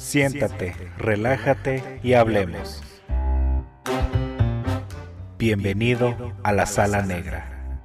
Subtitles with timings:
[0.00, 2.82] Siéntate, relájate y hablemos.
[5.36, 7.78] Bienvenido a la sala negra.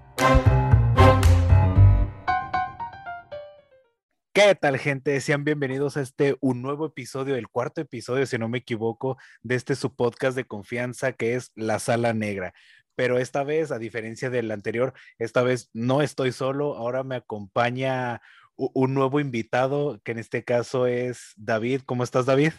[4.34, 5.20] ¿Qué tal, gente?
[5.20, 9.56] Sean bienvenidos a este un nuevo episodio, el cuarto episodio, si no me equivoco, de
[9.56, 12.54] este su podcast de confianza que es La Sala Negra.
[12.96, 18.22] Pero esta vez, a diferencia del anterior, esta vez no estoy solo, ahora me acompaña
[18.58, 21.82] un nuevo invitado, que en este caso es David.
[21.86, 22.54] ¿Cómo estás, David?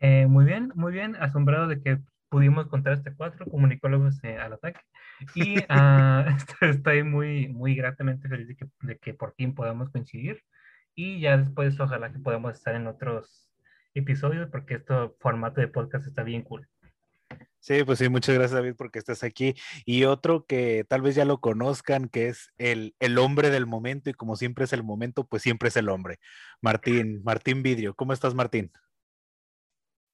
[0.00, 1.16] Eh, muy bien, muy bien.
[1.16, 1.98] Asombrado de que
[2.28, 4.80] pudimos contar este cuatro comunicólogos eh, al ataque.
[5.34, 10.42] Y uh, estoy muy, muy gratamente feliz de que, de que, por fin podamos coincidir.
[10.94, 13.50] Y ya después, ojalá que podamos estar en otros
[13.94, 16.68] episodios, porque este formato de podcast está bien cool.
[17.66, 19.56] Sí, pues sí, muchas gracias David porque estás aquí.
[19.84, 24.08] Y otro que tal vez ya lo conozcan, que es el, el hombre del momento
[24.08, 26.20] y como siempre es el momento, pues siempre es el hombre.
[26.60, 28.70] Martín, Martín Vidrio, ¿cómo estás Martín?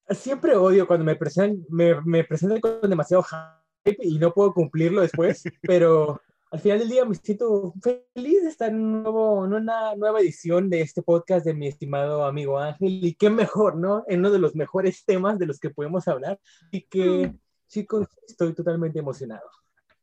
[0.09, 5.03] Siempre odio cuando me presentan, me, me presentan con demasiado hype y no puedo cumplirlo
[5.03, 6.23] después, pero
[6.53, 10.69] al final del día me siento feliz de estar en, nuevo, en una nueva edición
[10.69, 13.03] de este podcast de mi estimado amigo Ángel.
[13.03, 14.05] Y qué mejor, ¿no?
[14.07, 16.39] En uno de los mejores temas de los que podemos hablar
[16.71, 17.39] y que, mm.
[17.69, 19.49] chicos, estoy totalmente emocionado.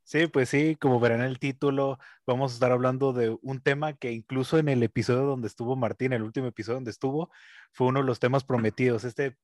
[0.03, 4.11] Sí, pues sí, como verán el título, vamos a estar hablando de un tema que
[4.11, 7.29] incluso en el episodio donde estuvo Martín, el último episodio donde estuvo,
[7.71, 9.03] fue uno de los temas prometidos.
[9.03, 9.37] Este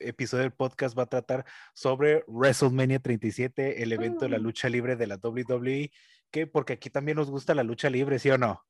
[0.00, 4.42] episodio del podcast va a tratar sobre WrestleMania 37, el evento de la mm.
[4.42, 5.92] lucha libre de la WWE
[6.30, 6.46] ¿Qué?
[6.46, 8.64] Porque aquí también nos gusta la lucha libre, ¿sí o no?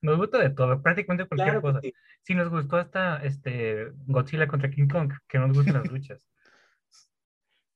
[0.00, 1.80] Nos gusta de todo, prácticamente cualquier cosa.
[2.22, 6.28] Si nos gustó hasta este Godzilla contra King Kong, que nos gustan las luchas.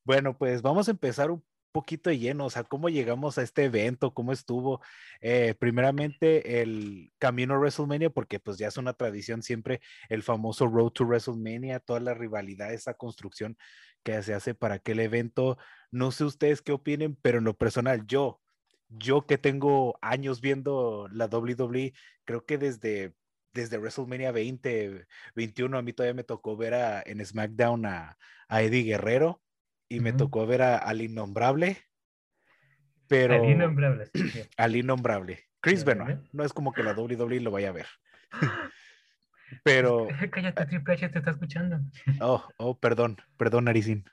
[0.04, 1.44] Bueno, pues vamos a empezar un
[1.76, 4.80] poquito de lleno, o sea, cómo llegamos a este evento, cómo estuvo.
[5.20, 10.66] Eh, primeramente, el camino a WrestleMania, porque pues ya es una tradición siempre el famoso
[10.68, 13.58] Road to WrestleMania, toda la rivalidad, esa construcción
[14.02, 15.58] que se hace para aquel evento.
[15.90, 18.40] No sé ustedes qué opinen, pero en lo personal, yo,
[18.88, 21.92] yo que tengo años viendo la WWE,
[22.24, 23.14] creo que desde,
[23.52, 28.16] desde WrestleMania 20, 21, a mí todavía me tocó ver a, en SmackDown a,
[28.48, 29.42] Eddie Guerrero
[29.88, 31.78] y me tocó ver a, al innombrable.
[33.08, 34.10] Pero, al innombrable.
[34.56, 35.44] al innombrable.
[35.60, 36.18] Chris Benoit.
[36.32, 37.86] No es como que la WWE lo vaya a ver.
[39.64, 40.08] Pero.
[40.30, 41.80] Cállate, Triple H te está escuchando.
[42.20, 44.04] Oh, oh, perdón, perdón, Naricín.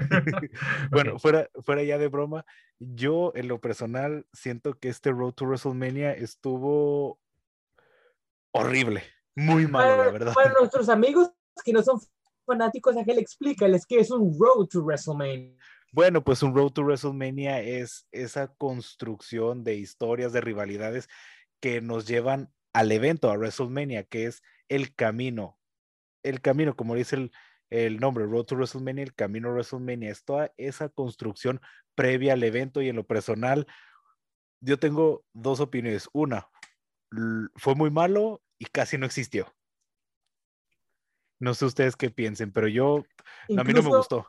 [0.90, 2.44] bueno, fuera, fuera ya de broma,
[2.78, 7.18] yo en lo personal siento que este Road to WrestleMania estuvo
[8.52, 9.02] horrible,
[9.34, 10.34] muy malo, la verdad.
[10.34, 11.30] Para nuestros amigos
[11.64, 12.00] que no son
[12.46, 15.56] fanáticos, Ángel, explícales qué es un Road to WrestleMania.
[15.92, 21.08] Bueno, pues un Road to WrestleMania es esa construcción de historias, de rivalidades
[21.60, 25.58] que nos llevan al evento, a WrestleMania, que es el camino.
[26.22, 27.32] El camino, como dice el,
[27.70, 31.60] el nombre Road to WrestleMania, el camino a WrestleMania, es toda esa construcción
[31.94, 33.66] previa al evento y en lo personal,
[34.60, 36.08] yo tengo dos opiniones.
[36.12, 36.48] Una,
[37.56, 39.46] fue muy malo y casi no existió.
[41.38, 43.04] No sé ustedes qué piensen, pero yo,
[43.56, 44.26] a mí no me gustó.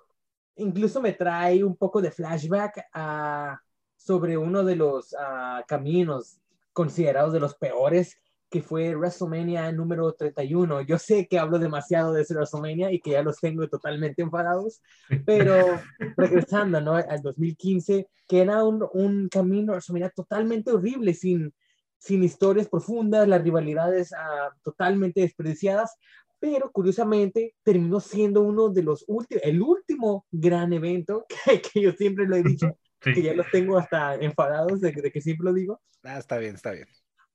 [0.55, 3.59] Incluso me trae un poco de flashback a,
[3.95, 6.39] sobre uno de los ah, caminos
[6.73, 8.17] considerados de los peores
[8.51, 10.81] que fue WrestleMania número 31.
[10.81, 14.81] Yo sé que hablo demasiado de ese WrestleMania y que ya los tengo totalmente enfadados,
[15.25, 15.55] pero
[16.17, 16.95] regresando ¿no?
[16.95, 21.53] al 2015, que era un, un camino WrestleMania totalmente horrible, sin,
[21.97, 25.95] sin historias profundas, las rivalidades uh, totalmente desperdiciadas,
[26.37, 31.93] pero curiosamente terminó siendo uno de los últimos, el último gran evento que, que yo
[31.93, 35.53] siempre lo he dicho, que ya los tengo hasta enfadados de, de que siempre lo
[35.53, 35.81] digo.
[36.03, 36.87] Ah, está bien, está bien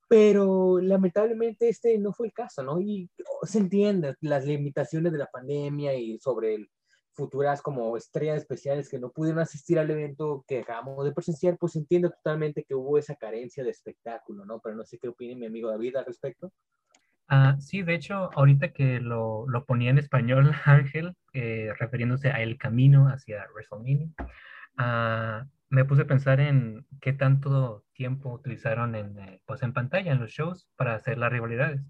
[0.09, 2.81] pero lamentablemente este no fue el caso, ¿no?
[2.81, 3.11] Y
[3.43, 6.69] se entiende las limitaciones de la pandemia y sobre
[7.17, 11.75] futuras como estrellas especiales que no pudieron asistir al evento que acabamos de presenciar, pues
[11.75, 14.61] entiendo totalmente que hubo esa carencia de espectáculo, ¿no?
[14.61, 16.53] Pero no sé qué opina mi amigo David al respecto.
[17.29, 22.43] Ah, sí, de hecho, ahorita que lo, lo ponía en español, Ángel, eh, refiriéndose a
[22.43, 24.09] el camino hacia WrestleMania,
[24.77, 30.13] ah, me puse a pensar en qué tanto tiempo utilizaron en, eh, pues en pantalla,
[30.13, 31.83] en los shows, para hacer las rivalidades.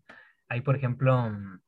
[0.48, 1.60] Hay, por ejemplo, mm,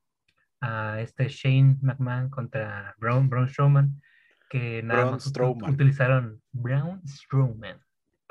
[0.60, 4.00] a este Shane McMahon contra Braun, Braun Strowman,
[4.48, 7.80] que nada más utilizaron Braun Strowman,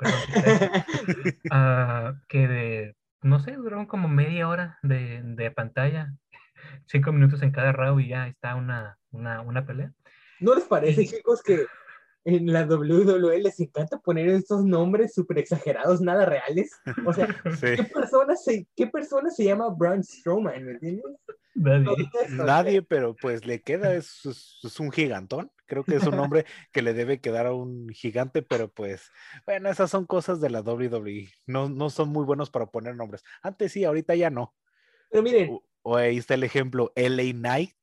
[2.28, 6.12] que de, no sé, duraron como media hora de, de, pantalla,
[6.86, 9.92] cinco minutos en cada round y ya está una, una, una pelea.
[10.40, 11.66] ¿No les parece, chicos, que
[12.36, 16.70] en la WWE les encanta poner estos nombres súper exagerados, nada reales.
[17.06, 17.26] O sea,
[17.78, 20.62] ¿qué, persona se, ¿qué persona se llama Braun Strowman?
[20.64, 21.04] ¿Me entiendes?
[21.54, 22.10] Nadie.
[22.28, 25.50] Nadie, pero pues le queda, es, es- es un gigantón.
[25.66, 29.10] Creo que es un nombre que le debe quedar a un gigante, pero pues,
[29.46, 31.28] bueno, esas son cosas de la WWE.
[31.46, 33.24] No, no son muy buenos para poner nombres.
[33.42, 34.54] Antes sí, ahorita ya no.
[35.10, 37.74] Pero miren, O, o ahí está el ejemplo, LA Knight.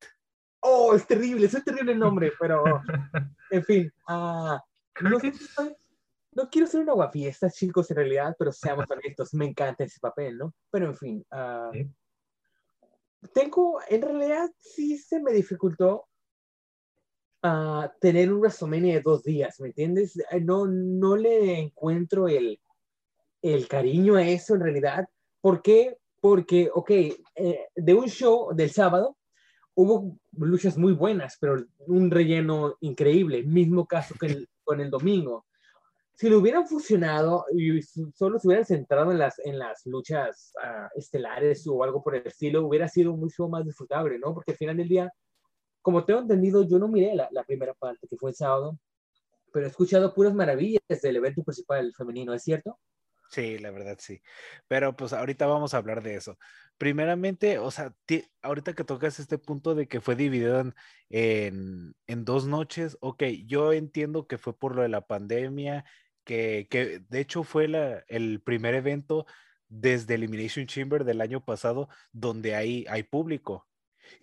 [0.66, 2.64] Oh, es terrible, es terrible nombre, pero
[3.52, 3.94] en fin.
[4.08, 4.62] ah,
[5.02, 5.46] no, sé si
[6.34, 10.38] no quiero ser una guapiesta, chicos, en realidad, pero seamos honestos, me encanta ese papel,
[10.38, 10.54] ¿no?
[10.72, 11.90] Pero en fin, ah, Sí.
[13.34, 16.08] tengo, en realidad sí se me dificultó
[17.44, 20.18] ah, tener un WrestleMania de dos días, ¿me entiendes?
[20.32, 22.60] Eh, No, no le encuentro el,
[23.42, 25.08] el cariño a eso en realidad.
[25.42, 25.98] ¿Por qué?
[26.22, 29.16] Porque, ok, eh, de un show del sábado
[29.76, 33.44] hubo luchas muy buenas, pero un relleno increíble.
[33.44, 35.46] Mismo caso que el- con el domingo.
[36.16, 40.90] Si lo hubieran fusionado y solo se hubieran centrado en las, en las luchas ah,
[40.96, 44.34] estelares o algo por el estilo, hubiera sido mucho más disfrutable, ¿no?
[44.34, 45.12] Porque al final del día,
[45.82, 48.80] como tengo entendido, yo no miré la, la primera parte, que fue el sábado,
[49.52, 52.80] pero he escuchado puras maravillas del evento principal femenino, ¿es cierto?
[53.30, 54.22] Sí, la verdad sí.
[54.68, 56.38] Pero pues ahorita vamos a hablar de eso.
[56.78, 57.96] Primeramente, o sea,
[58.42, 60.76] ahorita que tocas este punto de que fue dividido en,
[61.10, 65.86] en, en dos noches, ok, yo entiendo que fue por lo de la pandemia,
[66.26, 69.26] que, que de hecho fue la, el primer evento
[69.70, 73.70] desde Elimination Chamber del año pasado donde hay, hay público.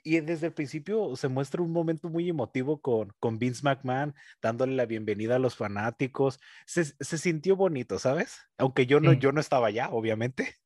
[0.04, 4.74] Y desde el principio se muestra un momento muy emotivo con, con Vince McMahon, dándole
[4.76, 6.38] la bienvenida a los fanáticos.
[6.66, 8.38] Se, se sintió bonito, ¿sabes?
[8.58, 9.18] Aunque yo no, Sí.
[9.18, 10.56] yo no estaba allá, obviamente.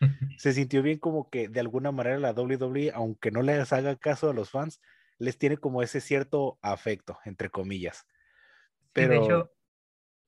[0.36, 4.30] Se sintió bien como que de alguna manera la WWE, aunque no les haga caso
[4.30, 4.80] a los fans,
[5.18, 8.06] les tiene como ese cierto afecto, entre comillas.
[8.94, 9.52] Sí, Pero, de hecho,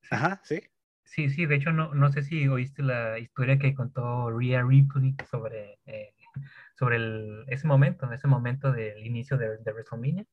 [0.09, 0.61] ajá, sí.
[1.03, 5.15] sí, sí, de hecho, no, no sé si oíste la historia que contó Rhea Ripley
[5.29, 6.13] sobre, eh,
[6.77, 10.25] sobre el- ese momento, ese momento del inicio de, de WrestleMania.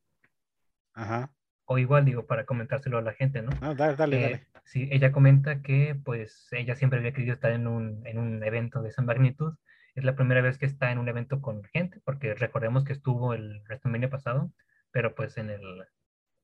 [0.94, 1.32] Ajá.
[1.66, 3.50] O igual, digo, para comentárselo a la gente, ¿no?
[3.60, 4.46] No, dale, dale, Eh, dale.
[4.64, 8.82] sí, ella comenta que pues ella siempre había querido estar en un, en un evento
[8.82, 9.54] de esa magnitud.
[9.94, 13.34] Es la primera vez que está en un evento con gente, porque recordemos que estuvo
[13.34, 14.52] el WrestleMania pasado,
[14.92, 15.84] pero pues en el,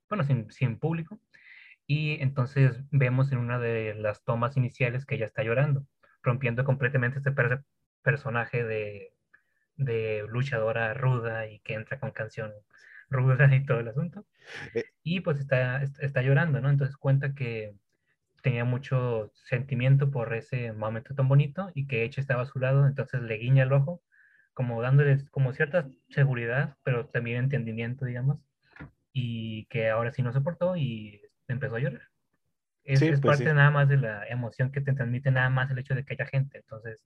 [0.08, 1.20] bueno, sin, sin público.
[1.86, 5.84] Y entonces vemos en una de las tomas iniciales que ella está llorando,
[6.22, 7.64] rompiendo completamente este per-
[8.02, 9.12] personaje de,
[9.76, 12.52] de luchadora ruda y que entra con canción
[13.12, 14.26] ruda y todo el asunto.
[14.74, 14.84] Eh.
[15.02, 16.70] Y pues está, está, llorando, ¿no?
[16.70, 17.74] Entonces cuenta que
[18.42, 22.86] tenía mucho sentimiento por ese momento tan bonito y que Edge estaba a su lado,
[22.86, 24.02] entonces le guiña el ojo,
[24.54, 28.38] como dándoles como cierta seguridad, pero también entendimiento, digamos,
[29.12, 32.02] y que ahora sí no soportó y empezó a llorar.
[32.84, 33.56] Es, Sí, es pues parte sí.
[33.56, 36.26] nada más de la emoción que te transmite nada más el hecho de que haya
[36.26, 37.04] gente, entonces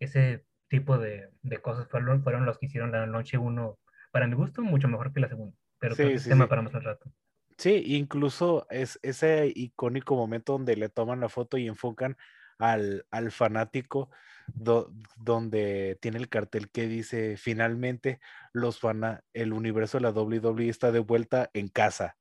[0.00, 3.78] ese tipo de, de cosas fueron, fueron los que hicieron la noche uno,
[4.14, 6.48] para mi gusto, mucho mejor que la segunda, pero Sí, sí, tema sí.
[6.50, 7.10] para más al rato.
[7.58, 12.16] Sí, incluso es ese icónico momento donde le toman la foto y enfocan
[12.60, 14.10] al, al fanático,
[14.54, 18.20] do- donde tiene el cartel que dice, finalmente
[18.52, 22.16] los fana el universo de la WWE está de vuelta en casa.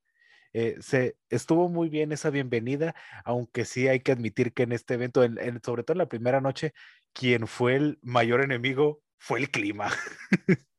[0.53, 4.95] Eh, se, estuvo muy bien esa bienvenida, aunque sí hay que admitir que en este
[4.95, 6.73] evento, en- en- sobre todo en la primera noche,
[7.13, 9.89] quien fue el mayor enemigo fue el clima.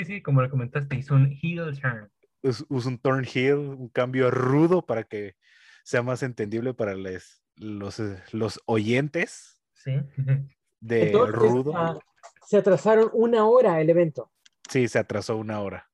[0.00, 2.08] Sí, sí, como lo comentaste, hizo un heel turn.
[2.70, 5.36] usa un turn heel, un cambio rudo para que
[5.84, 9.92] sea más entendible para les- los, eh, los oyentes Sí.
[10.80, 11.76] de Entonces, rudo.
[11.76, 11.98] ah,
[12.46, 14.32] se atrasaron una hora el evento.
[14.70, 15.90] Sí, se atrasó una hora.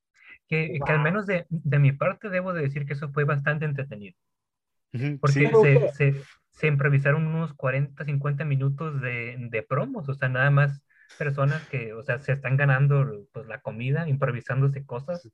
[0.48, 3.64] Que, que al menos de, de mi parte debo de decir que eso fue bastante
[3.64, 4.14] entretenido.
[5.20, 10.28] Porque sí, se, se, se improvisaron unos 40, 50 minutos de, de promos, o sea,
[10.28, 10.85] nada más
[11.18, 15.28] personas que, o sea, se están ganando pues, la comida, improvisándose cosas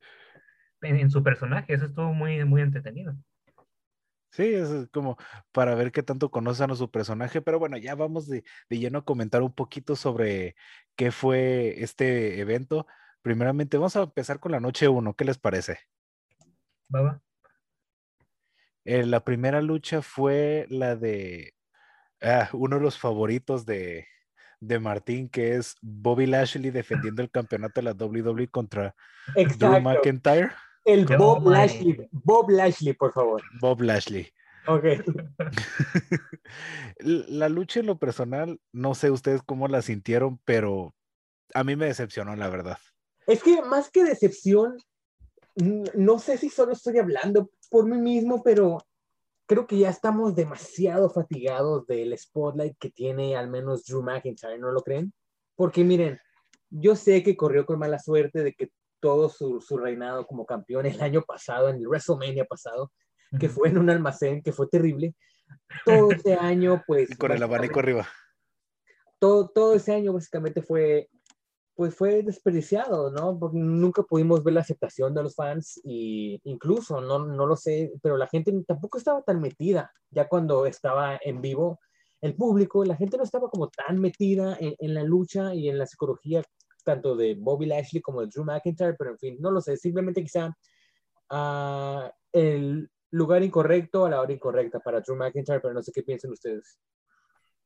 [0.80, 1.74] en, en su personaje.
[1.74, 3.14] Eso estuvo muy, muy entretenido.
[4.30, 5.16] sí, es como
[5.52, 9.00] para ver qué tanto conocen a su personaje, pero bueno, ya vamos de, de lleno
[9.00, 10.56] a comentar un poquito sobre
[10.96, 12.86] qué fue este evento.
[13.22, 15.78] Primeramente, vamos a empezar con la noche 1, ¿qué les parece?
[16.88, 17.22] Baba.
[18.84, 21.54] Eh, la primera lucha fue la de
[22.20, 24.08] ah, uno de los favoritos de,
[24.62, 28.94] de Martín, que es Bobby Lashley defendiendo el campeonato de la WWE contra
[29.34, 29.80] Drew Exacto.
[29.80, 30.50] McIntyre.
[30.84, 32.08] El Bob Lashley.
[32.12, 33.42] Bob Lashley, por favor.
[33.60, 34.32] Bob Lashley.
[34.68, 34.84] Ok.
[37.00, 40.94] La lucha en lo personal, no sé ustedes cómo la sintieron, pero
[41.54, 42.78] a mí me decepcionó, la verdad.
[43.26, 44.76] Es que más que decepción,
[45.56, 48.78] no sé si solo estoy hablando por mí mismo, pero
[49.52, 54.72] creo que ya estamos demasiado fatigados del spotlight que tiene al menos Drew McIntyre, ¿no
[54.72, 55.12] lo creen?
[55.54, 56.18] Porque miren,
[56.70, 60.86] yo sé que corrió con mala suerte de que todo su, su reinado como campeón
[60.86, 62.92] el año pasado, en el WrestleMania pasado,
[63.38, 65.14] que fue en un almacén, que fue terrible.
[65.84, 67.10] Todo ese año, pues...
[67.10, 68.08] Y con el abanico arriba.
[69.18, 71.10] Todo, todo ese año básicamente fue,
[71.74, 73.38] pues fue desperdiciado, ¿no?
[73.38, 77.92] Porque nunca pudimos ver la aceptación de los fans y incluso, no, no lo sé,
[78.02, 81.80] pero la gente tampoco estaba tan metida ya cuando estaba en vivo
[82.20, 85.78] el público, la gente no estaba como tan metida en, en la lucha y en
[85.78, 86.42] la psicología
[86.84, 90.22] tanto de Bobby Lashley como de Drew McIntyre, pero en fin, no lo sé, simplemente
[90.22, 90.54] quizá
[91.30, 96.02] uh, el lugar incorrecto a la hora incorrecta para Drew McIntyre, pero no sé qué
[96.02, 96.78] piensan ustedes.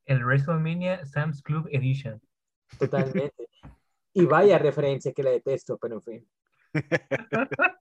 [0.04, 2.20] El WrestleMania Sam's Club Edition.
[2.78, 3.32] Totalmente.
[4.16, 6.28] y vaya referencia que la detesto, pero en fin.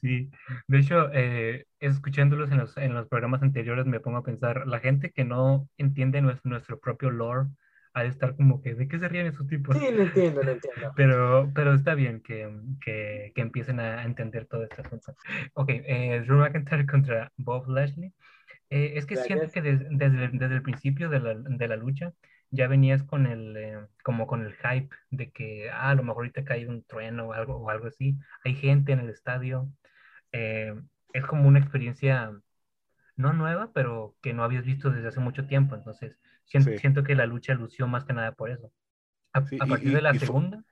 [0.00, 0.30] Sí,
[0.68, 4.78] de hecho, eh, escuchándolos en los, en los programas anteriores me pongo a pensar, la
[4.80, 7.48] gente que no entiende nuestro, nuestro propio lore
[7.94, 9.74] ha de estar como que, ¿de qué se ríen esos tipos?
[9.76, 10.92] Sí, lo entiendo, lo entiendo.
[10.96, 12.50] Pero, pero está bien que,
[12.84, 15.14] que, que empiecen a entender todo este asunto.
[15.54, 18.12] Ok, eh, Drew McIntyre contra Bob Lashley.
[18.70, 19.38] Eh, es que Gracias.
[19.38, 22.12] siento que des- desde, desde el principio de la, de la lucha
[22.56, 26.18] ya venías con el, eh, como con el hype de que ah, a lo mejor
[26.24, 28.16] ahorita cae un trueno o algo, o algo así.
[28.44, 29.68] Hay gente en el estadio.
[30.32, 30.74] Eh,
[31.12, 32.32] es como una experiencia
[33.16, 35.74] no nueva, pero que no habías visto desde hace mucho tiempo.
[35.74, 36.78] Entonces, siento, Sí.
[36.78, 38.72] siento que la lucha lució más que nada por eso.
[39.32, 40.64] A, Sí, a partir y- de la y fue- segunda.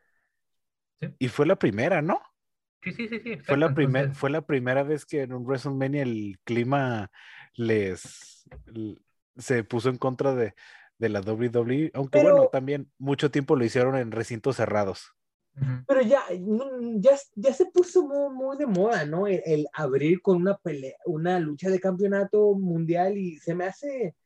[1.18, 2.20] Y fue la primera, ¿no?
[2.82, 3.20] Sí, sí, sí, sí.
[3.20, 3.56] Fue exacto.
[3.56, 7.10] la, primer- Entonces, fue la primera vez que en un WrestleMania el clima
[7.54, 8.46] les
[9.36, 10.54] se puso en contra de,
[10.98, 15.14] de la WWE, aunque Pero- bueno, también mucho tiempo lo hicieron en recintos cerrados.
[15.86, 16.64] Pero ya, no,
[16.96, 19.28] ya, ya se puso muy, muy de moda, ¿no?
[19.28, 24.16] El, el abrir con una pelea, una lucha de campeonato mundial y se me hace,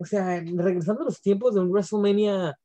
[0.00, 2.58] o sea, regresando a los tiempos de un WrestleMania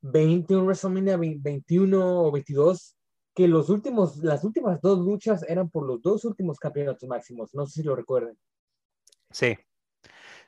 [0.00, 2.96] 20, un WrestleMania 20 21 o 22,
[3.36, 7.66] que los últimos, las últimas dos luchas eran por los dos últimos campeonatos máximos, no
[7.66, 8.36] sé si lo recuerdan.
[9.30, 9.56] Sí,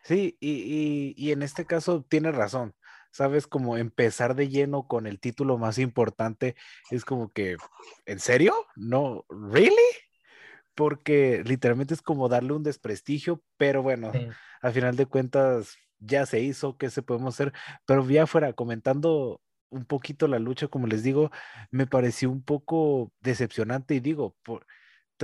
[0.03, 2.75] sí, y, y- y en este caso tiene razón.
[3.11, 6.57] Sabes, como empezar de lleno con el título más importante
[6.91, 7.57] es como que,
[8.07, 8.55] ¿en serio?
[8.77, 9.77] No, ¿really?
[10.75, 14.27] Porque literalmente es como darle un desprestigio, pero bueno, Sí.
[14.63, 17.53] al final de cuentas ya se hizo, ¿qué se podemos hacer?
[17.87, 21.31] Pero ya fuera, comentando un poquito la lucha, como les digo,
[21.71, 24.67] me pareció un poco decepcionante y digo, por,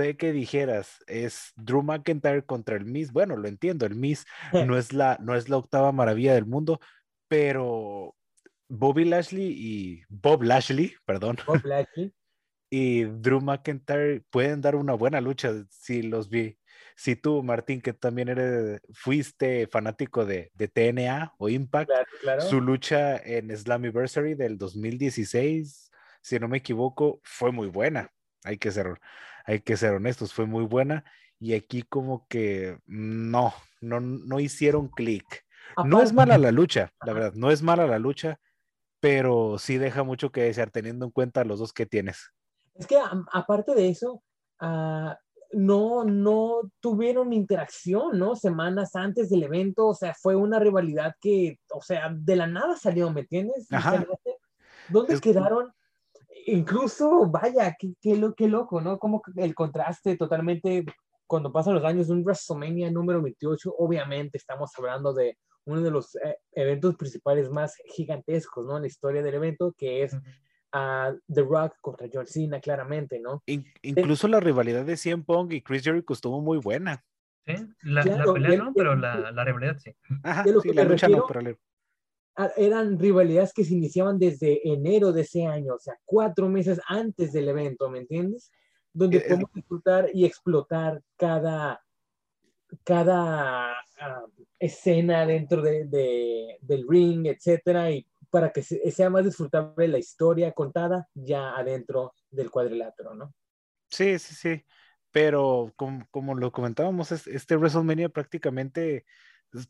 [0.03, 4.77] de que dijeras, es Drew McIntyre contra el Miz, bueno, lo entiendo, el Miz no
[4.77, 6.79] es la, no es la octava maravilla del mundo,
[7.27, 8.15] pero
[8.67, 12.13] Bobby Lashley y Bob Lashley, perdón, Bob Lashley.
[12.69, 16.57] y Drew McIntyre pueden dar una buena lucha si los vi.
[16.95, 22.41] Si tú, Martín, que también eres, fuiste fanático de, de TNA o Impact, Claro, claro.
[22.41, 25.89] su lucha en Slammiversary del 2016,
[26.21, 28.11] si no me equivoco, fue muy buena.
[28.43, 28.99] Hay que ser,
[29.49, 31.03] hay que ser honestos, fue muy buena.
[31.39, 35.25] Y aquí como que no, no, no hicieron clic.
[35.85, 38.39] No es Aparte- mala la lucha, la verdad, no es mala la lucha,
[38.99, 42.29] pero sí deja mucho que desear teniendo en cuenta los dos que tienes.
[42.75, 44.21] Es que a- aparte de eso,
[44.59, 45.17] ah,
[45.51, 48.35] no, no tuvieron interacción, ¿no?
[48.35, 52.75] Semanas antes del evento, o sea, fue una rivalidad que, o sea, de la nada
[52.75, 53.67] salió, ¿me entiendes?
[53.71, 54.05] Ajá.
[54.89, 55.73] ¿Dónde Es- quedaron?
[56.51, 58.97] Incluso, vaya, qué, qué, lo- qué loco, ¿no?
[58.99, 60.85] Como que el contraste totalmente,
[61.27, 66.15] cuando pasan los años, un WrestleMania número 28, obviamente estamos hablando de uno de los
[66.15, 68.77] eh, eventos principales más gigantescos, ¿no?
[68.77, 70.15] En la historia del evento, que es
[70.71, 73.43] a The Rock contra John Cena, claramente, ¿no?
[73.45, 77.03] In- incluso la rivalidad de CM Punk y Chris Jericho estuvo muy buena.
[77.45, 77.53] Sí,
[77.83, 78.03] la,
[78.33, 79.95] pelea no, pero la, la rivalidad sí.
[80.23, 81.57] Ajá, De lo sí, que la lucha no, pero le-
[82.55, 87.33] Eran rivalidades que se iniciaban desde enero de ese año, o sea, cuatro meses antes
[87.33, 88.51] del evento, ¿me entiendes?
[88.93, 91.81] Donde Eh, eh, podemos disfrutar y explotar cada,
[92.83, 94.25] cada ah,
[94.57, 99.97] escena dentro de, de- del ring, etcétera, y para que se- sea más disfrutable la
[99.97, 103.33] historia contada ya adentro del cuadrilátero, ¿no?
[103.89, 104.65] Sí, sí, sí.
[105.11, 109.05] Pero como, como lo comentábamos, es- este WrestleMania prácticamente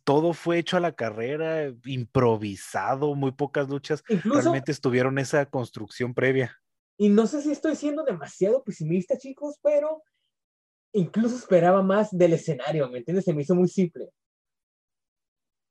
[0.04, 6.14] todo fue hecho a la carrera, improvisado, muy pocas luchas Incluso, realmente estuvieron esa construcción
[6.14, 6.60] previa.
[6.98, 10.04] y no sé si estoy siendo demasiado pesimista, chicos, pero
[10.94, 13.26] incluso esperaba más del escenario, ¿me entiendes?
[13.26, 14.10] Se me hizo muy simple.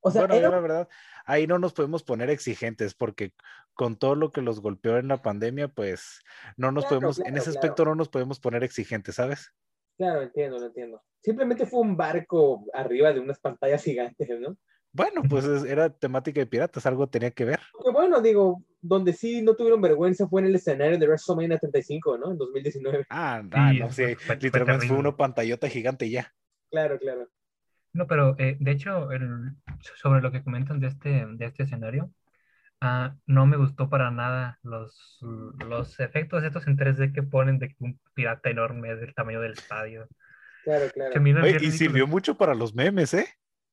[0.01, 0.89] O sea, bueno, era la verdad,
[1.27, 3.35] ahí no nos podemos poner exigentes porque
[3.75, 6.21] con todo lo que los golpeó en la pandemia, pues
[6.57, 7.59] no nos Claro, podemos, en ese claro.
[7.59, 9.53] aspecto no nos podemos poner exigentes, ¿sabes?
[9.99, 11.03] Claro, entiendo, lo entiendo.
[11.21, 13.83] Simplemente fue un barco arriba de unas pantallas
[14.17, 14.57] gigantes, ¿no?
[14.93, 17.61] Bueno, pues es- era temática de piratas, algo tenía que ver.
[17.85, 22.17] Que bueno, digo, donde sí no tuvieron vergüenza fue en el escenario de WrestleMania 35,
[22.17, 22.31] ¿no?
[22.33, 23.05] En 2019.
[23.11, 25.09] Ah, Sí, ah, no, sí, fue- fue literalmente fue terrible.
[25.09, 26.33] una pantallota gigante y ya.
[26.71, 27.29] Claro, claro.
[27.93, 29.57] No, pero eh, de hecho, el-
[29.97, 32.11] sobre lo que comentan de este, de este escenario,
[32.81, 37.69] ah, no me gustó para nada los, los efectos estos en 3D que ponen de
[37.69, 40.09] que un pirata enorme es del tamaño del estadio.
[40.65, 41.43] Claro, claro.
[41.43, 43.27] Oye, y sirvió mucho para los memes, ¿eh?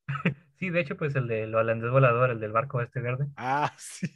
[0.57, 3.27] Sí, de hecho, pues el de lo holandés volador, el del barco este verde.
[3.35, 4.07] Ah, sí.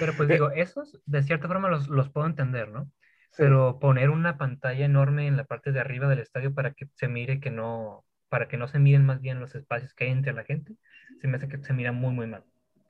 [0.00, 2.90] Pero pues digo, esos de cierta forma los, los puedo entender, ¿no?
[3.30, 3.42] Sí.
[3.44, 7.06] Pero poner una pantalla enorme en la parte de arriba del estadio para que se
[7.06, 10.32] mire que no, para que no se miren más bien los espacios que hay entre
[10.32, 10.74] la gente,
[11.20, 12.44] se me hace que se mira muy, muy mal.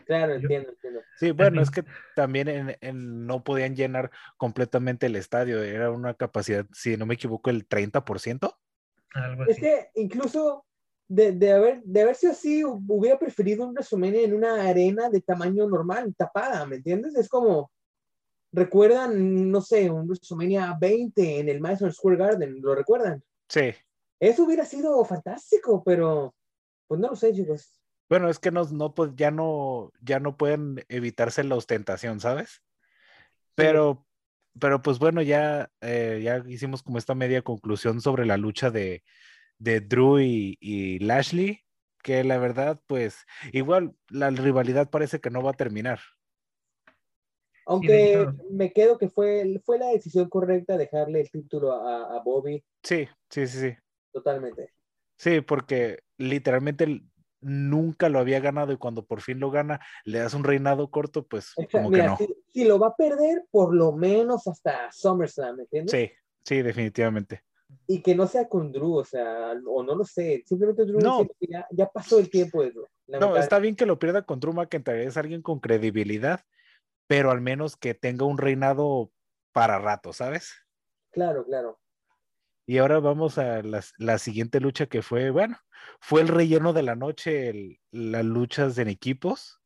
[0.06, 1.00] Claro, entiendo, entiendo.
[1.18, 1.84] Sí, bueno, es que
[2.14, 7.14] también en- en- no podían llenar completamente el estadio, era una capacidad, si no me
[7.14, 8.56] equivoco, el 30%.
[9.14, 10.64] Algo Es que incluso
[11.08, 15.08] de, de haber, de haber sido así, hu- hubiera preferido un WrestleMania en una arena
[15.10, 17.14] de tamaño normal, tapada, ¿me entiendes?
[17.16, 17.70] Es como,
[18.52, 23.22] recuerdan, no sé, un WrestleMania 20 en el Madison Square Garden, ¿lo recuerdan?
[23.48, 23.72] Sí.
[24.20, 26.34] Eso hubiera sido fantástico, pero
[26.86, 27.80] pues no lo sé, chicos.
[28.08, 32.62] Bueno, es que no, no, pues ya no, ya no pueden evitarse la ostentación, ¿sabes?
[33.54, 34.06] Pero,
[34.60, 39.02] pero pues bueno, ya, eh, ya hicimos como esta media conclusión sobre la lucha de,
[39.58, 41.64] de Drew y, y Lashley,
[42.02, 45.98] que la verdad, pues, igual la rivalidad parece que no va a terminar.
[47.68, 52.64] Aunque me quedo que fue, fue la decisión correcta dejarle el título a, a Bobby
[52.84, 53.76] Sí, sí, sí, sí.
[54.12, 54.72] totalmente.
[55.18, 57.02] Sí, porque literalmente
[57.46, 61.26] nunca lo había ganado y cuando por fin lo gana, le das un reinado corto,
[61.26, 62.16] pues como que no.
[62.16, 65.92] si, si lo va a perder, por lo menos hasta SummerSlam, ¿me entiendes?
[65.92, 66.12] Sí,
[66.44, 67.42] sí, definitivamente.
[67.86, 71.26] Y que no sea con Drew, o sea, o no lo sé, simplemente Drew No.
[71.38, 72.86] que ya, ya pasó el tiempo de Drew.
[73.06, 76.40] No, está bien que lo pierda con Drew McIntyre, es alguien con credibilidad,
[77.06, 79.12] pero al menos que tenga un reinado
[79.52, 80.52] para rato, ¿sabes?
[81.10, 81.78] Claro, claro.
[82.66, 85.58] Y ahora vamos a las- la, siguiente lucha que fue, bueno,
[86.00, 89.60] fue el relleno de la noche, las luchas en equipos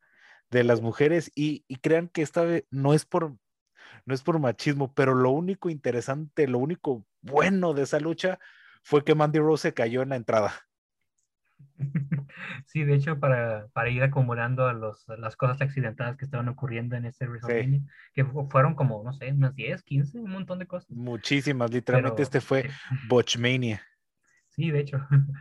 [0.50, 3.36] de las mujeres y, y crean que esta vez no es por
[4.06, 8.38] no es por machismo, pero lo único interesante, lo único bueno de esa lucha
[8.82, 10.52] fue que Mandy Rose se cayó en la entrada.
[12.66, 16.48] Sí, de hecho, para, para ir acumulando a los, a las cosas accidentadas que estaban
[16.48, 17.82] ocurriendo en ese WrestleMania,
[18.14, 20.96] que fu- fueron como, no sé, unas 10, 15, un montón de cosas.
[21.06, 22.68] Muchísimas, literalmente Pero, este fue sí.
[23.00, 23.82] Botchmania.
[24.48, 24.98] Sí, de hecho,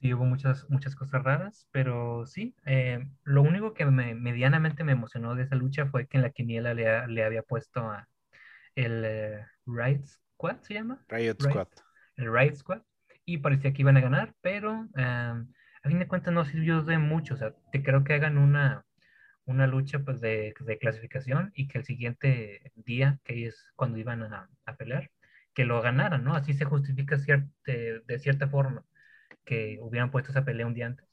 [0.00, 4.92] sí hubo muchas, muchas cosas raras, pero sí, eh, lo único que me, medianamente me
[4.92, 8.08] emocionó de esa lucha fue que en la quiniela le, le había puesto a
[8.76, 11.04] el eh, Riot Squad, ¿se llama?
[11.08, 11.42] Riot Right.
[11.42, 11.68] Squad.
[12.16, 12.82] El Riot Squad,
[13.24, 15.34] y parecía que iban a ganar, pero eh,
[15.84, 18.86] a fin de cuentas no sirvió de mucho, o sea, te creo que hagan una,
[19.46, 24.22] una lucha pues de, de clasificación y que el siguiente día, que es cuando iban
[24.24, 25.10] a, a pelear,
[25.54, 26.34] que lo ganaran, ¿no?
[26.36, 28.84] Así se justifica cier- de, de cierta forma
[29.44, 31.06] que hubieran puesto esa pelea un día antes.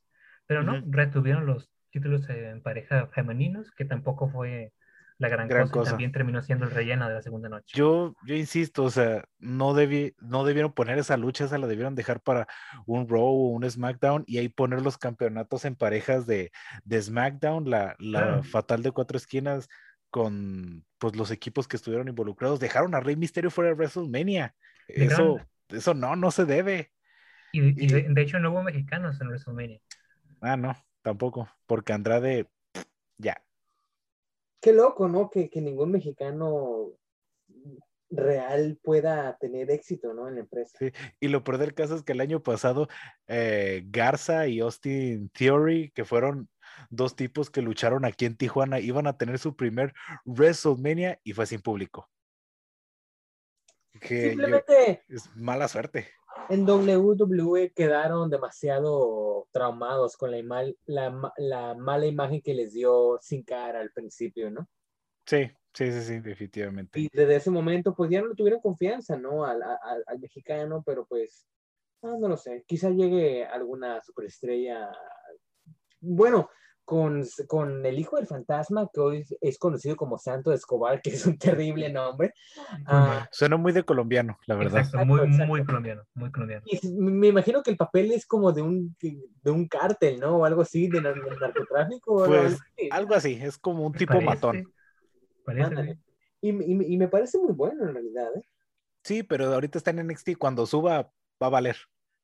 [0.47, 0.85] Pero no, Ujú.
[0.85, 4.73] retuvieron los títulos en pareja femeninos, que tampoco fue
[5.21, 7.77] la gran, Gran cosa, y también terminó siendo el relleno de la segunda noche.
[7.77, 11.95] Yo, yo insisto, o sea, no, debí, no debieron poner esa lucha, esa la debieron
[11.95, 12.47] dejar para
[12.87, 16.51] un Raw o un SmackDown y ahí poner los campeonatos en parejas de,
[16.83, 19.69] de SmackDown, la, la fatal de cuatro esquinas
[20.09, 22.59] con pues los equipos que estuvieron involucrados.
[22.59, 24.55] Dejaron a Rey Misterio fuera de WrestleMania.
[24.87, 26.91] Eso, eso no, no se debe.
[27.51, 29.79] Y, y de, y- de hecho no hubo mexicanos en WrestleMania.
[30.41, 32.49] Ah, no, tampoco, porque Andrade,
[33.17, 33.41] ya.
[34.61, 35.29] Qué loco, ¿no?
[35.29, 36.91] Que, que ningún mexicano
[38.09, 40.27] real pueda tener éxito, ¿no?
[40.27, 40.77] En la empresa.
[40.77, 42.87] Sí, y lo peor del caso es que el año pasado
[43.27, 46.49] eh, Garza y Austin Theory, que fueron
[46.89, 49.93] dos tipos que lucharon aquí en Tijuana, iban a tener su primer
[50.25, 52.09] WrestleMania y fue sin público.
[53.99, 56.07] Que yo- Simplemente es mala suerte.
[56.49, 63.17] En WWE quedaron demasiado traumados con la, imal- la, la mala imagen que les dio
[63.21, 64.67] Sin Cara al principio, ¿no?
[65.25, 66.99] Sí, sí, sí, sí, definitivamente.
[66.99, 69.45] Y desde ese momento, pues ya no le tuvieron confianza, ¿no?
[69.45, 71.47] Al, al- al mexicano, pero pues,
[72.01, 74.91] ah, no lo sé, quizá llegue alguna superestrella.
[75.99, 76.49] Bueno,
[76.85, 81.25] con, con el hijo del fantasma, que hoy es conocido como Santo Escobar, que es
[81.25, 82.33] un terrible nombre.
[82.85, 84.79] Ah, Suena muy de colombiano, la verdad.
[84.79, 85.45] Exacto, muy, Exacto.
[85.47, 86.63] muy colombiano, muy colombiano.
[86.65, 90.37] y me imagino que el papel es como de un, de un cártel, ¿no?
[90.37, 92.13] O algo así, de, nar- de narcotráfico.
[92.13, 92.89] o algo Pues, así.
[92.91, 94.73] Algo así, es como un tipo Parece, matón.
[95.45, 95.93] Parece, Ándale.
[95.95, 95.99] sí.
[96.41, 98.41] Y, y- y me parece muy bueno en realidad, ¿eh?
[99.03, 101.77] Sí, pero ahorita está en NXT, cuando suba va a valer.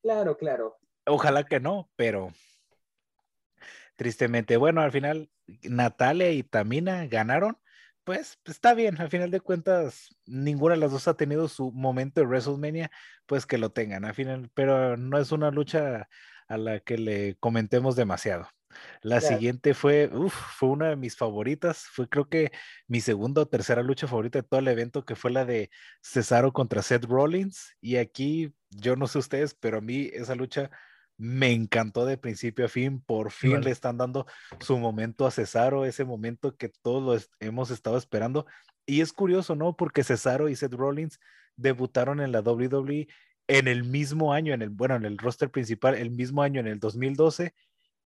[0.03, 0.77] Claro, claro.
[1.05, 2.31] Ojalá que no, pero
[3.97, 4.55] tristemente.
[4.55, 5.29] Bueno, al final
[5.63, 7.57] Natalia y Tamina ganaron,
[8.05, 12.21] pues está bien, al final de cuentas, ninguna de las dos ha tenido su momento
[12.21, 12.89] de WrestleMania,
[13.25, 16.07] pues que lo tengan, al final, pero no es una lucha
[16.47, 18.47] a la que le comentemos demasiado.
[19.01, 22.51] La siguiente fue, uf, fue una de mis favoritas, fue creo que
[22.87, 25.69] mi segunda o tercera lucha favorita de todo el evento, que fue la de
[26.01, 30.69] Cesaro contra Seth Rollins, y aquí, yo no sé ustedes, pero a mí esa lucha
[31.17, 33.01] me encantó de principio a fin.
[33.01, 34.25] Por fin le están dando
[34.59, 38.45] su momento a Cesaro, ese momento que todos hemos estado esperando.
[38.85, 39.75] Y es curioso, ¿no?
[39.75, 41.19] Porque Cesaro y Seth Rollins
[41.55, 43.07] debutaron en la WWE
[43.47, 46.67] en el mismo año, en el, bueno, en el roster principal, el mismo año, en
[46.67, 47.53] el 2012,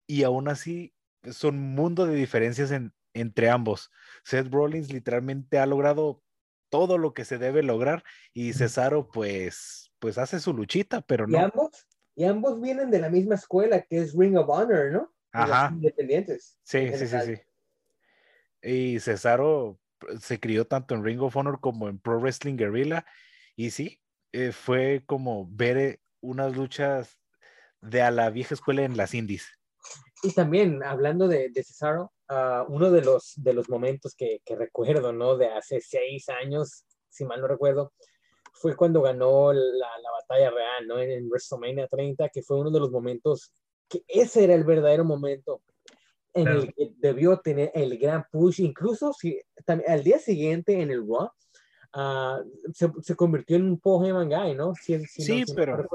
[0.06, 0.94] y aún así
[1.30, 3.90] son un mundo de diferencias en, entre ambos.
[4.24, 6.22] Seth Rollins literalmente ha logrado
[6.70, 11.38] todo lo que se debe lograr y Cesaro pues pues hace su luchita, pero no.
[11.38, 11.86] ¿Y ambos?
[12.14, 15.12] Y ambos vienen de la misma escuela que es Ring of Honor, ¿no?
[15.32, 15.70] Ajá.
[15.72, 16.58] Independientes.
[16.62, 17.40] Sí, sí, sí, sí.
[18.62, 19.78] Y Cesaro
[20.20, 23.06] se crió tanto en Ring of Honor como en Pro Wrestling Guerrilla.
[23.56, 24.00] Y sí,
[24.32, 27.18] eh, fue como ver eh, unas luchas
[27.80, 29.46] de a la vieja escuela en las indies.
[30.22, 34.54] Y también, hablando de, de Cesaro, uh, uno de los, de los momentos que, que,
[34.54, 35.36] recuerdo, ¿no?
[35.36, 37.92] De hace seis años, si mal no recuerdo,
[38.52, 40.98] fue cuando ganó la, la batalla real, ¿no?
[40.98, 43.52] En, en, WrestleMania 30, que fue uno de los momentos,
[43.88, 45.62] que ese era el verdadero momento
[46.34, 46.62] en claro.
[46.62, 51.06] el que debió tener el gran push, incluso si también, al día siguiente en el
[51.06, 51.30] Raw,
[51.94, 54.74] uh, se, se, convirtió en un Paul Heyman guy, ¿no?
[54.74, 55.88] Si, si sí, no, si pero no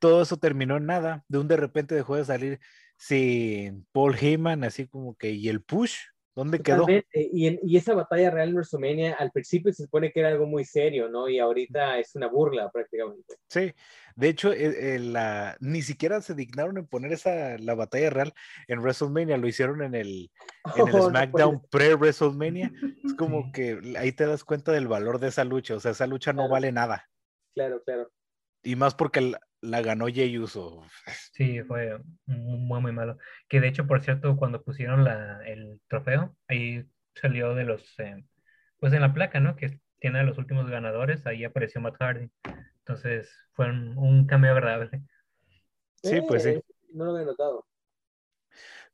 [0.00, 2.60] todo eso terminó en nada, de un de repente dejó de salir
[2.96, 5.96] sin Paul Heyman, así como que, ¿y el push?
[6.34, 7.06] ¿Dónde Totalmente.
[7.10, 7.28] quedó?
[7.32, 10.46] Y, en, y, esa batalla real en WrestleMania al principio se supone que era algo
[10.46, 11.28] muy serio, ¿no?
[11.28, 13.34] Y ahorita es una burla prácticamente.
[13.48, 13.72] Sí,
[14.14, 18.32] de hecho, eh, eh, la, ni siquiera se dignaron en poner esa, la batalla real
[18.68, 20.30] en WrestleMania, lo hicieron en el,
[20.76, 22.72] en el oh, SmackDown no pre-WrestleMania.
[23.04, 23.52] Es como sí.
[23.52, 26.48] que ahí te das cuenta del valor de esa lucha, o sea, esa lucha claro.
[26.48, 27.08] no vale nada.
[27.54, 28.10] Claro, claro.
[28.62, 30.82] Y más porque la, ganó Jey Uso.
[31.32, 33.18] Sí, fue muy, muy malo.
[33.48, 38.24] Que de hecho, por cierto, cuando pusieron la, el trofeo, ahí salió de los, eh,
[38.78, 39.56] pues en la placa, ¿no?
[39.56, 42.30] Que tiene a los últimos ganadores, ahí apareció Matt Hardy.
[42.78, 45.02] Entonces, fue un, un cameo agradable.
[46.02, 46.60] Sí, eh, pues sí.
[46.92, 47.66] No lo había notado.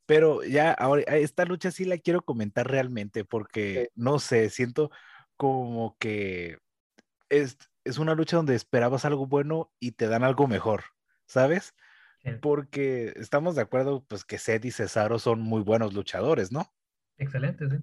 [0.05, 4.01] Pero ya, ahora, esta lucha sí la quiero comentar realmente, porque, sí.
[4.01, 4.89] no sé, siento
[5.35, 6.57] como que
[7.29, 10.83] es, es una lucha donde esperabas algo bueno y te dan algo mejor,
[11.25, 11.75] ¿sabes?
[12.23, 12.31] Sí.
[12.41, 16.71] Porque estamos de acuerdo, pues que Seth y Cesaro son muy buenos luchadores, ¿no?
[17.17, 17.77] Excelente, sí.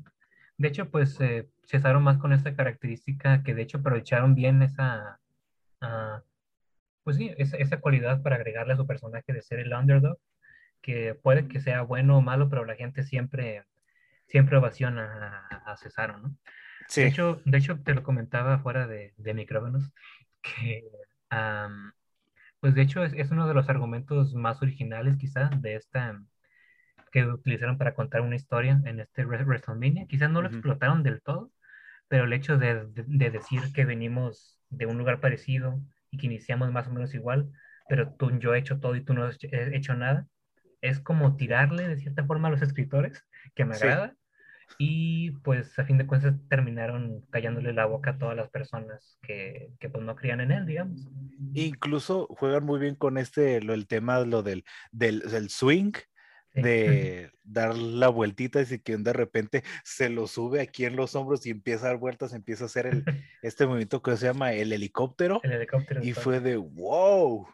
[0.57, 5.21] De hecho, pues eh, Cesaro más con esta característica que de hecho aprovecharon bien esa,
[5.83, 6.21] uh,
[7.03, 10.19] pues sí, esa, esa, cualidad para agregarle a su personaje de ser el underdog,
[10.81, 13.65] que puede que sea bueno o malo, pero la gente siempre,
[14.29, 16.37] siempre ovaciona a, a Cesaro, ¿no?
[16.89, 17.03] Sí.
[17.03, 19.91] De, hecho, de hecho, te lo comentaba fuera de, de micrófonos,
[20.43, 20.85] que
[21.31, 21.93] um,
[22.61, 26.23] pues de hecho es, es, uno de los argumentos más originales quizás de esta
[27.13, 30.07] que utilizaron para contar una historia en este WrestleMania.
[30.07, 30.55] Quizás no lo uh -huh.
[30.55, 31.53] explotaron del todo,
[32.09, 36.27] pero el hecho de, de, de, decir que venimos de un lugar parecido y que
[36.27, 37.53] iniciamos más o menos igual,
[37.89, 40.27] pero tú, yo he hecho todo y tú no has hecho nada,
[40.81, 43.85] es como tirarle de cierta forma a los escritores, que me sí.
[43.85, 44.15] agrada,
[44.79, 49.71] y pues a fin de cuentas terminaron callándole la boca a todas las personas que,
[49.79, 51.09] que pues no creían en él, digamos.
[51.55, 55.93] Incluso juegan muy bien con este, lo, el tema lo del, del, del swing,
[56.55, 61.45] de dar la vueltita y que de repente se lo sube aquí en los hombros
[61.47, 63.05] y empieza a dar vueltas, empieza a hacer el,
[63.43, 65.41] este movimiento que se llama el helicóptero.
[65.43, 66.03] El helicóptero.
[66.03, 67.49] Y fue de wow.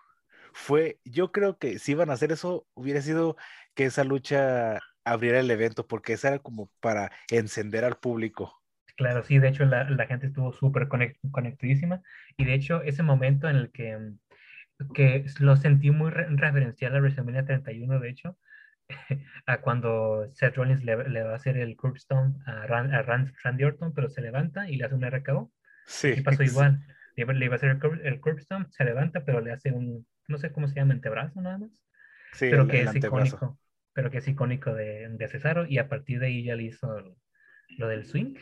[0.53, 3.37] Fue, yo creo que si iban a hacer eso, hubiera sido
[3.75, 8.61] que esa lucha abriera el evento, porque esa era como para encender al público.
[8.97, 12.03] Claro, sí, de hecho la, la gente estuvo súper conect, conectadísima
[12.37, 13.97] y de hecho ese momento en el que,
[14.95, 18.39] que lo sentí muy re referencial a WrestleMania 31, de hecho,
[19.47, 23.33] a cuando Seth Rollins le, le, va a hacer el curbstone a, Ran, a Ran,
[23.43, 25.53] Randy Orton, pero se levanta y le hace un RKO.
[25.87, 26.15] Sí.
[26.17, 26.85] Y pasó igual.
[27.17, 30.07] Le, le iba a hacer el, curb, el curbstone, se levanta, pero le hace un,
[30.29, 31.71] no sé cómo se llama, antebrazo nada más.
[32.33, 33.37] Sí, pero el, que el es antebrazo.
[33.37, 33.59] icónico
[33.93, 37.17] pero que es icónico de, de, Cesaro, y a partir de ahí ya le hizo
[37.79, 38.35] lo del swing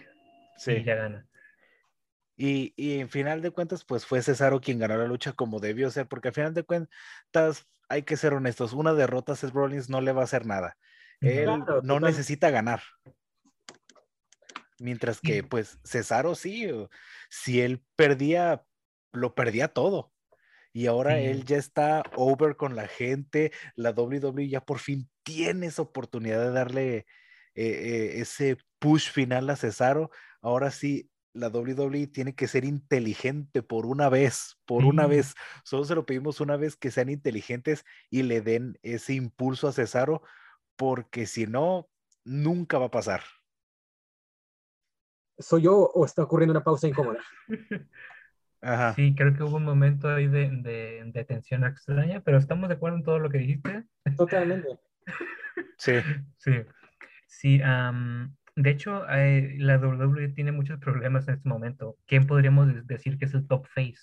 [0.56, 0.72] sí.
[0.72, 1.26] y ya gana.
[2.36, 5.90] Y, y, en final de cuentas, pues fue Cesaro quien ganó la lucha como debió
[5.90, 9.88] ser, porque al final de cuentas, hay que ser honestos, una derrota a Seth Rollins
[9.88, 10.76] no le va a hacer nada.
[11.20, 12.80] Él claro, no necesita ganar.
[14.78, 16.70] Mientras que, pues, Cesaro sí,
[17.28, 18.62] si él perdía,
[19.12, 20.12] lo perdía todo.
[20.78, 25.66] Y ahora él ya está over con la gente, la WWE ya por fin tiene
[25.66, 27.04] esa oportunidad de darle eh,
[27.56, 33.86] eh, ese push final a Cesaro ahora sí, la WWE tiene que ser inteligente por
[33.86, 35.34] una vez, por una vez.
[35.64, 39.72] Solo se lo pedimos una vez que sean inteligentes y le den ese impulso a
[39.72, 40.22] Cesaro,
[40.76, 41.88] porque si no,
[42.22, 43.22] nunca va a pasar.
[45.40, 47.18] ¿Soy yo o está ocurriendo una pausa incómoda?
[48.60, 48.96] Ajá.
[48.96, 52.74] Sí, creo que hubo un momento ahí de, de, de tensión extraña, pero estamos de
[52.76, 53.84] acuerdo en todo lo que dijiste.
[54.16, 54.68] Totalmente.
[55.78, 55.92] Sí,
[56.36, 56.52] Sí,
[57.26, 57.60] sí.
[57.62, 61.96] am, de hecho, eh, la WWE tiene muchos problemas en este momento.
[62.06, 63.98] ¿Quién podríamos de- decir que es el top face?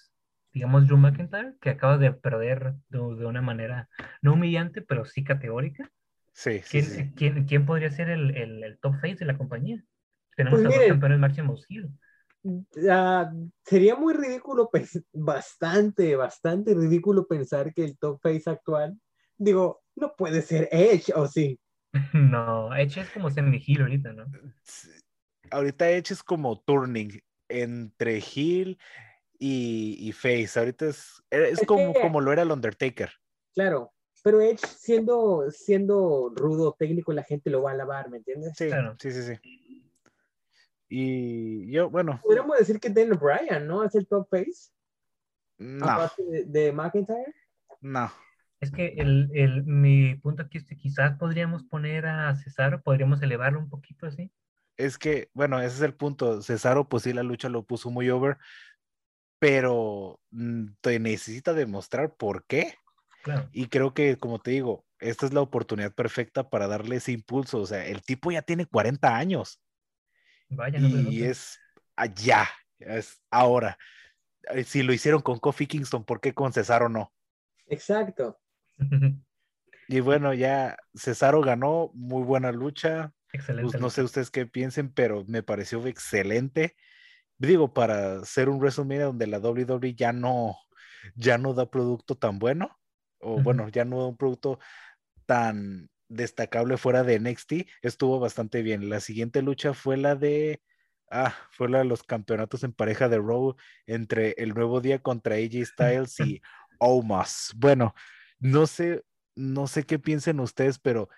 [0.53, 3.89] Digamos Drew McIntyre, que acaba de perder de, de una manera
[4.21, 5.89] no humillante, pero sí categórica.
[6.33, 7.13] sí, sí, ¿Quién, sí.
[7.15, 9.83] quién, quién podría ser el, el- el top face de la compañía?
[10.35, 10.89] Tenemos Pues a dos miren.
[10.89, 11.89] campeones máximos heel.
[12.89, 13.31] Ah,
[13.63, 14.69] sería muy ridículo,
[15.13, 18.99] bastante, bastante ridículo pensar que el top face actual,
[19.37, 21.59] digo, no puede ser Edge, ¿o sí?
[22.13, 24.25] No, Edge es como semi heel ahorita, ¿no?
[25.51, 28.77] Ahorita Edge es como turning entre heel
[29.39, 30.59] y, y face.
[30.59, 33.11] Ahorita es, es Es como, que- como lo era el Undertaker.
[33.53, 38.53] Claro, pero Edge siendo, siendo rudo técnico, la gente lo va a alabar, ¿me entiendes?
[38.57, 38.95] Sí, Claro.
[38.99, 39.39] sí, sí, sí.
[40.87, 43.83] Y yo, bueno, Podríamos decir que Daniel Bryan, ¿no?
[43.83, 44.71] Es el top face,
[45.57, 47.33] no, aparte de, de McIntyre.
[47.81, 48.11] no.
[48.61, 53.21] Es que el, el, mi punto aquí es que quizás podríamos poner a Cesaro, podríamos
[53.21, 54.31] elevarlo un poquito así.
[54.77, 56.41] Es que, bueno, ese es el punto.
[56.41, 58.37] Cesaro, pues sí, la lucha lo puso muy over,
[59.39, 62.73] pero mm, te necesita demostrar por qué.
[63.23, 63.49] Claro.
[63.51, 67.59] Y creo que, como te digo, esta es la oportunidad perfecta para darle ese impulso.
[67.59, 69.61] O sea, el tipo ya tiene 40 años
[70.49, 71.59] Vaya, no se y es
[71.95, 72.47] allá,
[72.79, 73.77] es ahora.
[74.53, 77.13] Eh, Si lo hicieron con Kofi Kingston, ¿por qué con Cesaro no?
[77.67, 78.39] Exacto.
[79.87, 83.13] Y bueno, ya Cesaro ganó, muy buena lucha.
[83.31, 83.69] Excelente.
[83.69, 86.75] Pues no sé ustedes qué piensen, pero me pareció excelente.
[87.37, 90.57] Digo, para ser un WrestleMania donde la WWE ya no,
[91.15, 92.79] ya no da producto tan bueno,
[93.19, 94.57] o bueno, ya no da un producto
[95.27, 98.89] tan destacable fuera de NXT, estuvo bastante bien.
[98.89, 100.61] La siguiente lucha fue la de,
[101.09, 103.55] ah, fue la de los campeonatos en pareja de Raw
[103.87, 106.41] entre el nuevo día contra AJ Styles y
[106.79, 107.53] Omos.
[107.55, 107.93] Bueno,
[108.39, 109.03] no sé,
[109.35, 111.09] no sé qué piensen ustedes, pero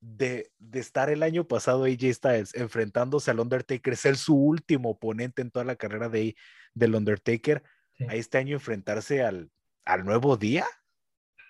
[0.00, 5.40] de, de estar el año pasado AJ Styles enfrentándose al Undertaker, ser su último oponente
[5.40, 6.36] en toda la carrera de,
[6.74, 7.62] del Undertaker,
[7.96, 8.06] Sí.
[8.08, 9.52] a este año enfrentarse al,
[9.84, 10.66] al nuevo día.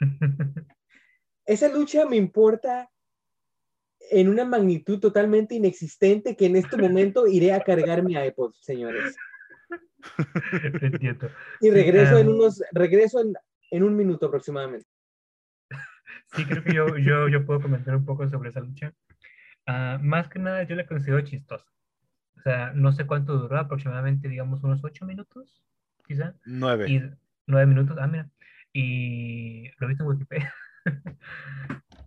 [1.46, 2.90] Esa lucha me importa
[4.10, 9.16] en una magnitud totalmente inexistente que en este momento iré a cargar mi iPod, señores.
[10.80, 11.30] Entiendo.
[11.60, 12.34] Y regreso en Em.
[12.34, 13.34] unos, regreso en,
[13.70, 14.86] en un minuto aproximadamente.
[16.34, 18.92] Sí, creo que yo, yo, yo puedo comentar un poco sobre esa lucha.
[19.66, 21.66] Ah, más que nada, yo la considero chistosa.
[22.36, 25.62] O sea, no sé cuánto duró, aproximadamente, digamos, unos ocho minutos,
[26.06, 26.34] quizá.
[26.44, 26.90] Nueve.
[26.90, 27.02] Y
[27.46, 28.28] nueve minutos, ah, mira.
[28.72, 30.54] Y lo he visto en Wikipedia.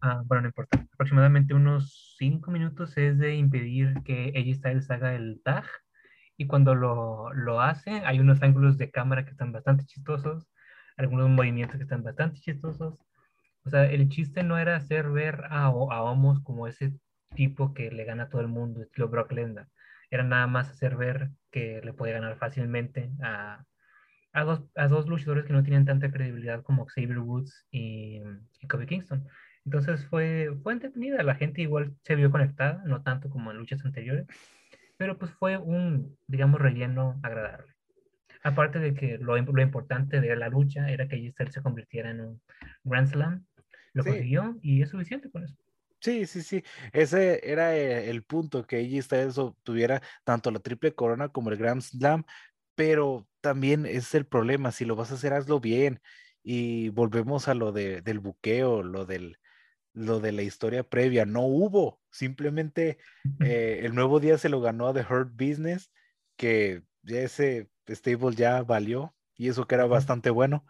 [0.01, 0.85] Ah, bueno, no importa.
[0.93, 5.65] Aproximadamente unos cinco minutos es de impedir que AJ Styles haga el tag.
[6.37, 10.47] Y cuando lo, lo hace, hay unos ángulos de cámara que están bastante chistosos,
[10.97, 13.03] algunos movimientos que están bastante chistosos.
[13.65, 15.71] O sea, el chiste no era hacer ver a, a
[16.03, 16.93] Omos como ese
[17.35, 19.67] tipo que le gana a todo el mundo, estilo Brock Lesnar.
[20.11, 23.65] Era nada más hacer ver que le podía ganar fácilmente a,
[24.37, 28.21] a dos, a dos luchadores que no tienen tanta credibilidad como Xavier Woods y,
[28.61, 29.27] y Kofi Kingston.
[29.65, 33.83] Entonces fue, fue entretenida, la gente igual se vio conectada, no tanto como en luchas
[33.83, 34.27] anteriores,
[34.95, 37.73] pero pues fue un, digamos, relleno agradable.
[38.43, 42.21] Aparte de que lo, lo importante de la lucha era que Giselle se convirtiera en
[42.21, 42.41] un
[42.83, 43.43] Grand Slam,
[43.93, 44.09] lo Sí.
[44.09, 45.55] consiguió y es suficiente con eso.
[45.99, 46.63] Sí, sí, sí.
[46.93, 51.57] Ese era eh, el punto, que AJ Styles obtuviera tanto la triple corona como el
[51.57, 52.23] Grand Slam,
[52.75, 56.01] pero también es el problema, si lo vas a hacer, hazlo bien.
[56.43, 59.37] Y volvemos a lo de, del buqueo, lo del,
[59.93, 61.25] lo de la historia previa.
[61.25, 62.97] No hubo, simplemente
[63.39, 65.91] eh, el nuevo día se lo ganó a The Hurt Business,
[66.35, 70.65] que ese stable ya valió, y eso que era bastante bueno,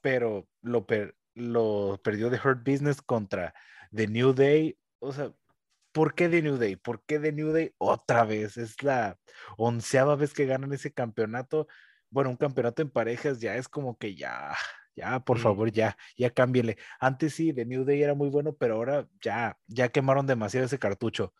[0.00, 3.52] pero lo, per- lo perdió The Hurt Business contra
[3.92, 4.78] The New Day.
[5.00, 5.34] O sea,
[5.92, 6.76] ¿por qué The New Day?
[6.76, 8.56] ¿Por qué The New Day otra vez?
[8.56, 9.18] Es la
[9.58, 11.68] onceava vez que ganan ese campeonato.
[12.10, 14.52] Bueno, un campeonato en parejas ya es como que ya,
[14.96, 15.42] ya, por Sí.
[15.42, 16.76] favor, ya, ya cámbienle.
[17.00, 20.78] Antes sí, The New Day era muy bueno, pero ahora ya, ya quemaron demasiado ese
[20.78, 21.34] cartucho.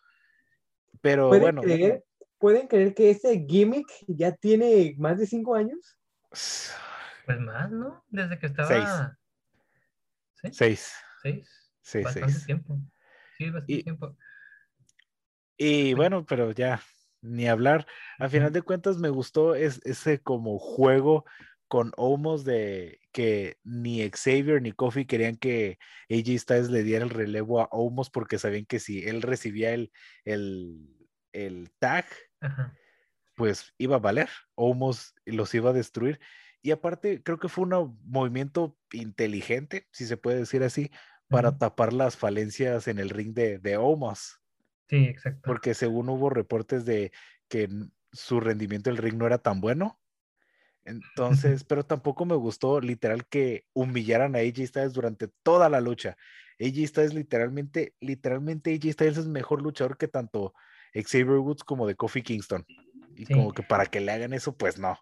[1.01, 2.03] Pero ¿Pueden, bueno, creer,
[2.37, 5.97] ¿Pueden creer que ese gimmick ya tiene más de cinco años?
[6.29, 8.03] Pues más, ¿no?
[8.09, 9.17] Desde que estaba...
[10.41, 10.49] ¿Sí?
[10.51, 11.73] seis, ¿Seis?
[11.81, 12.45] sí, Bastante seis.
[12.45, 12.79] tiempo.
[13.37, 14.15] Sí, bastante Y- tiempo.
[15.57, 15.93] Y Sí.
[15.95, 16.79] bueno, pero ya,
[17.21, 17.87] ni hablar.
[18.19, 21.25] A final de cuentas me gustó ese como juego
[21.67, 25.77] con Omos de que ni Xavier ni Kofi querían que
[26.09, 29.91] AJ Styles le diera el relevo a Omos porque sabían que si él recibía el,
[30.23, 32.05] el, tag,
[33.35, 34.29] pues iba a valer.
[34.55, 36.19] Omos los iba a destruir.
[36.61, 40.91] Y aparte, creo que fue un movimiento inteligente, si se puede decir así,
[41.29, 44.41] para tapar las falencias en el ring de, de Omos.
[44.87, 45.41] Sí, exacto.
[45.43, 47.11] Porque según hubo reportes de
[47.47, 47.69] que
[48.11, 49.99] su rendimiento del ring no era tan bueno.
[50.85, 56.15] Entonces, pero tampoco me gustó literal que humillaran a AJ Styles durante toda la lucha.
[56.59, 60.53] AJ Styles literalmente, literalmente AJ Styles es mejor luchador que tanto
[60.93, 62.65] Xavier Woods como de Kofi Kingston.
[63.15, 64.97] Y como que para que le hagan eso, pues no.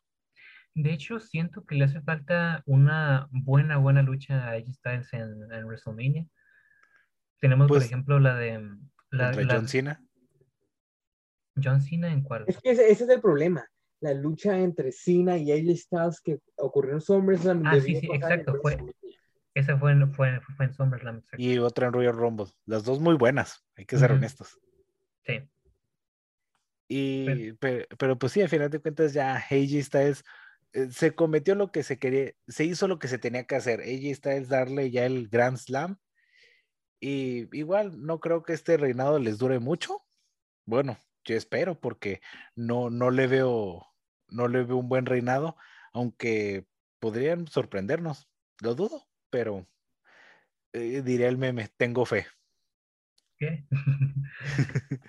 [0.73, 5.51] De hecho, siento que le hace falta una buena, buena lucha a AJ Styles en,
[5.51, 6.25] en WrestleMania.
[7.39, 8.59] Tenemos, por pues ejemplo, la de
[9.15, 10.03] la, John Cena.
[11.61, 12.45] John Cena en cuál?
[12.47, 13.65] Es que ese, es el problema.
[14.01, 17.65] La lucha entre Cena y AJ Styles que ocurrió en SummerSlam.
[17.65, 18.55] Ah, sí, sí, exacto.
[18.61, 18.77] Fue,
[19.53, 21.21] esa fue, en, fue, fue en SummerSlam.
[21.37, 22.47] Y otra en Royal Rumble.
[22.65, 24.59] Las dos muy buenas, hay que ser honestos.
[25.25, 25.41] Sí.
[26.87, 30.23] Y, pero, pues sí, al final de cuentas ya AJ Styles
[30.73, 33.79] eh, se cometió lo que se quería, se hizo lo que se tenía que hacer.
[33.79, 35.97] AJ Styles darle ya el Grand Slam
[36.99, 40.01] y igual no creo que este reinado les dure mucho.
[40.65, 42.21] Bueno, yo espero porque
[42.55, 43.85] no, no le veo,
[44.29, 45.55] no le veo un buen reinado,
[45.93, 46.65] aunque
[46.99, 48.29] podrían sorprendernos.
[48.61, 49.67] Lo dudo, pero
[50.73, 52.27] eh, diré el meme, tengo fe.
[53.37, 53.65] ¿Qué?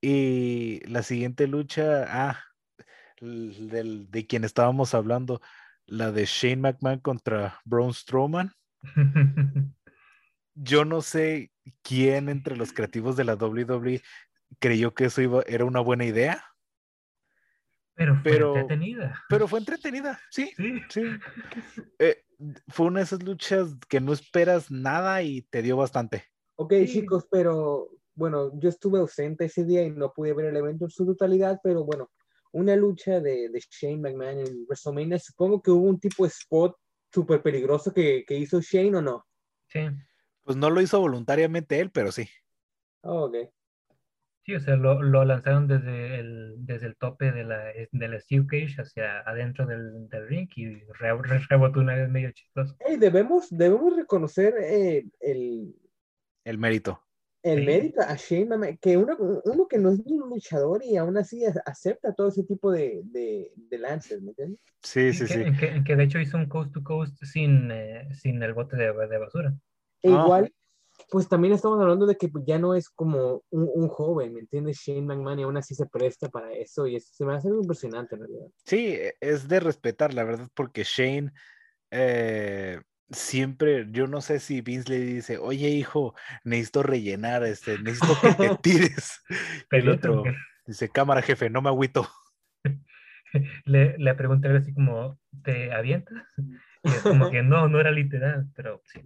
[0.00, 2.44] y la siguiente lucha, ah,
[3.20, 5.40] del, de quien estábamos hablando,
[5.86, 8.52] la de Shane McMahon contra Braun Strowman.
[10.56, 14.02] yo no sé quién entre los creativos de la WWE
[14.58, 16.42] creyó que eso iba, era una buena idea.
[17.94, 19.22] Pero fue entretenida.
[19.28, 20.52] Pero fue entretenida, sí.
[20.90, 21.02] Sí.
[21.98, 22.24] Eh,
[22.68, 26.24] fue una de esas luchas que no esperas nada y te dio bastante.
[26.56, 30.84] Ok, chicos, pero bueno, yo estuve ausente ese día y no pude ver el evento
[30.84, 32.10] en su totalidad, pero bueno,
[32.52, 36.76] una lucha de, de Shane McMahon en WrestleMania, supongo que hubo un tipo de spot
[37.12, 39.26] súper peligroso que, que hizo Shane o no.
[39.68, 39.80] Sí.
[40.46, 42.28] Pues no lo hizo voluntariamente él, pero sí.
[43.02, 43.34] Oh, ok.
[44.44, 48.20] Sí, o sea, lo, lo, lanzaron desde el, desde el tope de la, de la
[48.20, 52.76] Steel Cage hacia adentro del, del ring y rebotó una vez medio chistoso.
[52.78, 55.74] Hey, debemos, debemos reconocer eh, el,
[56.44, 57.02] el mérito.
[57.42, 61.44] El mérito a Shane, que uno, uno, que no es un luchador y aún así
[61.64, 64.60] acepta todo ese tipo de, de, de lances, ¿me entiendes?
[64.80, 65.44] Sí, sí, sí.
[65.84, 69.18] Que, de hecho hizo un coast to coast sin, eh, sin el bote de, de
[69.18, 69.52] basura.
[70.02, 70.22] E ah.
[70.22, 70.52] igual,
[71.10, 74.78] pues también estamos hablando de que pues, ya no es como un, joven, ¿me entiendes?
[74.78, 78.14] Shane McMahon y aún así se presta para eso y eso se me hace impresionante
[78.14, 78.46] en realidad.
[78.64, 81.32] Sí, e, es de respetar, la verdad, porque Shane
[81.90, 82.80] eh,
[83.10, 88.34] siempre, yo no sé si Vince le dice, oye hijo, necesito rellenar, este, necesito que
[88.34, 89.22] te tires.
[89.70, 90.24] El otro
[90.66, 92.08] dice, cámara jefe, no me agüito.
[93.66, 96.22] Le, le pregunté así como, ¿te avientas?
[96.82, 99.00] Y es como que no, no era literal, pero sí.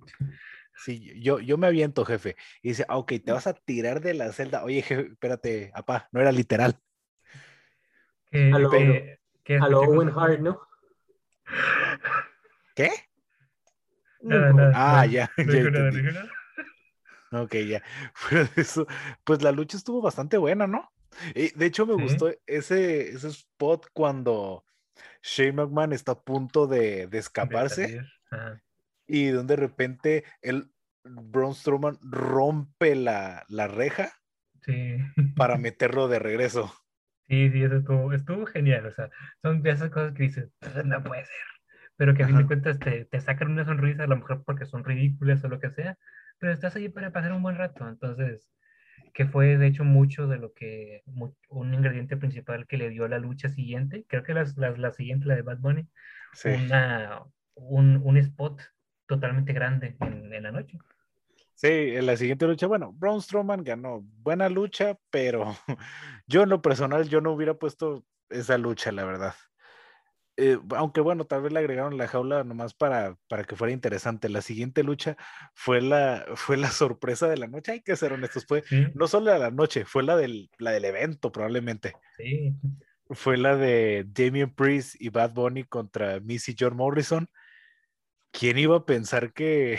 [0.83, 2.37] Sí, yo, yo me aviento, jefe.
[2.63, 4.65] Y dice, ah, ok, te vas a tirar de la celda.
[4.65, 6.81] Oye, jefe, espérate, apá, no era literal.
[8.33, 10.59] a lo, a lo Owen Hart, ¿no?
[12.75, 12.91] ¿Qué?
[14.23, 15.31] Nada, ah, ya.
[15.37, 16.31] ya
[17.33, 17.83] ok, ya.
[18.57, 18.87] eso,
[19.25, 20.91] pues la lucha estuvo bastante buena, ¿no?
[21.35, 24.65] Y de hecho, me gustó ese, ese spot cuando
[25.23, 28.01] Shane McMahon está a punto de, de escaparse
[29.11, 30.71] y donde de repente el
[31.05, 34.13] Braun Strowman rompe la, la reja
[35.37, 36.73] para meterlo de regreso.
[37.29, 38.87] Sí, sí, eso estuvo, estuvo genial.
[38.87, 39.11] O sea,
[39.43, 40.51] son de esas cosas que dices,
[40.85, 41.35] no puede ser.
[41.97, 44.65] Pero que a fin de cuentas te, te, sacan una sonrisa, a lo mejor porque
[44.65, 45.99] son ridículas o lo que sea,
[46.39, 47.87] pero estás allí para pasar un buen rato.
[47.87, 48.51] Entonces,
[49.13, 51.03] que fue de hecho mucho de lo que,
[51.49, 55.27] un ingrediente principal que le dio la lucha siguiente, creo que la, la, la siguiente,
[55.27, 55.89] la de Bad Bunny,
[56.45, 57.23] una,
[57.55, 58.63] un, un spot
[59.11, 60.79] totalmente grande en, la noche.
[61.55, 65.57] Sí, en la siguiente lucha, bueno, Braun Strowman ganó buena lucha, pero
[66.29, 69.35] yo en lo personal yo no hubiera puesto esa lucha, la verdad.
[70.37, 74.29] Eh, aunque bueno, tal vez le agregaron la jaula nomás para, para que fuera interesante.
[74.29, 75.17] La siguiente lucha
[75.55, 78.63] fue la, fue la sorpresa de la noche, hay que ser honestos, fue
[78.95, 81.95] no solo de la noche, fue la del, la del evento probablemente.
[82.17, 82.55] Sí.
[83.11, 87.29] Fue la de Damien Priest y Bad Bunny contra Missy John Morrison
[88.31, 89.79] ¿quién iba a pensar que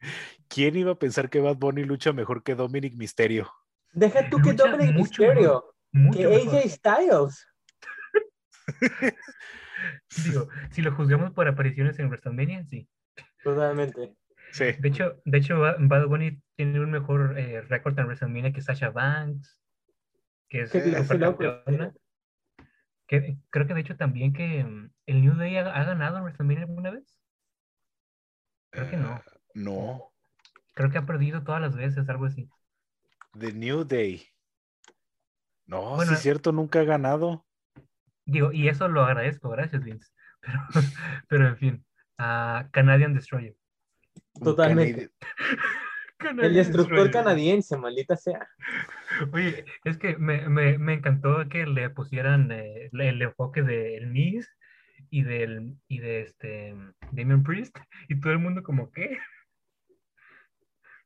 [0.48, 3.50] quién iba a pensar que Bad Bunny lucha mejor que Dominic Misterio?
[3.92, 5.74] Deja tú que Dominic Misterio.
[5.90, 6.56] Mucho Que mejor.
[6.56, 7.46] AJ Styles.
[10.24, 12.88] Digo, si lo juzgamos por apariciones en WrestleMania, sí.
[13.42, 14.14] Totalmente.
[14.52, 14.64] Sí.
[14.78, 18.62] De hecho, de hecho Ba- Bad Bunny tiene un mejor eh, récord en WrestleMania que
[18.62, 19.60] Sasha Banks,
[20.48, 21.92] que es supercampeona.
[23.06, 26.24] Que, creo que de hecho también que mm, el New Day ha, ha ganado en
[26.24, 27.17] WrestleMania alguna vez.
[28.78, 29.22] Creo que no.
[29.54, 30.12] No.
[30.74, 32.48] Creo que ha perdido todas las veces, algo así.
[33.38, 34.24] The New Day.
[35.66, 37.44] No, Bueno, sí es cierto, nunca ha ganado.
[38.24, 40.10] Digo, y eso lo agradezco, gracias Vince.
[40.40, 40.60] Pero,
[41.28, 41.84] pero en fin,
[42.16, 43.56] a Canadian Destroyer.
[44.42, 45.10] Totalmente.
[45.10, 45.12] canadi-
[46.20, 47.12] El Canadian destructor Destroyer.
[47.12, 48.48] canadiense, maldita sea.
[49.32, 54.48] Oye, es que me, me, me encantó que le pusieran eh, el, enfoque del Miz
[55.10, 56.74] y del y de este
[57.12, 57.76] Damien Priest
[58.08, 59.18] y todo el mundo como ¿qué?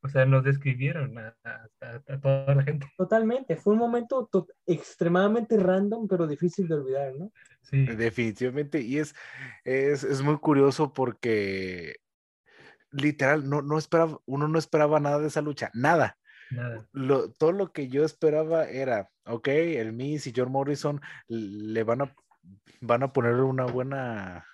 [0.05, 2.85] O sea, nos describieron a, a- a- a toda la gente.
[2.97, 3.55] Totalmente.
[3.55, 7.31] Fue un momento to- extremadamente random, pero difícil de olvidar, ¿no?
[7.61, 8.81] Sí, Definitivamente.
[8.81, 9.15] Y es,
[9.63, 11.95] es, es muy curioso porque
[12.91, 16.17] literal, no, no esperaba, uno no esperaba nada de esa lucha, nada.
[16.51, 16.85] nada.
[16.91, 22.01] Lo, todo lo que yo esperaba era, ok, el Miz y John Morrison le van
[22.01, 22.15] a,
[22.81, 24.45] van a poner una buena,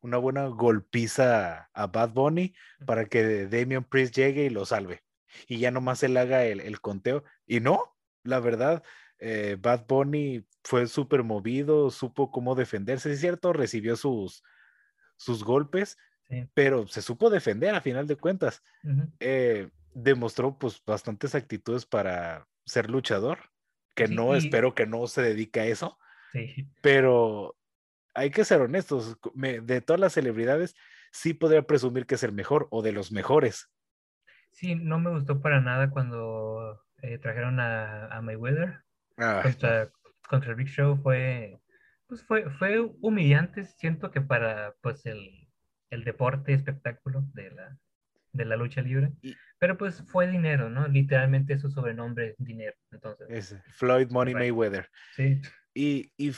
[0.00, 2.54] una buena golpiza a Bad Bunny
[2.86, 5.02] para que Damian Priest llegue y lo salve.
[5.48, 7.24] Y ya nomás él haga el, el conteo.
[7.46, 8.82] Y no, la verdad,
[9.18, 14.42] eh, Bad Bunny fue súper movido, supo cómo defenderse, es cierto, recibió sus,
[15.16, 16.48] sus golpes, Sí.
[16.54, 18.62] pero se supo defender a final de cuentas
[19.20, 23.50] eh, demostró pues bastantes actitudes para ser luchador,
[23.94, 25.98] que Sí, no y- espero que no se dedique a eso,
[26.34, 26.68] Sí.
[26.82, 27.56] pero
[28.12, 30.74] hay que ser honestos, me- de todas las celebridades
[31.12, 33.70] sí podría presumir que es el mejor o de los mejores.
[34.50, 38.82] Sí, no me gustó para nada cuando eh, trajeron a, a Mayweather
[39.16, 39.90] Ah, contra,
[40.28, 41.60] contra el Big Show fue,
[42.08, 45.48] pues fue, fue humillante, siento que para pues el,
[45.90, 47.78] el deporte espectáculo de la,
[48.32, 50.88] de la lucha libre, Y- pero pues fue dinero, ¿no?
[50.88, 54.54] Literalmente su sobrenombre es dinero, entonces, es Floyd Money Correcto.
[54.54, 54.90] Mayweather.
[55.14, 55.40] sí,
[55.74, 56.32] Y, y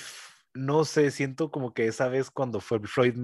[0.55, 3.14] no sé, siento como que esa vez cuando fue Floyd,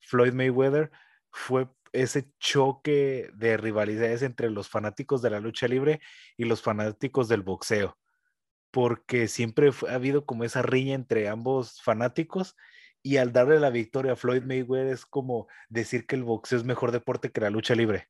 [0.00, 0.90] Floyd Mayweather
[1.30, 6.00] fue ese choque de rivalidades entre los fanáticos de la lucha libre
[6.36, 7.98] y los fanáticos del boxeo,
[8.70, 12.56] porque siempre ha habido como esa riña entre ambos fanáticos
[13.02, 16.64] y al darle la victoria a Floyd Mayweather es como decir que el boxeo es
[16.64, 18.08] mejor deporte que la lucha libre.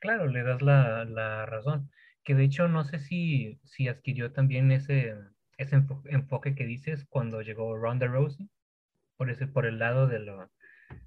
[0.00, 1.90] claro, le das la, la razón,
[2.24, 5.14] que de hecho no sé si, si adquirió también ese,
[5.58, 8.48] ese enfo- enfoque que dices cuando llegó Ronda Rousey,
[9.16, 10.50] por ese, por el lado de lo,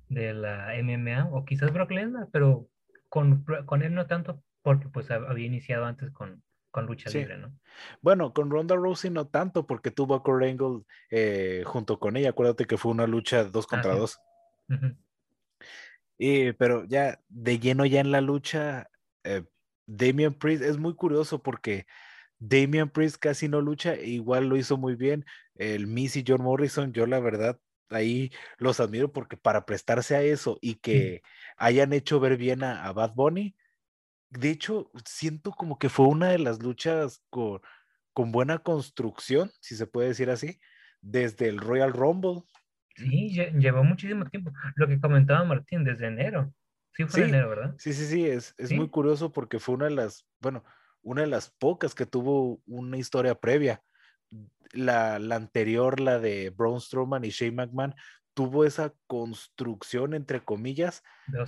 [0.09, 2.69] de la MMA, o quizás Brock Lesnar, pero
[3.09, 7.19] con, con él no tanto, porque pues hab- había iniciado antes con, con lucha Sí.
[7.19, 7.57] libre, ¿no?
[8.01, 12.29] Bueno, con Ronda Rousey no tanto, porque tuvo a Kurt Angle eh, junto con ella.
[12.29, 13.99] Acuérdate que fue una lucha dos contra sí.
[13.99, 14.19] dos.
[16.17, 18.89] Y, pero ya de lleno ya en la lucha,
[19.23, 19.43] eh,
[19.85, 21.85] Damian Priest es muy curioso porque
[22.47, 25.25] Damian Priest casi no lucha, e igual lo hizo muy bien.
[25.55, 30.21] El Miz y John Morrison, yo la verdad ahí los admiro porque para prestarse a
[30.21, 31.21] eso y que
[31.57, 33.55] hayan hecho ver bien a, a Bad Bunny,
[34.29, 37.61] de hecho siento como que fue una de las luchas con,
[38.13, 40.59] con buena construcción, si se puede decir así,
[41.01, 42.43] desde el Royal Rumble.
[42.95, 44.51] Sí, lle- llevó muchísimo tiempo.
[44.75, 46.53] Lo que comentaba Martín desde enero.
[46.93, 47.25] Sí, fue Sí.
[47.29, 47.75] enero, ¿verdad?
[47.77, 48.91] Sí, sí, sí, es, es muy Sí.
[48.91, 50.63] curioso porque fue una de las, bueno,
[51.05, 53.81] una de las pocas que tuvo una historia previa.
[54.73, 57.95] La, la anterior, la de Braun Strowman y Shane McMahon,
[58.33, 61.03] tuvo esa construcción, entre comillas,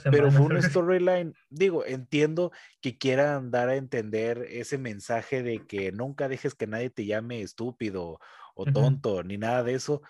[0.10, 2.51] pero fue una storyline, digo, entiendo
[2.82, 7.41] que quieran dar a entender ese mensaje de que nunca dejes que nadie te llame
[7.41, 8.20] estúpido
[8.55, 10.01] o tonto, ni nada de eso,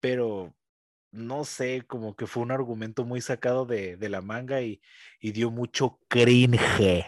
[0.00, 0.54] pero
[1.10, 4.82] no sé, como que fue un argumento muy sacado de, de la manga y,
[5.20, 7.06] y dio mucho cringe.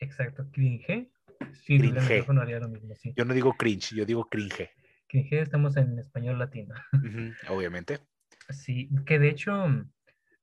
[0.00, 1.08] Exacto, cringe.
[1.52, 2.00] Sí, el Cringe.
[2.02, 3.12] micrófono haría lo mismo, sí.
[3.16, 4.70] Yo no digo cringe, yo digo cringe.
[5.08, 6.74] Cringe estamos en español latino.
[7.48, 7.98] Obviamente.
[8.50, 9.52] Sí, que de hecho,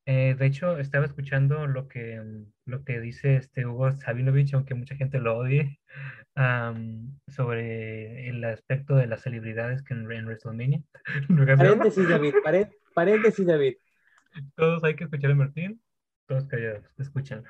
[0.05, 2.21] eh, de hecho estaba escuchando lo que,
[2.65, 5.79] lo que dice este Hugo Sabinovich, aunque mucha gente lo odie,
[7.27, 10.81] sobre el aspecto de las celebridades que en, en WrestleMania.
[11.57, 12.33] Paréntesis, David.
[12.43, 13.75] paré- paréntesis, David.
[14.55, 15.81] Todos hay que escuchar a Martín,
[16.27, 17.49] todos callados, escúchenlo.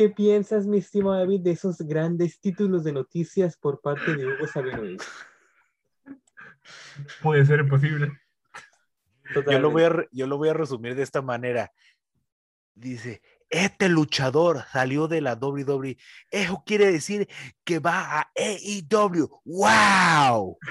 [0.00, 4.46] ¿Qué piensas, mi estimado David, de esos grandes títulos de noticias por parte de Hugo
[4.46, 5.02] Sabinovich?
[7.22, 8.10] Puede ser posible.
[9.34, 11.70] Yo lo, voy a, yo lo voy a resumir de esta manera.
[12.74, 13.20] Dice,
[13.50, 15.98] este luchador salió de la WWE.
[16.30, 17.28] Eso quiere decir
[17.62, 19.42] que va a AEW.
[19.44, 20.56] ¡Wow!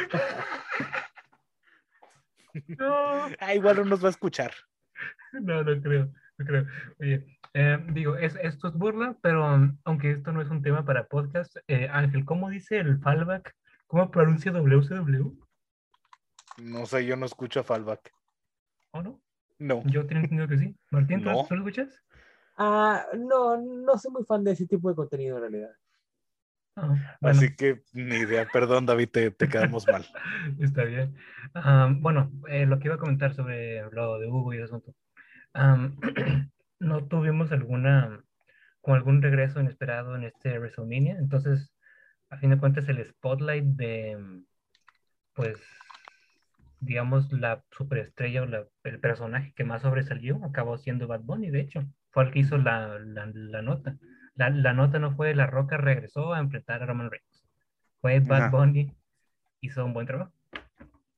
[2.80, 4.52] No, Ah, igual no nos va a escuchar.
[5.34, 6.12] no, no creo,
[6.46, 6.66] creo.
[7.00, 9.46] Oye, eh, digo, es, esto es burla, pero
[9.84, 13.56] aunque esto no es un tema para podcast, eh, Ángel, ¿cómo dice el fallback?
[13.88, 15.36] ¿Cómo pronuncia WCW?
[16.62, 18.12] No sé, yo no escucho Fallback.
[18.92, 19.22] ¿O no?
[19.58, 19.82] No.
[19.86, 20.76] Yo tengo entendido que sí.
[20.92, 21.46] Martín, ¿tú, No.
[21.48, 22.04] ¿tú lo escuchas?
[22.58, 25.72] Ah, no, no soy muy fan de ese tipo de contenido en realidad.
[26.76, 27.38] Ah, bueno.
[27.38, 28.48] Así que ni idea.
[28.52, 30.06] Perdón, David, te, te quedamos mal.
[30.60, 31.16] Está bien.
[31.54, 34.94] Am, bueno, eh, lo que iba a comentar sobre lo de Hugo y el asunto.
[36.82, 38.24] No tuvimos alguna,
[38.82, 41.18] con algún regreso inesperado en este WrestleMania.
[41.20, 41.74] Entonces,
[42.30, 44.18] a fin de cuentas, el spotlight de,
[45.34, 45.58] pues,
[46.80, 51.60] digamos, la superestrella o la- el personaje que más sobresalió acabó siendo Bad Bunny, de
[51.60, 51.84] hecho.
[52.12, 53.98] Fue el que hizo la, la, la nota.
[54.36, 57.44] La, la nota no fue La Roca regresó a enfrentar a Roman Reigns.
[58.00, 58.50] Fue Bad Ajá.
[58.58, 58.96] Bunny,
[59.60, 60.32] hizo un buen trabajo.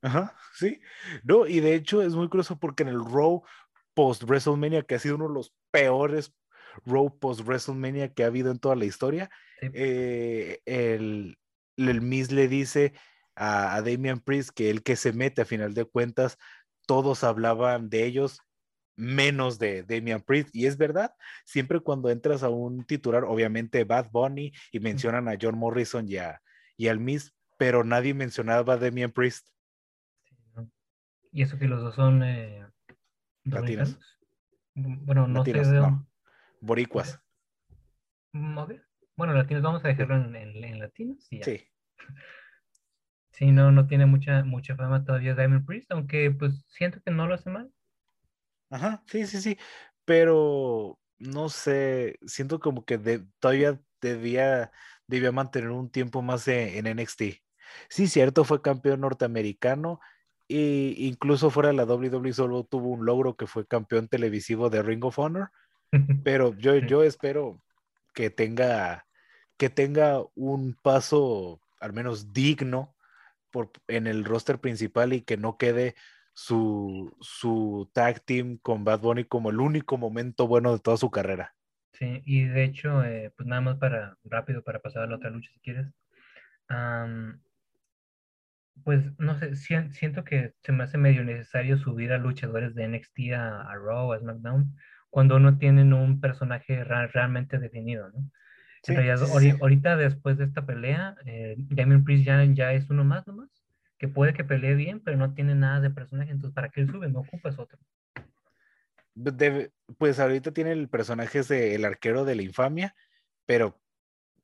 [0.02, 0.80] Ajá, sí.
[1.22, 3.44] No, y de hecho es muy curioso porque en el Raw
[3.94, 6.34] post WrestleMania, que ha sido uno de los peores
[6.86, 9.30] Raw post WrestleMania que ha habido en toda la historia,
[9.60, 9.68] Sí.
[9.74, 11.38] eh, el,
[11.76, 12.94] el Miz le dice
[13.36, 16.36] a, a Damian Priest que el que se mete a final de cuentas,
[16.86, 18.40] todos hablaban de ellos
[18.96, 20.54] menos de Damian Priest.
[20.54, 21.14] Y es verdad,
[21.44, 26.16] siempre cuando entras a un titular, obviamente Bad Bunny y mencionan a John Morrison y,
[26.16, 26.42] a,
[26.76, 29.46] y al Miz, pero nadie mencionaba a Damian Priest.
[30.24, 30.70] Sí, ¿no?
[31.30, 32.66] Y eso que los dos son eh,
[33.44, 33.88] Latinos.
[33.90, 34.18] dominicanos.
[34.74, 36.08] Mm, Bueno, no Latinos, sé de no.
[36.60, 37.20] Boricuas.
[38.32, 38.58] Mm.
[39.16, 41.44] Bueno, latinos, vamos a dejarlo en, en- en latinos y ya.
[41.46, 41.68] Sí.
[43.32, 47.26] Sí, no, no tiene mucha, mucha fama todavía Diamond Priest, aunque pues siento que no
[47.26, 47.72] lo hace mal.
[48.70, 49.58] Ajá, sí, sí, sí.
[50.04, 54.72] Pero no sé, siento como que de- todavía debía,
[55.06, 57.42] debía mantener un tiempo más en, NXT.
[57.88, 60.00] Sí, cierto, fue campeón norteamericano
[60.54, 64.82] e incluso fuera de la WWE solo tuvo un logro que fue campeón televisivo de
[64.82, 65.50] Ring of Honor,
[66.24, 67.62] pero yo, yo espero
[68.14, 69.06] que tenga,
[69.56, 72.94] que tenga un paso al menos digno
[73.50, 75.94] por, en el roster principal y que no quede
[76.34, 81.10] su, su tag team con Bad Bunny como el único momento bueno de toda su
[81.10, 81.54] carrera.
[81.92, 85.30] Sí, y de hecho, eh, pues nada más para rápido para pasar a la otra
[85.30, 85.86] lucha si quieres.
[88.84, 92.84] Pues no sé, sien- siento que se me hace medio necesario subir a luchadores de
[92.84, 94.74] NXT a, a Raw, a SmackDown,
[95.10, 98.30] cuando no tienen un personaje ra- realmente definido, ¿no?
[98.82, 102.72] Sí, En realidad, sí, sí, ahorita después de esta pelea, eh, Damian Priest ya, ya
[102.72, 103.48] es uno más nomás,
[103.98, 106.90] que puede que pelee bien, pero no tiene nada de personaje, entonces ¿para qué él
[106.90, 107.08] sube?
[107.08, 107.78] No ocupas otro.
[109.98, 112.94] Pues ahorita tiene el personaje es de el arquero de la infamia,
[113.46, 113.80] pero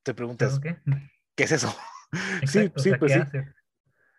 [0.03, 0.93] te preguntas, ¿Pero qué?
[1.35, 1.74] ¿qué es eso?
[2.47, 3.20] sí, o sí, sea, pues ¿qué sí.
[3.20, 3.45] hace?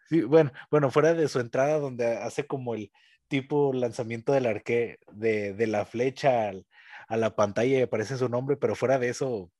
[0.09, 2.91] Sí, bueno, bueno, fuera de su entrada donde hace como el
[3.27, 6.65] tipo lanzamiento del arque de, de la flecha al-
[7.07, 9.51] a la pantalla y aparece su nombre, pero fuera de eso.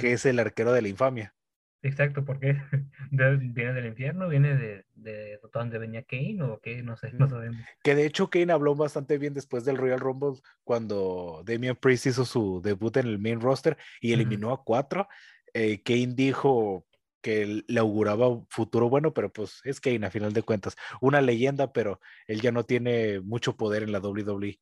[0.00, 1.34] ¿qué es el arquero de la infamia?
[1.82, 2.56] Exacto, ¿por qué?
[3.10, 4.28] De- ¿Viene del infierno?
[4.28, 6.82] ¿Viene de, de donde venía Kane o qué?
[6.82, 7.60] No sé, no sabemos.
[7.82, 12.24] Que de hecho Kane habló bastante bien después del Royal Rumble cuando Damian Priest hizo
[12.24, 15.06] su debut en el main roster y eliminó a cuatro.
[15.52, 16.86] Eh, Kane dijo
[17.24, 20.76] que le auguraba un futuro bueno, pero pues es Kane a final de cuentas.
[21.00, 23.98] Una leyenda, pero él ya no tiene mucho poder en la.
[24.00, 24.60] WWE.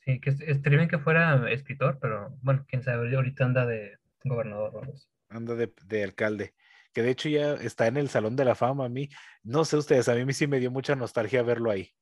[0.00, 3.98] Sí, que es- estaría bien que fuera escritor, pero bueno, quién sabe, ahorita anda de
[4.24, 5.06] gobernador así.
[5.28, 6.54] anda de, de alcalde,
[6.94, 8.86] que de hecho ya está en el Salón de la Fama.
[8.86, 9.10] A mí,
[9.42, 11.92] no sé ustedes, a mí sí me dio mucha nostalgia verlo ahí.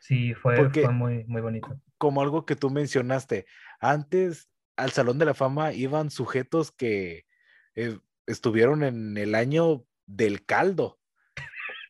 [0.00, 1.80] Sí, fue, Porque- fue muy, muy bonito.
[1.96, 3.46] Como algo que tú mencionaste,
[3.78, 7.24] antes al Salón de la Fama iban sujetos que
[7.76, 10.98] eh, estuvieron en el año del caldo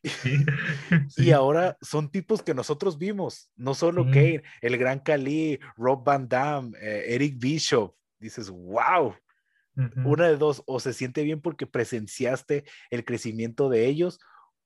[1.09, 4.05] Sí, y ahora son tipos que nosotros vimos, no solo.
[4.05, 7.95] Kane, el Gran Cali, Rob Van Dam, eh, Eric Bishop.
[8.19, 9.13] Dices, wow,
[9.77, 10.09] ujú.
[10.09, 14.19] una de dos, o se siente bien porque presenciaste el crecimiento de ellos,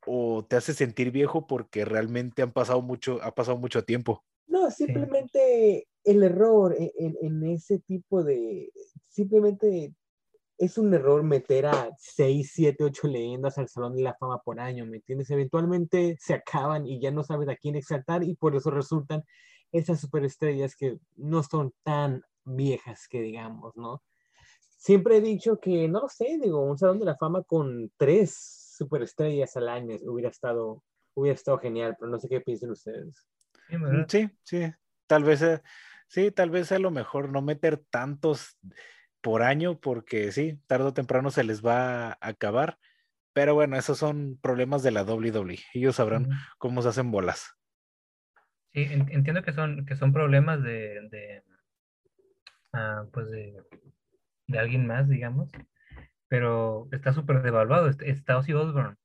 [0.06, 4.24] o te hace sentir viejo porque realmente han pasado mucho, ha pasado mucho tiempo.
[4.48, 8.72] No, simplemente el error en, en- en ese tipo de,
[9.08, 9.94] simplemente
[10.58, 14.60] es un error meter a 6, 7, 8 leyendas al Salón de la Fama por
[14.60, 15.30] año, ¿me entiendes?
[15.30, 19.24] Eventualmente se acaban y ya no sabes a quién exaltar y por eso resultan
[19.72, 24.02] esas superestrellas que no son tan viejas que digamos, ¿no?
[24.78, 28.74] Siempre he dicho que, no lo sé, digo, un Salón de la Fama con tres
[28.78, 30.84] superestrellas al año hubiera estado,
[31.14, 33.28] hubiera estado genial, pero no sé qué piensan ustedes.
[33.68, 34.06] Sí, ¿verdad?
[34.08, 34.72] Sí, sí,
[35.08, 35.62] tal vez, eh,
[36.08, 38.58] Sí, tal vez sea lo mejor no meter tantos
[39.28, 42.78] por año porque sí, tarde o temprano se les va a acabar.
[43.34, 45.60] Pero bueno, esos son problemas de la WWE.
[45.74, 47.54] Ellos sabrán cómo se hacen bolas.
[48.72, 51.44] Sí, entiendo que son, que son problemas de, de
[52.72, 53.54] ah, pues de,
[54.48, 55.52] de, alguien más, digamos,
[56.30, 57.90] pero está súper devaluado.
[57.90, 58.96] Está Ozzy Osbourne,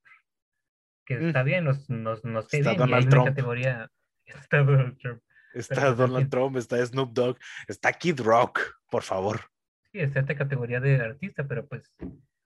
[1.05, 1.27] que mm.
[1.27, 3.25] está bien, nos, nos, nos está Donald Trump.
[3.25, 3.91] categoría.
[4.25, 5.21] Está Donald Trump.
[5.53, 9.52] Está Donald Trump, está Snoop Dogg, está Kid Rock, por favor.
[9.93, 11.83] Sí, está esta categoría de artista, pero pues,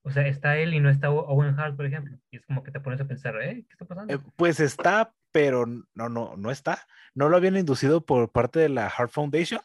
[0.02, 2.18] o sea, está él y no está Owen Hart, por ejemplo.
[2.30, 3.64] Y es como que te pones a pensar, ¿eh?
[3.66, 4.14] ¿Qué está pasando?
[4.14, 6.86] Eh, pues está, pero no, no, no está.
[7.14, 9.62] ¿No lo habían inducido por parte de la Hart Foundation?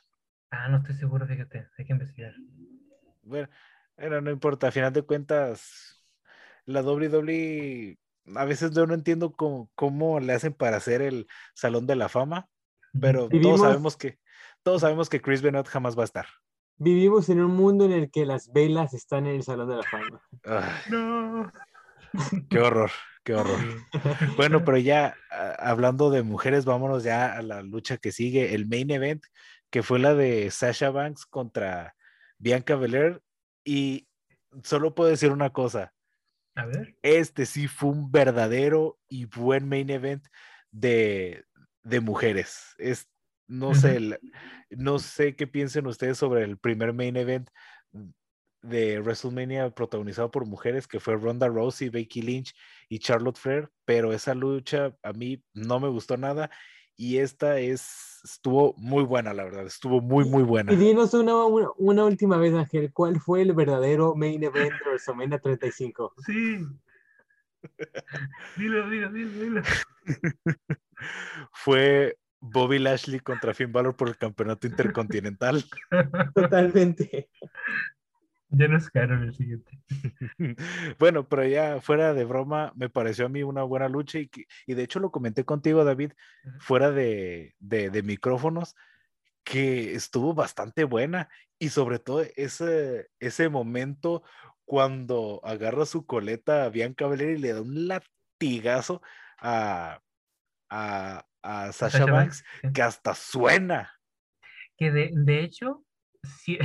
[0.53, 2.35] Ah, no estoy seguro, fíjate, hay que investigar.
[3.23, 3.49] Bueno,
[4.21, 6.05] no importa, a final de cuentas,
[6.67, 7.99] la WWE,
[8.37, 12.09] a veces yo no entiendo cómo, cómo le hacen para hacer el Salón de la
[12.09, 12.49] Fama,
[13.01, 14.21] pero todos sabemos que
[14.63, 16.27] todos sabemos que Chris Benoit jamás va a estar.
[16.77, 19.83] Vivimos en un mundo en el que las velas están en el Salón de la
[19.85, 20.23] Fama.
[20.91, 21.53] no.
[22.51, 22.91] Qué horror,
[23.25, 23.59] qué horror.
[24.37, 25.17] Bueno, pero ya
[25.59, 29.25] hablando de mujeres, vámonos ya a la lucha que sigue, el main event,
[29.71, 31.95] que fue la de Sasha Banks contra
[32.39, 33.23] Bianca Belair.
[33.65, 34.09] Y
[34.63, 35.95] solo puedo decir una cosa.
[36.55, 36.97] A ver.
[37.03, 40.27] Este sí fue un verdadero y buen main event
[40.71, 41.45] de,
[41.83, 42.75] de mujeres.
[42.79, 43.09] Es,
[43.53, 44.19] no sé,
[44.71, 47.51] no sé qué piensen ustedes sobre el primer main event
[48.63, 52.55] de WrestleMania protagonizado por mujeres, que fue Ronda Rousey, Becky Lynch
[52.89, 56.51] y Charlotte Flair, pero esa lucha a mí no me gustó nada
[56.97, 60.73] y esta es, estuvo muy buena, la verdad, estuvo muy, muy buena.
[60.73, 65.39] Y dinos una, una, última vez, Ángel, ¿cuál fue el verdadero main event de WrestleMania
[65.41, 66.15] 35?
[66.25, 66.67] Sí.
[68.57, 69.63] dilo, dilo, dilo, dilo.
[71.53, 75.65] fue Bobby Lashley contra Finn Balor por el campeonato intercontinental.
[76.35, 77.31] Totalmente.
[78.49, 79.79] Ya nos quedaron el siguiente.
[80.99, 84.29] bueno, pero ya fuera de broma, me pareció a mí una buena lucha y,
[84.67, 86.13] y de hecho lo comenté contigo, David,
[86.59, 88.75] fuera de, de, micrófonos,
[89.45, 91.31] que estuvo bastante buena
[91.61, 94.25] y sobre todo ese, ese momento
[94.65, 99.01] cuando agarra su coleta a Bianca Belair y le da un latigazo
[99.39, 100.03] a,
[100.73, 103.93] a, a Sasha, Banks, que hasta suena.
[104.79, 105.85] Que de, de hecho,
[106.25, 106.59] sí,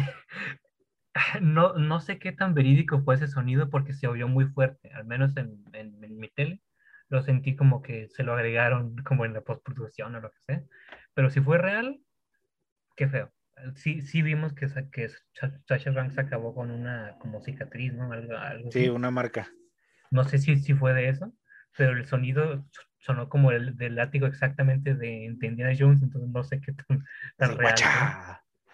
[1.42, 5.06] no, no sé qué tan verídico fue ese sonido porque se oyó muy fuerte, al
[5.06, 6.62] menos en, en, mi tele.
[7.10, 10.64] Lo sentí como que se lo agregaron como en la postproducción o lo que sea.
[11.14, 12.00] Pero si fue real,
[12.96, 13.32] qué feo.
[13.76, 15.10] Sí, sí vimos que, que
[15.68, 18.12] Sasha Banks acabó con una como cicatriz, ¿no?
[18.12, 19.50] Algo, algo sí, una marca.
[20.12, 21.34] No sé si, si fue de eso,
[21.76, 22.66] pero el sonido
[23.00, 27.06] sonó como el del látigo exactamente de Indiana Jones, entonces no sé qué tan,
[27.38, 27.76] tan real.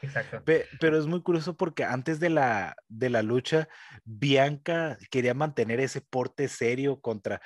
[0.02, 0.44] Exacto.
[0.46, 3.70] pero es muy curioso porque antes de la, de la lucha,
[4.04, 7.42] Bianca quería mantener ese porte serio contra,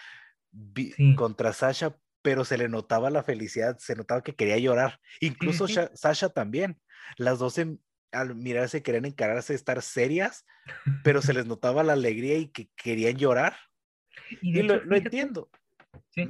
[1.15, 4.99] contra Sasha, pero se le notaba la felicidad, se notaba que quería llorar.
[5.19, 6.79] Incluso Sasha también.
[7.17, 7.57] Las dos
[8.11, 10.45] al mirarse querían encararse, estar serias,
[11.03, 13.55] pero se les notaba la alegría y que querían llorar.
[14.41, 15.49] Y, lo, entiendo.
[16.09, 16.27] ¿Sí?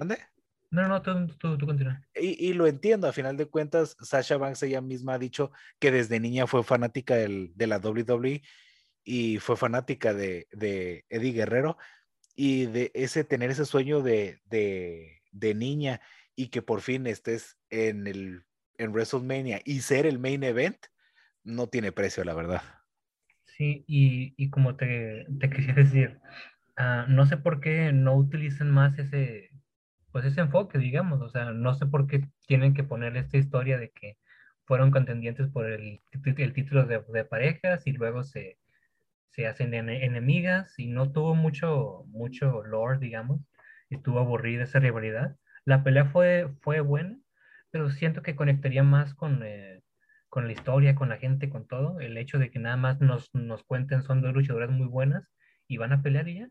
[0.70, 2.02] No, no, tú, tú, continúa.
[2.14, 6.20] Y, lo entiendo, a final de cuentas, Sasha Banks ella misma ha dicho que desde
[6.20, 8.42] niña fue fanática del, de la WWE
[9.06, 11.78] y fue fanática de, de, Eddie Guerrero
[12.36, 16.02] y de ese tener ese sueño de, de, de, niña
[16.36, 18.44] y que por fin estés en el
[18.78, 20.78] en WrestleMania y ser el main event,
[21.44, 22.62] no tiene precio, la verdad.
[23.46, 26.20] Sí, y, y como te, te quería decir,
[26.78, 29.50] uh, no sé por qué no utilizan más ese,
[30.18, 33.78] pues ese enfoque, digamos, o sea, no sé por qué tienen que poner esta historia
[33.78, 34.18] de que
[34.66, 38.58] fueron contendientes por el, el título de, de, parejas y luego se,
[39.30, 43.42] se hacen enemigas y no tuvo mucho, mucho lore, digamos,
[43.92, 45.36] estuvo aburrida esa rivalidad.
[45.66, 47.20] La pelea fue, fue buena,
[47.70, 49.84] pero siento que conectaría más con, eh,
[50.30, 52.00] con la historia, con la gente, con todo.
[52.00, 55.30] El hecho de que nada más nos, nos cuenten son dos luchadoras muy buenas
[55.68, 56.50] y van a pelear y ya.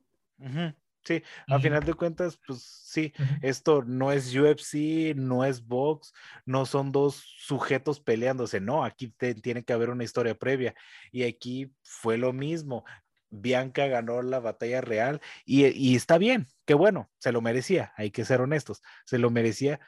[1.06, 6.12] Sí, a final de cuentas, pues sí, esto no es UFC, no es box,
[6.44, 10.74] no son dos sujetos peleándose, no, aquí tiene que haber una historia previa.
[11.12, 12.84] Y aquí fue lo mismo.
[13.30, 18.10] Bianca ganó la batalla real y, y está bien, qué bueno, se lo merecía, hay
[18.10, 19.78] que ser honestos, se lo merecía,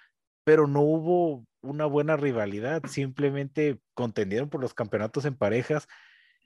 [0.44, 5.88] pero no hubo una buena rivalidad, simplemente contendieron por los campeonatos en parejas,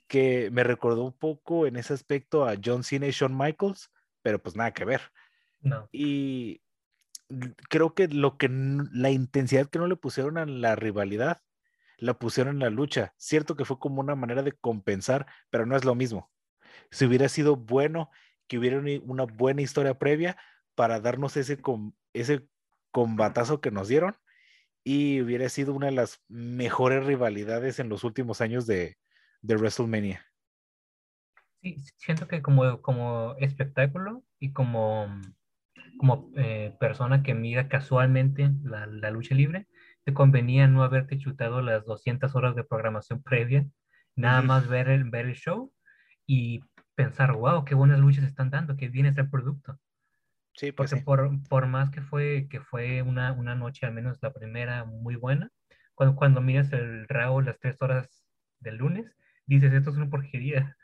[0.08, 3.90] que me recordó un poco en ese aspecto a John Cena y Shawn Michaels
[4.22, 5.00] pero pues nada que ver.
[5.60, 5.88] No.
[5.92, 6.62] Y
[7.68, 11.40] creo que lo que la intensidad que no le pusieron a la rivalidad
[11.98, 13.14] la pusieron en la lucha.
[13.16, 16.30] Cierto que fue como una manera de compensar, pero no es lo mismo.
[16.90, 18.10] Si hubiera sido bueno
[18.48, 20.36] que hubiera una buena historia previa
[20.74, 21.58] para darnos ese,
[22.12, 22.48] ese
[22.90, 24.16] combatazo que nos dieron
[24.84, 28.98] y hubiera sido una de las mejores rivalidades en los últimos años de,
[29.40, 30.26] de WrestleMania.
[31.62, 35.06] Sí, siento que como, como espectáculo y como,
[35.96, 39.68] como eh, persona que mira casualmente la, la, lucha libre,
[40.04, 43.64] te convenía no haberte chutado las 200 horas de programación previa,
[44.16, 45.72] nada más ver el, ver el show
[46.26, 46.64] y
[46.96, 49.78] pensar, wow, qué buenas luchas están dando, qué bien está el producto.
[50.54, 54.18] Sí, pues Porque por, por, más que fue, que fue una, una noche, al menos
[54.20, 55.48] la primera, muy buena,
[55.94, 58.24] cuando, cuando miras el RAW las tres horas
[58.58, 60.76] del lunes, dices, esto es una porquería.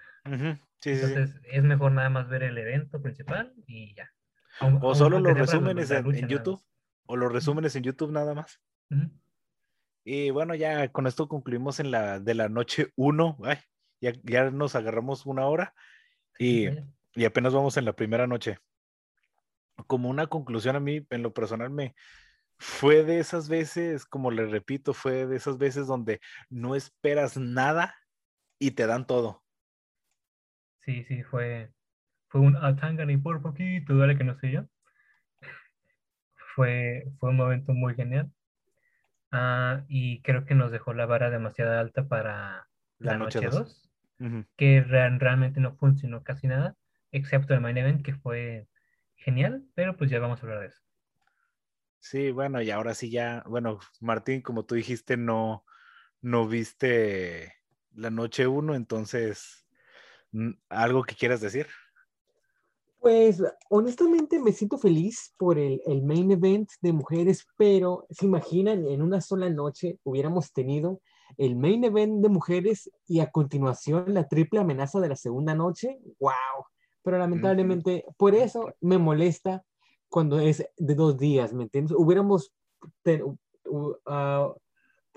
[0.83, 4.11] Entonces es mejor nada más ver el evento principal y ya.
[4.81, 6.63] o solo los resúmenes en, YouTube,
[7.07, 8.61] o los resúmenes en YouTube nada más.
[10.05, 13.39] Y bueno, ya con esto concluimos en la de la noche 1.
[14.01, 15.75] Ya, ya nos agarramos una hora
[16.39, 16.69] y,
[17.15, 18.59] y apenas vamos en la primera noche
[19.87, 21.95] como una conclusión a mí, en lo personal, me
[22.59, 26.21] fue de esas veces, como le repito, fue de esas veces donde
[26.51, 27.95] no esperas nada
[28.59, 29.45] y te dan todo.
[30.89, 31.71] Sí, sí, fue,
[32.29, 34.65] fue un Atangani por poquito, dale que no sé yo.
[36.55, 38.33] Fue, fue un momento muy genial.
[39.31, 42.69] Ah, y creo que nos dejó la vara demasiado alta para
[43.01, 43.91] la, noche 2,
[44.57, 46.75] que realmente no funcionó casi nada,
[47.13, 48.67] excepto el main event, que fue
[49.15, 50.81] genial, pero pues ya vamos a hablar de eso.
[51.99, 55.67] Sí, bueno, y ahora sí ya, bueno, Martín, como tú dijiste, no,
[56.23, 57.53] no viste
[57.93, 59.68] la noche uno, entonces,
[60.69, 61.67] ¿algo que quieras decir?
[63.01, 68.87] Pues honestamente me siento feliz por el, el, main event de mujeres, pero se imaginan,
[68.87, 71.01] en una sola noche hubiéramos tenido
[71.37, 76.01] el main event de mujeres y a continuación la triple amenaza de la segunda noche.
[76.19, 76.67] ¡Wow!
[77.09, 79.65] pero lamentablemente por eso me molesta
[80.11, 81.97] cuando es de dos días, ¿me entiendes?
[81.97, 82.53] Hubiéramos,
[83.65, 84.55] uh,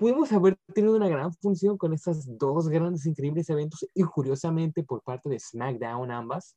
[0.02, 5.00] pudimos haber tenido una gran función con estos dos grandes, increíbles eventos y curiosamente por
[5.00, 6.56] parte de SmackDown ambas.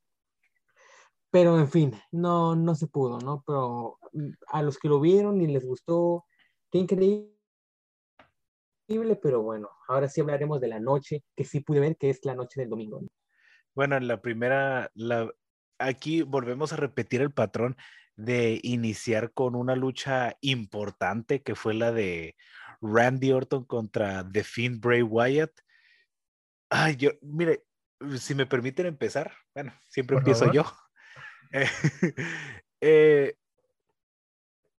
[1.29, 3.43] Pero en fin, no, no se pudo, ¿no?
[3.45, 6.25] Pero mm, a los que lo vieron y les gustó,
[6.71, 7.29] qué increíble,
[9.21, 12.33] pero bueno, ahora sí hablaremos de la noche que sí pude ver, que es la
[12.33, 13.01] noche del domingo.
[13.75, 15.31] Bueno, en la primera, la,
[15.77, 17.77] aquí volvemos a repetir el patrón
[18.15, 22.35] de iniciar con una lucha importante que fue la de
[22.81, 25.51] Randy Orton contra The Fiend Bray Wyatt.
[26.69, 27.63] Ay, yo, mire,
[28.17, 30.65] si me permiten empezar, bueno, siempre empiezo yo.
[32.81, 33.35] Eh,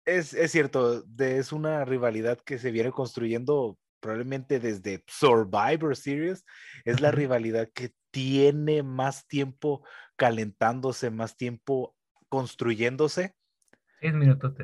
[0.04, 6.44] es, es, cierto, es una rivalidad que se viene construyendo probablemente desde Survivor Series.
[6.84, 9.84] Es la rivalidad que tiene más tiempo
[10.14, 11.95] calentándose, más tiempo
[12.28, 13.34] construyéndose.
[14.00, 14.54] Seis minutos.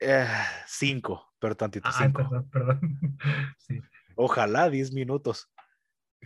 [0.00, 0.26] Eh,
[0.66, 3.18] cinco, pero tantito ah, Perdón, perdón.
[4.16, 5.50] Ojalá diez minutos.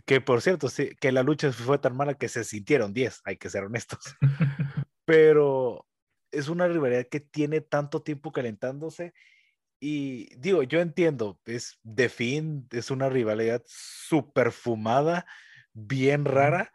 [0.05, 3.37] Que por cierto, sí, que la lucha fue tan mala que se sintieron diez, hay
[3.37, 4.15] que ser honestos.
[5.05, 5.87] pero
[6.31, 9.13] es una rivalidad que tiene tanto tiempo calentándose
[9.79, 15.25] y digo, yo entiendo, es de fin, es una rivalidad súper fumada,
[15.73, 16.73] bien rara,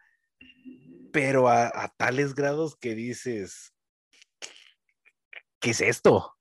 [1.13, 3.75] pero a, tales grados que dices,
[5.61, 6.37] ¿qué es esto?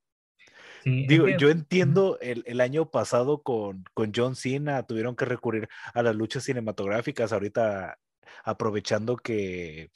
[0.83, 6.15] Digo, yo entiendo el, año pasado con, con, John Cena tuvieron que recurrir a las
[6.15, 7.99] luchas cinematográficas, ahorita
[8.43, 9.91] aprovechando que,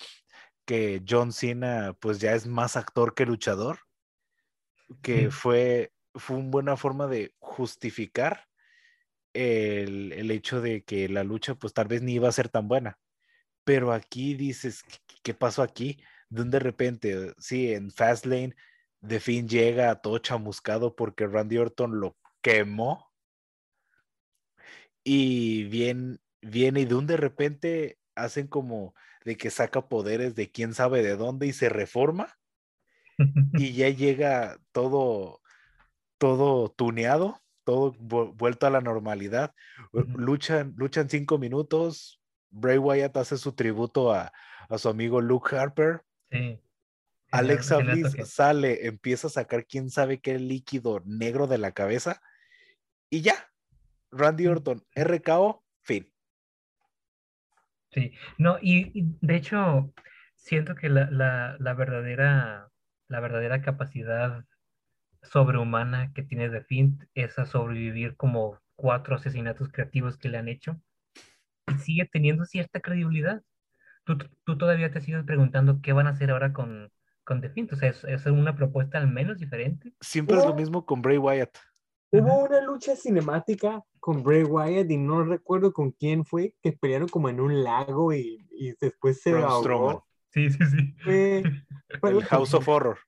[0.66, 3.80] que John Cena pues ya es más actor que luchador,
[5.02, 8.46] que fue, fue una buena forma de justificar
[9.34, 12.98] el, hecho de que la lucha pues tal vez ni iba a ser tan buena.
[13.66, 14.84] Pero aquí dices,
[15.24, 16.02] ¿qué, pasó aquí?
[16.30, 18.56] De de repente, sí, en Fastlane,
[19.02, 23.12] de fin llega todo chamuscado porque Randy Orton lo quemó.
[25.04, 28.96] Y bien, viene y de un de repente hacen como
[29.26, 32.38] de que saca poderes de quién sabe de dónde y se reforma.
[33.54, 35.42] y ya llega todo,
[36.18, 39.54] todo tuneado todo vuelto a la normalidad.
[39.92, 42.22] luchan, luchan cinco minutos.
[42.56, 44.32] Bray Wyatt hace su tributo a,
[44.78, 46.04] su amigo Luke Harper.
[47.32, 52.22] Alexa Bliss sale, empieza a sacar quién sabe qué líquido negro de la cabeza.
[53.10, 53.36] Y ya.
[54.12, 56.10] Randy Orton, RKO, fin.
[57.92, 59.94] Sí, no, y, de hecho,
[60.36, 61.10] siento que la,
[61.60, 62.72] la, verdadera,
[63.10, 64.46] la verdadera capacidad
[65.24, 70.48] sobrehumana que tiene The Fint es a sobrevivir como cuatro asesinatos creativos que le han
[70.48, 70.80] hecho
[71.84, 73.42] sigue teniendo cierta credibilidad.
[74.04, 76.92] Tú, tú todavía te sigues preguntando qué van a hacer ahora con,
[77.24, 77.74] con The Fiend.
[77.74, 79.94] O sea, ¿es, es una propuesta al menos diferente?
[80.02, 81.58] Siempre es lo mismo con Bray Wyatt.
[82.12, 87.10] Hubo una lucha cinemática con Bray Wyatt y no recuerdo con quién fue, que pelearon
[87.10, 90.06] como en un lago y, y después se Braun ahogó.
[90.30, 90.94] Sí, sí, sí.
[91.04, 91.44] Fue,
[92.00, 93.00] fue El House of Horror.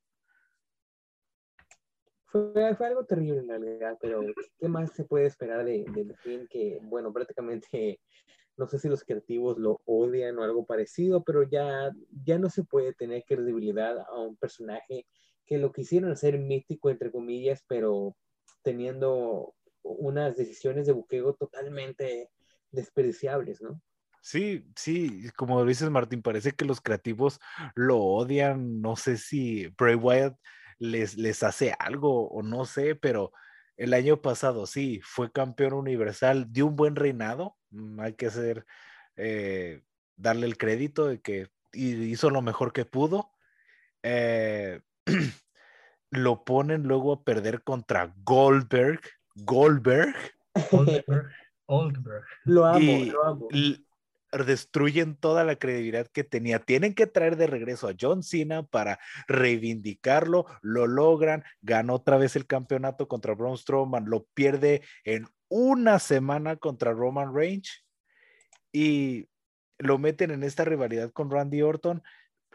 [2.25, 4.21] Fue, fue algo terrible en realidad, pero
[4.59, 6.47] ¿qué más se puede esperar de, de The Fiend?
[6.49, 7.99] Que, bueno, prácticamente,
[8.57, 11.91] no sé si los creativos lo odian o algo parecido, pero ya,
[12.25, 15.05] ya no se puede tener credibilidad a un personaje
[15.45, 18.17] que lo quisieron hacer mítico, entre comillas, pero
[18.63, 19.53] teniendo
[19.83, 22.29] unas decisiones de buqueo totalmente
[22.71, 23.81] desperdiciables, ¿no?
[24.21, 27.39] Sí, sí, como dices Martín, parece que los creativos
[27.75, 28.81] lo odian.
[28.81, 30.37] No sé si Bray Wyatt
[30.79, 33.31] les, les hace algo o no sé, pero
[33.77, 37.56] el año pasado sí, fue campeón universal, dio un buen reinado.
[37.71, 38.65] Mm, Hay que hacer,
[39.15, 39.81] eh,
[40.15, 43.31] darle el crédito de que hi- hizo lo mejor que pudo.
[44.03, 44.81] Eh,
[46.11, 49.01] lo ponen luego a perder contra Goldberg.
[49.35, 50.15] Goldberg.
[50.71, 51.31] Oldberg.
[51.65, 52.23] Oldberg.
[52.45, 53.47] Lo amo, Y lo amo.
[54.45, 56.59] destruyen toda la credibilidad que tenía.
[56.59, 62.35] Tienen que traer de regreso a John Cena para reivindicarlo, lo logran, ganó otra vez
[62.35, 67.85] el campeonato contra Braun Strowman, lo pierde en una semana contra Roman Reigns
[68.71, 69.27] y
[69.77, 72.03] lo meten en esta rivalidad con Randy Orton,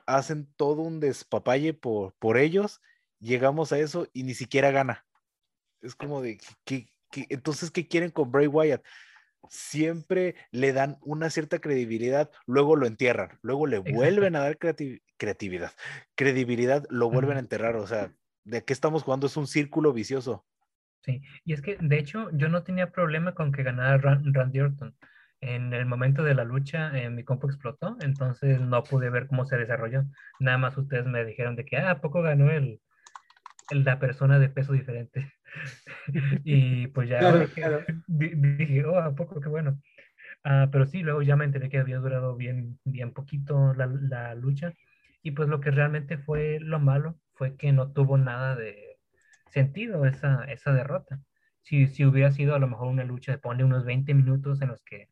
[0.06, 2.80] hacen todo un despapalle por, por ellos,
[3.20, 5.06] llegamos a eso y ni siquiera gana.
[5.80, 8.84] Es como de, ¿qué, qué- entonces, ¿qué quieren con Bray Wyatt?
[9.48, 13.96] Siempre le dan una cierta credibilidad, luego lo entierran, luego le Exacto.
[13.96, 15.72] vuelven a dar creati- creatividad,
[16.14, 18.12] credibilidad, lo vuelven a enterrar, o sea,
[18.44, 19.26] ¿de qué estamos jugando?
[19.26, 20.46] Es un círculo vicioso.
[21.02, 24.60] Sí, y es que de hecho yo no tenía problema con que ganara Ran- Randy
[24.60, 24.96] Orton.
[25.40, 29.44] En el momento de la lucha eh, mi compu explotó, entonces no pude ver cómo
[29.44, 30.04] se desarrolló.
[30.38, 32.80] Nada más ustedes me dijeron de que, ah, ¿a poco ganó el,
[33.70, 35.32] el- la persona de peso diferente?
[36.44, 37.86] Y pues ya Claro, claro.
[38.06, 39.40] dije, oh, ¿a poco?
[39.40, 39.80] Qué bueno.
[40.44, 44.34] Ah, pero sí, luego ya me enteré que había durado bien, bien poquito la, la
[44.34, 44.74] lucha.
[45.22, 48.91] Y pues lo que realmente fue lo malo fue que no tuvo nada de
[49.52, 51.20] sentido esa, esa derrota.
[51.62, 54.68] Si, si hubiera sido a lo mejor una lucha de ponle unos 20 minutos en
[54.68, 55.08] los que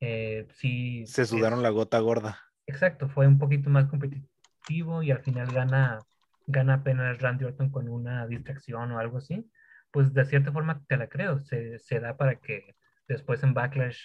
[0.00, 1.04] eh, sí.
[1.06, 2.38] Se sudaron es- la gota gorda.
[2.66, 5.98] Exacto, fue un poquito más competitivo y al final gana,
[6.46, 9.50] gana apenas Randy Orton con una distracción o algo así.
[9.90, 12.76] Pues de cierta forma te la creo, se, se da para que
[13.08, 13.98] después en Backlash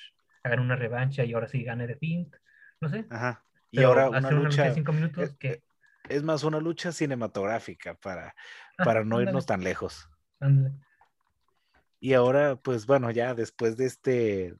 [0.43, 2.33] hagan una revancha y ahora sí gane de Fint,
[2.79, 3.05] no sé.
[3.09, 3.43] Ajá.
[3.71, 5.63] Y ahora una lucha de cinco minutos eh, que...
[6.09, 8.35] es más una lucha cinematográfica para,
[8.79, 10.09] Ah, para no ándale, irnos tan lejos.
[10.39, 10.73] ándale.
[11.99, 14.55] Y ahora, pues bueno, ya después de este,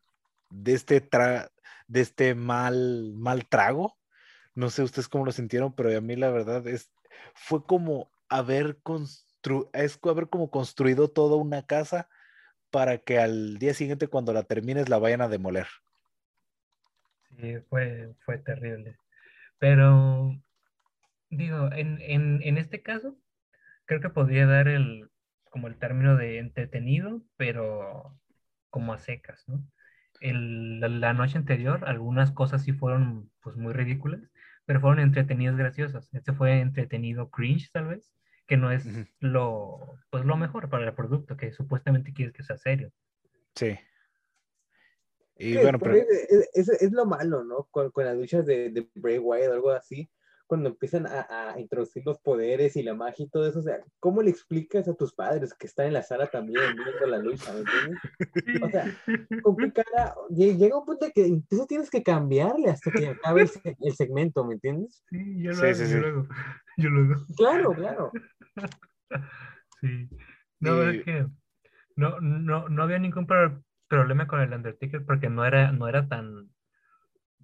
[0.50, 1.52] de este, tra-
[1.88, 3.98] de este mal, mal trago,
[4.56, 6.92] no sé ustedes cómo lo sintieron, pero a mí la verdad es,
[7.36, 12.08] fue como haber constru es haber como construido toda una casa
[12.72, 15.68] para que al día siguiente cuando la termines la vayan a demoler.
[17.38, 18.98] Sí, fue, fue terrible.
[19.60, 20.32] Pero,
[21.38, 23.18] digo, en, en, en este caso,
[23.86, 25.10] creo que podría dar el,
[25.52, 28.20] como el término de entretenido, pero
[28.70, 29.66] como a secas, ¿no?
[30.22, 34.22] El- la, la noche anterior, algunas cosas sí fueron, pues, muy ridículas,
[34.66, 36.10] pero fueron entretenidas, graciosas.
[36.14, 38.14] Este fue entretenido cringe, tal vez,
[38.48, 38.88] que no es
[39.20, 42.92] lo, pues, lo mejor para el producto, que supuestamente quieres que sea serio.
[43.56, 43.78] Sí.
[45.36, 47.68] Y Sí, bueno, pero es, es- es lo malo, ¿no?
[47.72, 50.10] Con, con las luchas de, de Bray Wyatt o algo así,
[50.48, 53.80] cuando empiezan a, a introducir los poderes y la magia y todo eso, o sea,
[54.00, 57.52] ¿cómo le explicas a tus padres que están en la sala también viendo la lucha,
[57.54, 58.62] ¿me entiendes?
[58.62, 58.86] O sea,
[59.42, 60.14] ¿Con qué cara?
[60.30, 63.94] Lle- Llega un punto que incluso tienes que cambiarle hasta que acabe el, se- el
[63.96, 65.04] segmento, ¿me entiendes?
[65.10, 66.00] Sí, yo lo Sí, hago, sí, yo sí.
[66.00, 66.28] lo hago,
[66.78, 67.26] yo lo hago.
[67.38, 68.12] Claro, claro.
[69.82, 70.10] Sí.
[70.60, 71.26] No, Y- es que
[71.96, 76.08] no, no, no había ningún pro- problema con el Undertaker porque no era, no era
[76.08, 76.50] tan,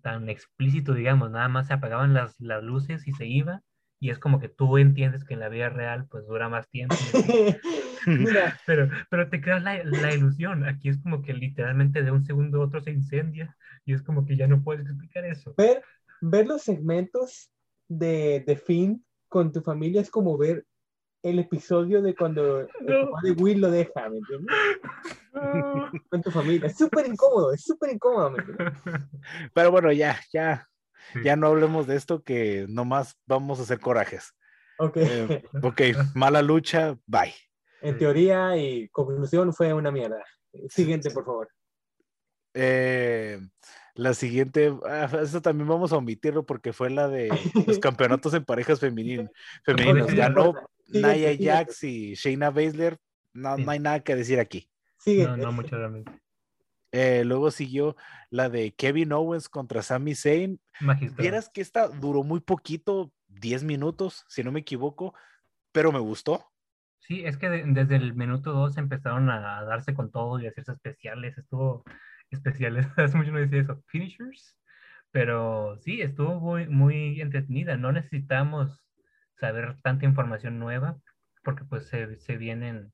[0.02, 3.62] tan explícito, digamos, nada más se apagaban las, las luces y se iba,
[4.00, 6.96] y es como que tú entiendes que en la vida real pues dura más tiempo.
[8.06, 12.24] Mira, pero, pero te creas la, la ilusión, aquí es como que literalmente de un
[12.24, 15.54] segundo a otro se incendia, y es como que ya no puedes explicar eso.
[15.58, 15.84] ver,
[16.22, 17.52] ver los segmentos
[17.88, 20.66] de, de Finn con tu familia es como ver
[21.22, 23.06] el episodio de cuando el No.
[23.12, 24.56] papá de Will lo deja, ¿me entiendes?
[26.10, 26.68] Con tu familia.
[26.68, 28.74] Es súper incómodo, es súper incómodo, ¿me entiendes?
[29.54, 30.68] pero bueno, ya, ya,
[31.24, 34.34] ya no hablemos de esto que nomás vamos a hacer corajes.
[34.78, 34.98] Ok.
[34.98, 35.82] Eh, ok,
[36.16, 37.34] mala lucha, bye.
[37.82, 40.24] En teoría y conclusión fue una mierda.
[40.70, 41.50] Siguiente, por favor.
[42.54, 43.40] Eh,
[43.94, 47.30] la siguiente, ah, eso también vamos a omitirlo porque fue la de
[47.68, 49.30] los campeonatos en parejas femeninos.
[49.64, 50.14] femeninos.
[50.14, 50.54] Ganó
[50.94, 52.98] Naya Jax y Shayna Baszler.
[53.34, 54.70] No, no hay nada que decir aquí.
[55.06, 56.12] No, no mucho realmente.
[56.92, 57.96] Eh, luego siguió
[58.30, 60.60] la de Kevin Owens contra Sami Zayn.
[61.18, 65.14] Vieras que esta duró muy poquito, 10 minutos, si no me equivoco,
[65.72, 66.46] pero me gustó.
[67.00, 70.74] Sí, es que desde el minuto 2 empezaron a darse con todo y a hacerse
[70.74, 71.38] especiales.
[71.38, 71.84] Estuvo
[72.30, 74.58] especiales, hace mucho no decía eso, finishers.
[75.12, 77.78] Pero sí, estuvo muy, muy entretenida.
[77.78, 78.84] No necesitamos
[79.40, 80.98] saber tanta información nueva
[81.44, 82.92] porque pues se, se vienen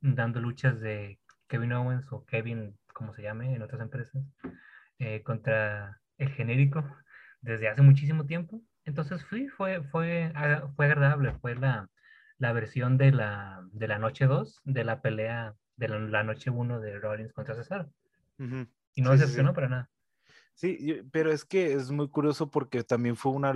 [0.00, 1.18] dando luchas de
[1.48, 4.22] Kevin Owens o Kevin como se llame en otras empresas,
[4.98, 6.84] eh, contra el genérico
[7.40, 8.60] desde hace muchísimo tiempo.
[8.84, 10.32] Entonces fui, fue, fue,
[10.74, 11.88] fue agradable, fue la,
[12.38, 16.80] la versión de la, de la noche 2 de la pelea de la, noche 1
[16.80, 17.88] de Rollins contra César.
[18.94, 19.90] Y no decepcionó para nada.
[20.54, 23.52] Sí, pero es que es muy curioso porque también fue una,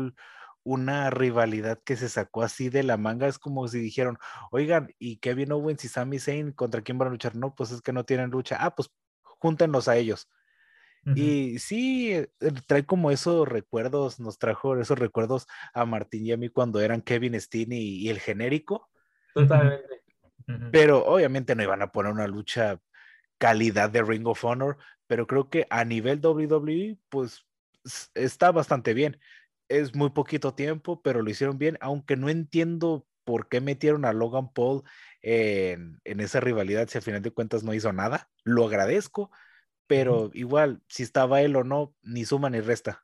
[0.64, 3.26] una rivalidad que se sacó así de la manga.
[3.26, 4.18] Es como si dijeron,
[4.50, 7.34] oigan, ¿y Kevin Owens y Sami Zayn contra quién van a luchar?
[7.36, 8.56] No, pues es que no tienen lucha.
[8.60, 8.90] Ah, pues
[9.22, 10.28] júntenlos a ellos.
[11.16, 12.28] Y sí, eh,
[12.68, 17.02] trae como esos recuerdos, nos trajo esos recuerdos a Martín y a mí cuando eran
[17.02, 18.88] Kevin Steen y, el genérico.
[19.34, 20.02] Totalmente.
[20.70, 22.78] Pero obviamente no iban a poner una lucha
[23.38, 27.44] calidad de Ring of Honor, pero creo que a nivel WWE, pues
[28.14, 29.18] está bastante bien.
[29.72, 34.12] Es muy poquito tiempo, pero lo hicieron bien, aunque no entiendo por qué metieron a
[34.12, 34.82] Logan Paul
[35.22, 38.28] en, esa rivalidad si al final de cuentas no hizo nada.
[38.44, 39.30] Lo agradezco,
[39.86, 43.02] pero igual, si estaba él o no, ni suma ni resta.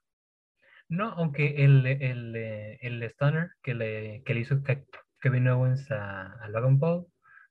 [0.90, 4.62] No, aunque el, el, eh, el stunner que le, que le hizo
[5.22, 7.06] Kevin Owens a, Logan Paul,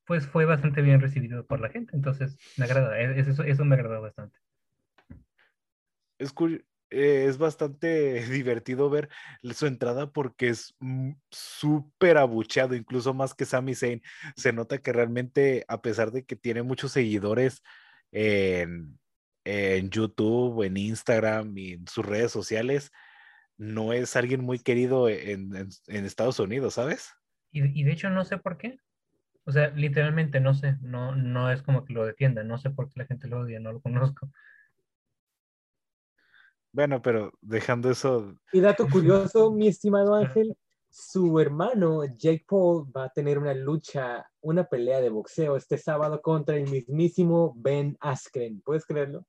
[0.06, 3.76] pues fue bastante bien recibido por la gente, entonces me agrada, e, eso, eso me
[3.76, 4.38] agradó bastante.
[6.20, 6.34] Es,
[6.90, 9.10] eh, es bastante divertido ver
[9.54, 10.76] su entrada porque es
[11.32, 14.02] súper abucheado, incluso más que Sami Zayn.
[14.36, 17.62] Se nota que realmente, a pesar de que tiene muchos seguidores
[18.12, 19.00] en,
[19.44, 22.92] en YouTube, en Instagram y en sus redes sociales,
[23.58, 27.14] no es alguien muy querido en, en, Estados Unidos, ¿sabes?
[27.52, 28.80] Y, y, de hecho no sé por qué.
[29.46, 32.90] O sea, literalmente no sé, no, no es como que lo defienda, no sé por
[32.90, 34.30] qué la gente lo odia, no lo conozco.
[36.78, 38.38] Bueno, pero dejando eso.
[38.54, 40.56] Y dato curioso, mi estimado Ángel,
[40.92, 46.22] su hermano Jake Paul va a tener una lucha, una pelea de boxeo este sábado
[46.22, 48.62] contra el mismísimo Ben Askren.
[48.62, 49.26] ¿Puedes creerlo?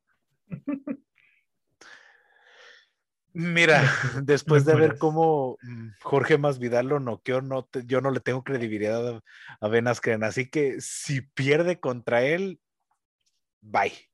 [3.33, 3.81] Mira,
[4.25, 9.23] después de ver cómo mm, Jorge Masvidal lo noqueó, no yo no le tengo credibilidad
[9.63, 12.61] a Ben Askren, así que si pierde contra él,
[13.63, 14.08] bye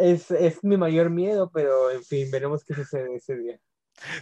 [0.00, 3.60] es, es, mi mayor miedo, pero en fin, veremos qué sucede ese día.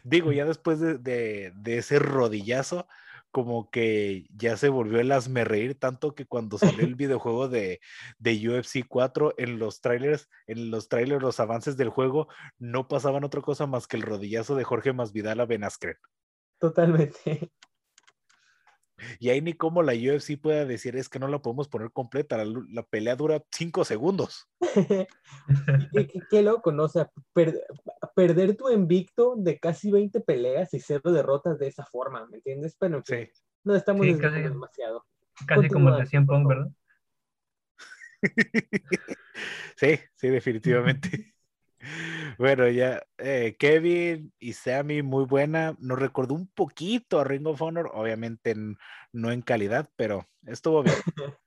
[0.03, 2.87] Digo, ya después de, de, de ese rodillazo,
[3.31, 7.81] como que ya se volvió el asme reír, tanto que cuando salió el videojuego de,
[8.19, 13.25] de UFC 4, en los trailers, en los trailers, los avances del juego, no pasaban
[13.25, 15.97] otra cosa más que el rodillazo de Jorge Masvidal a Ben Askren.
[16.59, 17.53] Totalmente.
[19.19, 22.43] Y ahí ni como la UFC pueda decir es que no la podemos poner completa,
[22.45, 24.49] la, pelea dura cinco segundos.
[26.31, 26.85] qué, loco, ¿no?
[26.85, 27.11] O sea,
[28.15, 32.77] perder tu invicto de casi 20 peleas y cero derrotas de esa forma, ¿me entiendes?
[32.79, 33.29] Pero sí.
[33.65, 35.05] no estamos demasiado.
[35.47, 36.69] Casi como el de 100 Pong, ¿verdad?
[39.77, 41.35] sí, sí, definitivamente.
[42.39, 45.77] Bueno, ya eh, Kevin y Sammy, muy buena.
[45.79, 48.55] Nos recordó un poquito a Ring of Honor, obviamente
[49.13, 50.97] no en calidad, pero estuvo bien.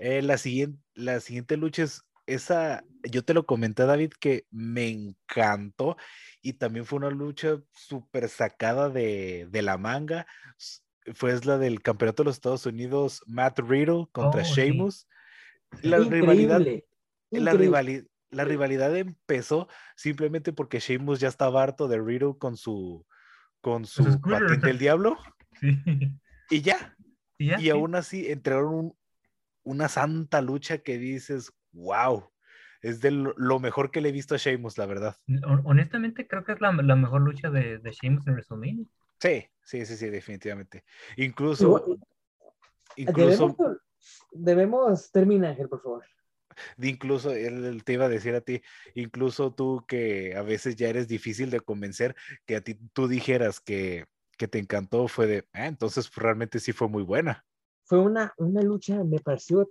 [0.00, 4.88] Eh, la, siguiente, la siguiente lucha es esa, yo te lo comenté, David, que me
[4.88, 5.96] encantó
[6.42, 10.26] y también fue una lucha súper sacada de, la manga.
[11.14, 15.08] Fue la del campeonato de los Estados Unidos, Matt Riddle contra oh, Sheamus.
[15.82, 16.64] La rivalidad,
[17.30, 23.06] la rivalidad, la rivalidad empezó simplemente porque Sheamus ya estaba harto de Riddle con su
[23.60, 25.16] con su patín del diablo.
[26.52, 26.96] Y ya.
[27.38, 28.92] Y, aún así entraron
[29.62, 32.28] una santa lucha que dices, wow,
[32.82, 35.16] es de lo, mejor que le he visto a Sheamus, la verdad.
[35.62, 38.84] Honestamente, creo que es la, mejor lucha de, de Sheamus en WrestleMania.
[39.20, 40.82] Sí, sí, sí, sí, definitivamente.
[41.18, 42.00] Incluso.
[42.96, 43.56] incluso debemos,
[44.32, 46.04] debemos terminar, por favor
[46.80, 48.62] incluso él te iba a decir a ti,
[48.94, 53.60] incluso tú que a veces ya eres difícil de convencer, que a ti tú dijeras
[53.60, 54.06] que,
[54.36, 57.44] que te encantó, fue de, ah, entonces realmente sí fue muy buena.
[57.84, 59.70] Fue una, una lucha, me pareció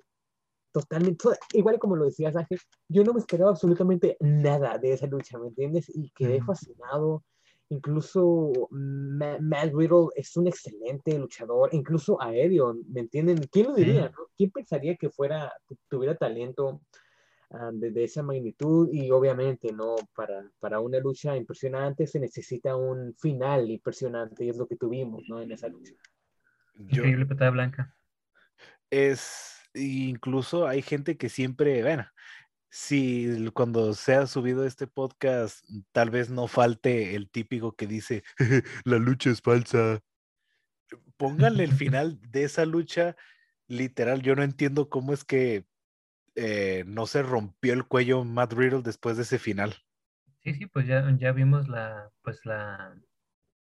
[0.71, 5.37] totalmente, igual como lo decías Ángel, yo no me esperaba absolutamente nada de esa lucha,
[5.39, 5.89] ¿me entiendes?
[5.89, 7.23] Y quedé fascinado.
[7.71, 13.37] Incluso Matt Riddle es un excelente luchador, incluso aéreo, ¿me entienden?
[13.51, 14.11] ¿Quién lo diría?
[14.35, 15.53] ¿Quién pensaría que fuera,
[15.87, 16.81] tuviera talento
[17.51, 18.89] ah, de, esa magnitud?
[18.91, 19.95] Y obviamente, ¿no?
[20.15, 25.23] Para, para una lucha impresionante se necesita un final impresionante y es lo que tuvimos,
[25.27, 25.39] ¿no?
[25.39, 25.93] En esa lucha.
[26.79, 27.95] Increíble patada blanca.
[28.89, 32.07] Es, incluso hay gente que siempre, bueno,
[32.69, 38.23] si cuando se ha subido este podcast, tal vez no falte el típico que dice,
[38.85, 40.01] la lucha es falsa.
[41.17, 43.15] Pónganle el final de esa lucha,
[43.67, 45.65] literal, yo no entiendo cómo es que
[46.35, 49.75] eh, no se rompió el cuello Matt Riddle después de ese final.
[50.43, 52.95] Sí, sí, pues ya, ya vimos la, pues la,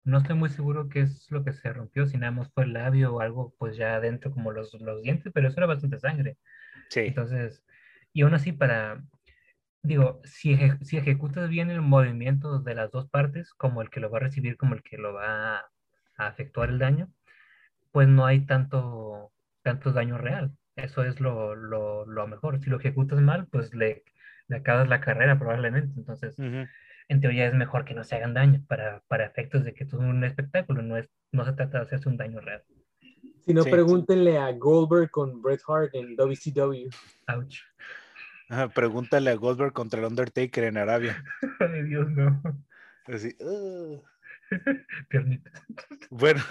[0.04, 2.74] no estoy muy seguro qué es lo que se rompió, si nada más fue el
[2.74, 6.38] labio o algo, pues ya adentro como los, los dientes, pero eso era bastante sangre.
[6.90, 7.02] Sí.
[7.02, 7.64] Entonces,
[8.14, 9.03] y aún así, para,
[9.84, 14.10] digo, si, si ejecutas bien el movimiento de las dos partes, como el que lo
[14.10, 15.57] va a recibir, como el que lo va
[16.18, 17.10] a, efectuar el daño,
[17.91, 19.32] pues no hay tanto,
[19.64, 20.51] tanto daño real.
[20.76, 22.60] Eso es lo, lo, lo mejor.
[22.60, 24.03] Si lo ejecutas mal, pues le,
[24.49, 25.93] le acabas la carrera probablemente.
[25.97, 26.36] Entonces,
[27.10, 29.93] en teoría es mejor que no se hagan daño para, para efectos de que es
[29.93, 32.64] un espectáculo, no, es, no se trata de hacerse un daño real.
[33.46, 36.90] Si no, pregúntenle a Goldberg con Bret Hart en WCW.
[37.28, 37.60] Ouch.
[38.74, 41.24] pregúntale a Goldberg contra el Undertaker en Arabia.
[41.60, 42.42] Ay, Dios, no.
[43.08, 43.36] Así,
[45.10, 45.52] Piernita.
[46.10, 46.42] Bueno.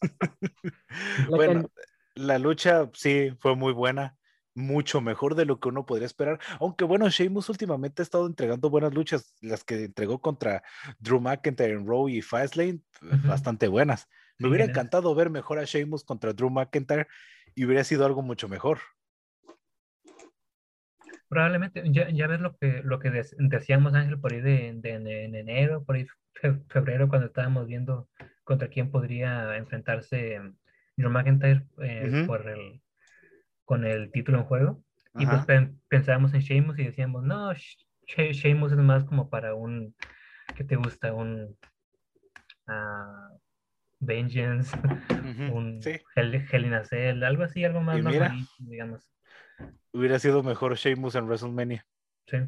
[1.28, 1.70] bueno,
[2.14, 4.18] la lucha sí fue muy buena
[4.58, 6.38] mucho mejor de lo que uno podría esperar.
[6.60, 10.62] Aunque bueno, Sheamus últimamente ha estado entregando buenas luchas, las que entregó contra
[10.98, 12.80] Drew McIntyre en Raw y Fastlane,
[13.24, 14.08] bastante buenas.
[14.38, 17.08] Me hubiera encantado ver mejor a Sheamus contra Drew McIntyre
[17.54, 18.78] y hubiera sido algo mucho mejor.
[21.28, 25.84] Probablemente, ya, ya ves lo que, lo que decíamos, Ángel, por ahí de, en enero,
[25.84, 26.06] por ahí
[26.68, 28.08] febrero, cuando estábamos viendo
[28.44, 30.40] contra quién podría enfrentarse
[30.96, 32.80] Drew McIntyre eh, por el,
[33.64, 34.82] con el título en juego.
[35.18, 35.44] Y pues
[35.88, 37.52] pensábamos en Sheamus y decíamos, no,
[38.06, 39.94] Sheamus es más como para un,
[40.54, 41.12] ¿qué te gusta?
[41.12, 41.56] Un
[42.68, 43.38] uh,
[44.00, 44.76] Vengeance,
[45.52, 45.80] un
[46.14, 47.96] Hell, in a Cell, algo así, algo más
[48.58, 49.10] digamos.
[49.92, 51.86] Hubiera sido mejor Sheamus en WrestleMania.
[52.26, 52.38] Sí.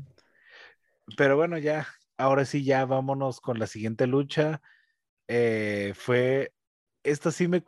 [1.16, 1.86] Pero bueno, ya,
[2.16, 4.60] ahora sí, ya vámonos con la siguiente lucha.
[5.26, 6.52] Eh, fue,
[7.02, 7.62] esta sí me,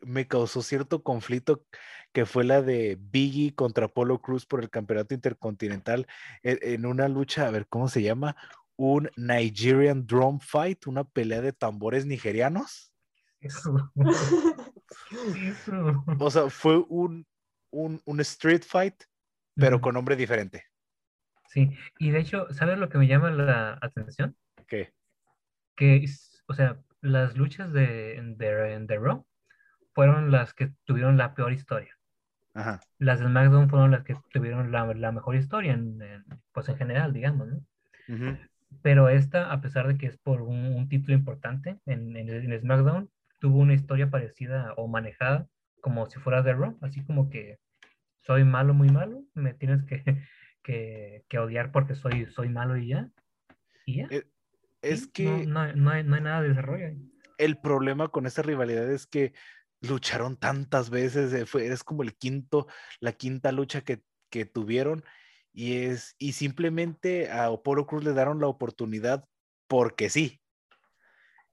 [0.00, 1.64] me causó cierto conflicto
[2.12, 6.06] que fue la de Biggie contra Polo Cruz por el campeonato intercontinental
[6.42, 8.36] e, en, una lucha, a ver cómo se llama,
[8.76, 12.93] un Nigerian Drum Fight, una pelea de tambores nigerianos.
[13.44, 13.92] Eso.
[16.18, 17.26] O sea, fue un,
[17.70, 19.04] un, un street fight,
[19.54, 20.64] pero con nombre diferente.
[21.48, 24.36] Sí, y de hecho, ¿sabes lo que me llama la atención?
[24.66, 24.92] ¿Qué?
[25.76, 26.06] Que,
[26.46, 29.26] o sea, las luchas de, de, de Raw
[29.92, 31.94] fueron las que tuvieron la peor historia.
[32.54, 32.80] Ajá.
[32.98, 36.00] Las de SmackDown fueron las que tuvieron la, la mejor historia, en,
[36.52, 37.60] pues en general, digamos, ¿no?
[38.82, 43.10] Pero esta, a pesar de que es por un, título importante en, en, SmackDown,
[43.44, 45.46] tuvo una historia parecida o manejada
[45.82, 47.58] como si fuera de Raw, así como que
[48.22, 50.02] soy malo, muy malo, me tienes que,
[50.62, 53.10] que, que odiar porque soy, soy malo y ya.
[53.84, 54.08] Y ya.
[54.10, 54.24] Eh,
[54.80, 55.24] es, que...
[55.24, 56.96] No, no, hay, no, hay, nada de desarrollo.
[57.36, 59.34] El problema con esta rivalidad es que
[59.82, 62.66] lucharon tantas veces, eh, fue, es como el quinto,
[62.98, 65.04] la quinta lucha que, que tuvieron
[65.52, 69.28] y es, y simplemente a Oporo Cruz le dieron la oportunidad
[69.68, 70.40] porque sí.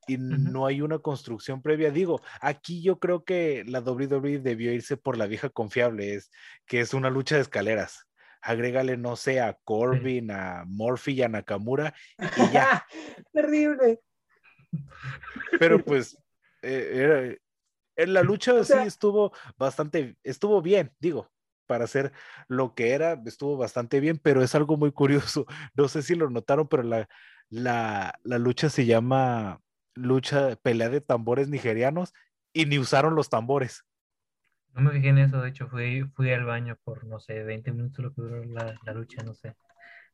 [0.07, 1.91] Y no hay una construcción previa.
[1.91, 6.31] Digo, aquí yo creo que la WWE debió irse por la vieja confiable, es
[6.65, 8.07] que es una lucha de escaleras.
[8.41, 12.85] Agrégale, no sé, a Corbin, a Murphy y a Nakamura y ya.
[13.33, 13.99] Terrible.
[15.59, 16.17] Pero pues
[16.63, 17.35] eh, era,
[17.95, 21.29] en la lucha sí estuvo bastante, estuvo bien, digo,
[21.67, 22.11] para hacer
[22.47, 25.45] lo que era, estuvo bastante bien, pero es algo muy curioso.
[25.73, 27.07] No sé si lo notaron, pero la,
[27.49, 29.61] la, la lucha se llama
[30.01, 32.13] lucha, pelea de tambores nigerianos
[32.53, 33.85] y ni usaron los tambores.
[34.73, 37.71] No me fijé en eso, de hecho fui, fui al baño por, no sé, 20
[37.71, 39.55] minutos lo que duró la, la lucha, no sé.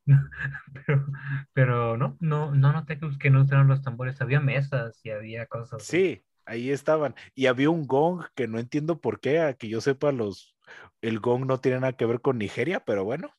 [0.74, 1.06] pero,
[1.54, 5.84] pero no, no, no noté que, no usaron los tambores, había mesas y había cosas.
[5.84, 7.16] Sí, ahí estaban.
[7.36, 10.56] Y había un gong que no entiendo por qué, a que yo sepa, los,
[11.02, 13.30] el gong no tiene nada que ver con Nigeria, pero bueno.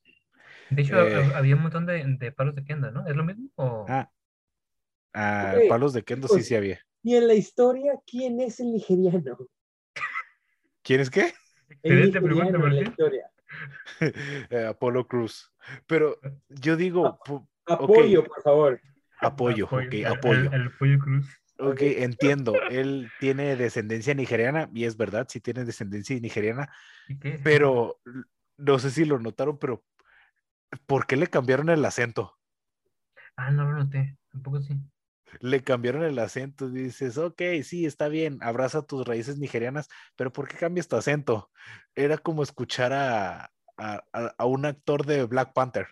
[0.71, 3.07] De hecho, eh, había un montón de, palos de kendo, ¿no?
[3.07, 3.51] ¿Es lo mismo?
[3.89, 4.11] Ah,
[5.19, 6.81] ah palos de kendo sí, pues, sí había.
[7.03, 9.39] Y en la historia, ¿quién es el nigeriano?
[10.83, 11.35] ¿Quién es qué?
[11.83, 13.31] El nigeriano en la historia.
[14.51, 15.51] Eh, Apolo Cruz.
[15.87, 16.19] Pero
[16.49, 17.19] yo digo,
[17.67, 18.81] Apoyo, por favor.
[19.21, 20.51] apoyo, ok, el- apoyo.
[20.53, 21.27] El, el pollo cruz.
[21.59, 22.55] Ok, entiendo.
[22.71, 26.71] Él tiene descendencia nigeriana, y es verdad, sí tiene descendencia nigeriana,
[27.43, 27.99] pero
[28.57, 29.83] no sé si lo notaron, pero
[30.87, 32.39] ¿por qué le cambiaron el acento?
[33.37, 34.17] Ah, no lo noté.
[34.31, 34.79] Tampoco sí.
[35.41, 40.49] Le cambiaron el acento, dices, ok, sí, está bien, abraza tus raíces nigerianas, pero ¿por
[40.49, 41.51] qué cambias tu acento?
[41.95, 44.03] Era como escuchar a, a,
[44.39, 45.87] a- un actor de Black Panther.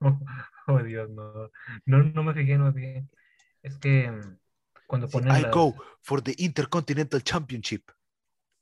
[0.00, 0.18] Oh,
[0.68, 1.50] oh, Dios, no.
[1.86, 3.06] No, no me fijé, no me fijé.
[3.62, 4.38] Es que mm,
[4.86, 5.58] cuando Sí, ponen I las...
[5.58, 7.92] go for the Intercontinental Championship.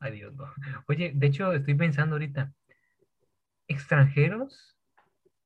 [0.01, 0.45] Ay, Dios, no.
[0.89, 2.53] Oye, de hecho, estoy pensando ahorita,
[3.69, 4.77] extranjeros,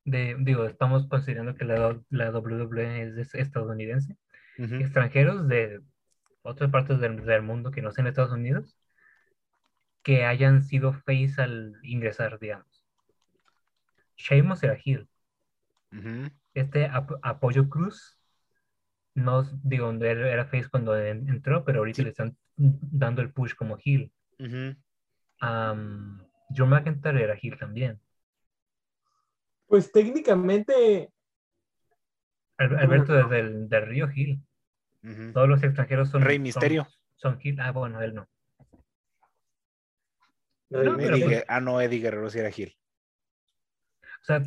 [0.04, 4.16] de, digo, estamos considerando que la, la WWE es es estadounidense,
[4.58, 5.80] extranjeros de
[6.42, 8.78] otras partes del, del mundo que no sean Estados Unidos,
[10.02, 12.84] que hayan sido face al ingresar, digamos.
[14.16, 15.08] Sheamus era heel.
[15.92, 16.30] Ujú.
[16.52, 18.18] Este Ap- Apoyo Cruz,
[19.14, 22.02] no, digo, era face cuando en- entró, pero ahorita Sí.
[22.04, 24.12] le están dando el push como heel.
[24.38, 24.76] Ujú.
[25.40, 28.00] Am, Joe McIntyre era heel también.
[29.74, 31.10] Pues técnicamente,
[32.58, 34.06] Al- Alberto desde el del Río.
[34.06, 35.32] Ujú.
[35.32, 36.22] Todos los extranjeros son.
[36.22, 36.86] Rey Misterio.
[37.16, 37.58] Son, Hill.
[37.60, 38.28] Ah, bueno, él no.
[40.70, 42.76] Rey No, pero Eddie pues- Guer- ah, no, Eddie Guerrero sí era Gil.
[44.22, 44.44] O sea,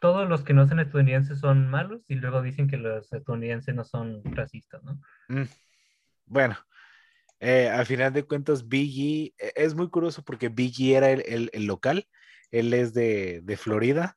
[0.00, 3.84] todos los que no son estadounidenses son malos y luego dicen que los estadounidenses no
[3.84, 4.98] son racistas, ¿no?
[5.28, 5.44] Mm.
[6.24, 6.56] Bueno,
[7.38, 11.66] eh, al final de cuentas, Biggie es muy curioso porque Biggie era el, el- el
[11.66, 12.08] local,
[12.50, 14.16] él es de, de Florida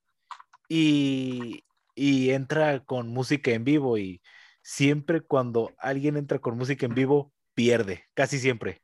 [0.67, 1.63] y,
[1.95, 4.21] y entra con música en vivo y
[4.61, 8.81] siempre cuando alguien entra con música en vivo, pierde, casi siempre.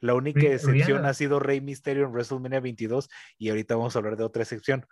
[0.00, 3.08] La única excepción ha sido Rey Mysterio en WrestleMania 22
[3.38, 4.84] y ahorita vamos a hablar de otra excepción.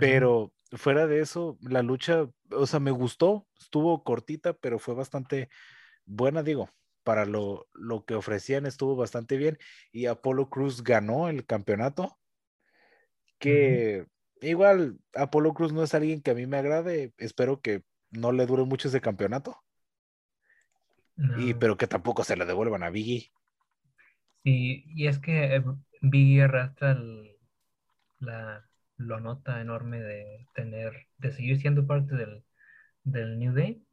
[0.00, 5.50] Pero fuera de eso, la lucha, o sea, me gustó, estuvo cortita, pero fue bastante
[6.06, 6.70] buena, digo,
[7.02, 9.58] para lo, lo que ofrecían estuvo bastante bien.
[9.90, 12.18] Y Apolo Cruz ganó el campeonato,
[13.38, 14.06] que
[14.42, 18.46] igual Apolo Cruz no es alguien que a mí me agrade, espero que no le
[18.46, 19.62] dure mucho ese campeonato,
[21.16, 23.30] y, pero que tampoco se le devuelvan a Biggie.
[24.44, 25.62] Sí, y es que eh,
[26.00, 27.30] Biggie arrastra el-
[28.20, 28.64] la,
[28.98, 32.44] la nota enorme de tener, de seguir siendo parte del,
[33.04, 33.84] del New Day,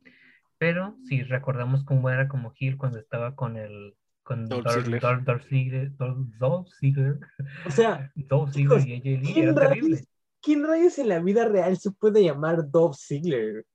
[0.60, 5.02] pero si recordamos cómo era como Hill cuando estaba con el con Dolph Ziggler.
[5.02, 7.20] Dolph- Dolph Ziggler, Dolph- Dolph Ziggler,
[7.68, 10.09] o sea, Dolph Ziggler y AJ Lee, ¿quién era terrible.
[10.42, 13.66] ¿Quién rayos en la vida real se puede llamar Dolph Ziggler?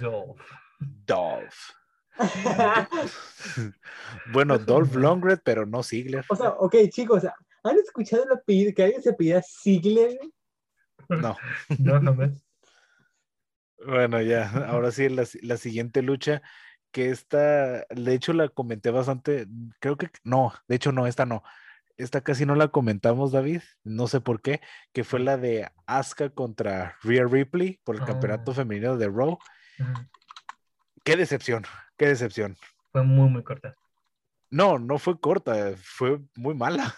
[0.00, 0.40] Dolph.
[0.78, 1.72] Dolph.
[4.32, 5.00] bueno, Dolph no.
[5.00, 6.24] Lundgren, pero no Ziggler.
[6.28, 7.24] o sea, ok, chicos,
[7.62, 10.18] ¿han escuchado el apellido, que alguien se pida Ziggler?
[11.08, 11.36] No.
[11.78, 12.44] No, jamás.
[13.86, 16.42] Bueno, ya, ahora sí, la, la siguiente lucha,
[16.90, 19.46] que esta, de hecho la comenté bastante,
[19.78, 21.44] creo que, no, de hecho no, esta no,
[21.98, 24.60] esta casi no la comentamos, David, no sé por qué,
[24.92, 28.54] que fue la de Asuka contra Rhea Ripley por el campeonato Oh.
[28.54, 29.38] femenino de Raw.
[31.04, 31.64] Qué decepción,
[31.96, 32.56] qué decepción.
[32.92, 33.74] Fue muy, muy corta.
[34.50, 36.94] No, no fue corta, fue muy mala.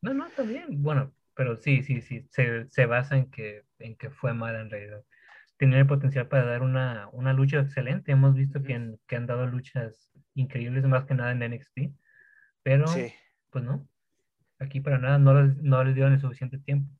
[0.00, 0.82] No, no, también.
[0.82, 2.26] Bueno, pero sí, sí, sí.
[2.30, 5.02] Se, se basa en que, en que fue mala en realidad.
[5.58, 8.10] Tenía el potencial para dar una, una lucha excelente.
[8.10, 11.92] Hemos visto que, que han dado luchas increíbles, más que nada en NXT.
[12.64, 13.12] Pero, Sí.
[13.50, 13.86] pues no.
[14.62, 16.90] Aquí para nada no les, no les dieron el suficiente tiempo.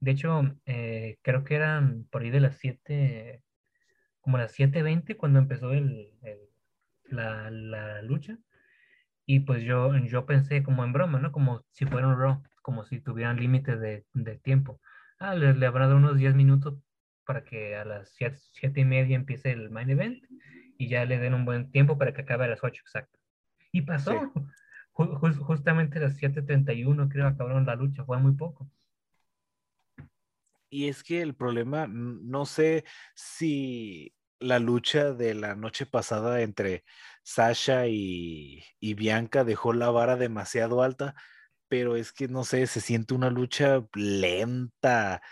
[0.00, 3.44] De hecho, eh, creo que eran por ahí de las 7,
[4.20, 6.40] como las 7.20 cuando empezó el, el-
[7.04, 8.38] la, la lucha.
[9.26, 11.32] Y pues yo, yo pensé como en broma, ¿no?
[11.32, 14.80] Como si fuera un Raw, como si tuvieran límite de, de tiempo.
[15.18, 16.74] Ah, le, le habrá dado unos 10 minutos
[17.24, 20.24] para que a las 7, y media empiece el main event
[20.78, 23.18] y ya le den un buen tiempo para que acabe a las 8 exacto.
[23.70, 24.12] Y pasó.
[24.12, 24.50] Ju-
[24.94, 28.68] jus- justamente a las 7.31 creo acabaron la lucha, fue muy poco.
[30.70, 36.84] Y es que el problema, no sé si la lucha de la noche pasada entre
[37.22, 41.14] Sasha y, y Bianca dejó la vara demasiado alta,
[41.68, 45.22] pero es que no sé, se siente una lucha lenta,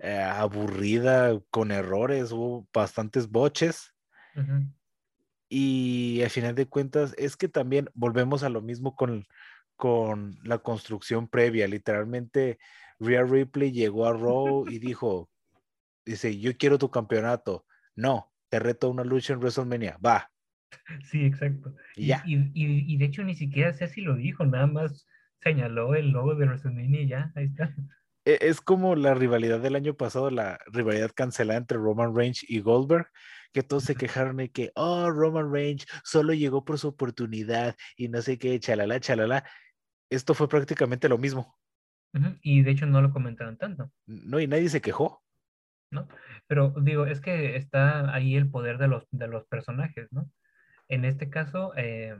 [0.00, 3.94] eh, aburrida, con errores, hubo bastantes boches.
[4.34, 4.66] Ujú.
[5.52, 9.26] Y al final de cuentas, es que también volvemos a lo mismo con,
[9.74, 11.66] con la construcción previa.
[11.66, 12.58] Literalmente,
[13.00, 15.28] Rhea Ripley llegó a Raw y dijo,
[16.06, 17.66] dice, yo quiero tu campeonato.
[17.96, 19.98] No, te reto a una lucha en WrestleMania.
[19.98, 20.30] Va.
[21.10, 21.74] Sí, exacto.
[21.96, 22.22] Y ya.
[22.24, 25.08] y- y- y de hecho ni siquiera sé si lo dijo, nada más
[25.40, 27.74] señaló el logo de WrestleMania y ya, ahí está.
[28.24, 32.60] E, es como la rivalidad del año pasado, la rivalidad cancelada entre Roman Reigns y
[32.60, 33.08] Goldberg,
[33.52, 38.08] que todos se quejaron de que, oh, Roman Reigns solo llegó por su oportunidad y
[38.08, 39.44] no sé qué, chalala, chalala.
[40.10, 41.56] Esto fue prácticamente lo mismo.
[42.42, 43.90] Y de hecho no lo comentaron tanto.
[44.06, 45.22] No, y nadie se quejó.
[45.92, 46.08] ¿No?
[46.46, 50.30] Pero digo, es que está ahí el poder de los, de los personajes, ¿no?
[50.88, 52.16] En este caso, eh,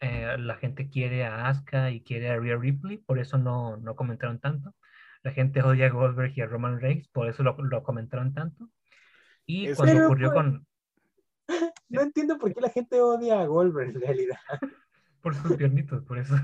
[0.00, 3.96] eh, la gente quiere a Asuka y quiere a Rhea Ripley, por eso no, no
[3.96, 4.74] comentaron tanto.
[5.22, 8.68] La gente odia a Goldberg y a Roman Reigns, por eso lo, lo comentaron tanto.
[9.46, 10.66] Y cuando ocurrió con...
[11.88, 14.38] No entiendo por qué la gente odia a Goldberg en realidad.
[15.20, 16.34] Por sus piernitos, por eso.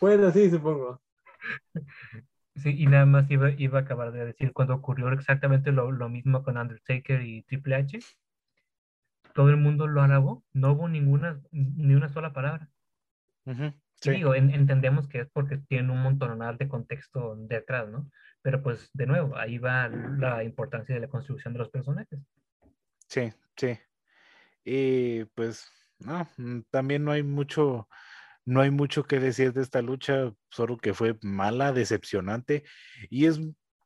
[0.00, 1.00] Bueno, sí, supongo.
[2.56, 6.08] Sí, y nada más iba, iba a acabar de decir, cuando ocurrió exactamente lo, lo
[6.08, 7.98] mismo con Undertaker y Triple H,
[9.34, 12.70] todo el mundo lo alabó, no hubo ninguna, ni una sola palabra.
[13.94, 14.10] sí.
[14.10, 18.08] digo, entendemos que es porque tiene un montonal de contexto detrás, ¿no?
[18.44, 22.20] Pero pues, de nuevo, ahí va la importancia de la construcción de los personajes.
[23.08, 23.78] Sí, sí.
[24.66, 25.66] Y pues,
[25.98, 27.88] no, mm, también no hay mucho,
[28.44, 32.64] no hay mucho que decir de esta lucha, solo que fue mala, decepcionante.
[33.08, 33.40] Y es,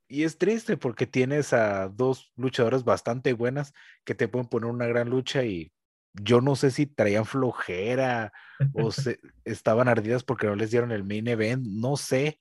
[0.09, 3.73] y es triste porque tienes a dos luchadoras bastante buenas
[4.03, 5.71] que te pueden poner una gran lucha y
[6.15, 8.33] yo no sé si traían flojera
[8.73, 12.41] o se, estaban ardidas porque no les dieron el main event, no sé,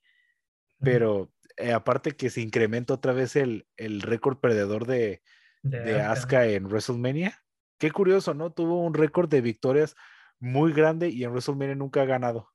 [0.79, 5.21] pero eh, aparte que se incrementa otra vez el, el récord perdedor de,
[5.63, 7.33] de, Asuka en WrestleMania.
[7.79, 8.51] Qué curioso, ¿no?
[8.51, 9.95] Tuvo un récord de victorias
[10.39, 12.49] muy grande y en WrestleMania nunca ha ganado.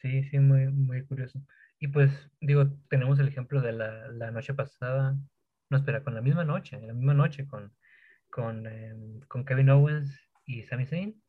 [0.00, 1.40] Sí, sí, muy, muy curioso.
[1.78, 2.10] Y pues,
[2.40, 5.16] digo, tenemos el ejemplo de la, la noche pasada,
[5.68, 7.72] no espera, con la misma noche, la misma noche con,
[8.30, 11.20] con, em, con Kevin Owens y Sami Zayn,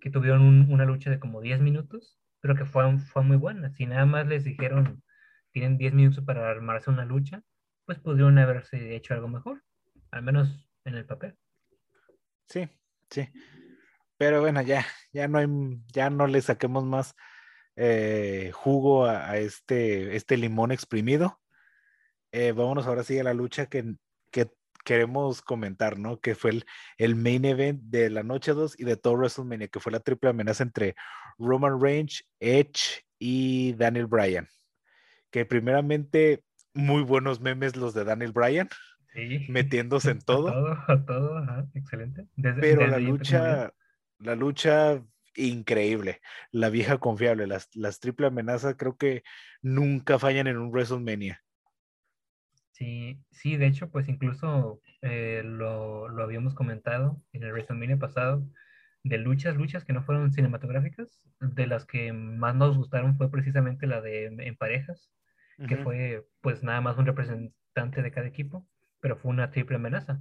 [0.00, 3.70] que tuvieron una lucha de como 10 minutos, pero que fue, fue muy buena.
[3.70, 5.02] Si nada más les dijeron,
[5.52, 7.42] tienen 10 minutos para armarse una lucha,
[7.84, 9.62] pues pudieron haberse hecho algo mejor,
[10.10, 11.36] al menos en el papel.
[12.48, 12.68] Sí,
[13.10, 13.28] sí.
[14.16, 15.46] Pero bueno, ya, ya no hay,
[15.92, 17.14] ya no le saquemos más
[17.76, 21.40] eh, jugo a, este, este limón exprimido.
[22.32, 23.94] Eh, vámonos ahora sí a la lucha que,
[24.32, 24.50] que
[24.84, 26.20] queremos comentar, ¿no?
[26.20, 26.64] Que fue el,
[26.96, 30.30] el, main event de la noche 2 y de todo WrestleMania, que fue la triple
[30.30, 30.96] amenaza entre
[31.38, 34.48] Roman Reigns, Edge y Daniel Bryan.
[35.30, 36.42] Que primeramente,
[36.74, 38.68] muy buenos memes los de Daniel Bryan.
[39.48, 40.52] Metiéndose en todo.
[40.52, 42.26] todo, todo, excelente.
[42.60, 43.72] Pero la lucha,
[44.18, 45.02] la lucha
[45.34, 46.20] increíble.
[46.50, 49.22] La vieja confiable, las, las triple amenazas creo que
[49.62, 51.42] nunca fallan en un WrestleMania.
[52.72, 58.46] Sí, sí, de hecho, pues incluso eh, lo, lo, habíamos comentado en el WrestleMania pasado,
[59.02, 63.86] de luchas, luchas que no fueron cinematográficas, de las que más nos gustaron fue precisamente
[63.86, 65.10] la de en parejas,
[65.66, 68.66] que fue pues nada más un representante de cada equipo,
[69.00, 70.20] pero fue una triple amenaza.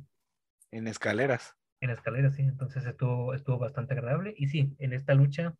[0.71, 1.55] En escaleras.
[1.79, 4.33] En escaleras, sí, entonces estuvo, estuvo bastante agradable.
[4.37, 5.55] Y sí, en esta lucha,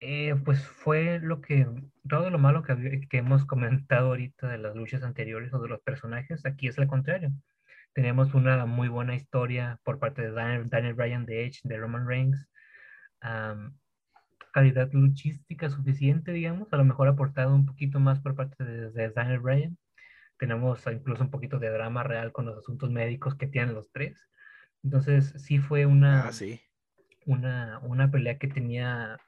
[0.00, 1.66] eh, pues fue lo que,
[2.08, 5.80] todo lo malo que, que hemos comentado ahorita de las luchas anteriores o de los
[5.80, 7.32] personajes, aquí es al contrario.
[7.94, 12.06] Tenemos una muy buena historia por parte de Daniel, Daniel Bryan de Edge, de Roman
[12.06, 12.48] Reigns.
[14.54, 19.10] Calidad luchística suficiente, digamos, a lo mejor aportado un poquito más por parte de, de
[19.10, 19.76] Daniel Bryan.
[20.38, 24.16] Tenemos incluso un poquito de drama real con los asuntos médicos que tienen los tres.
[24.84, 26.60] Entonces, sí fue una, ah, sí.
[27.26, 29.18] una, una pelea que tenía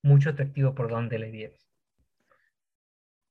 [0.00, 1.68] mucho atractivo por donde le dieras.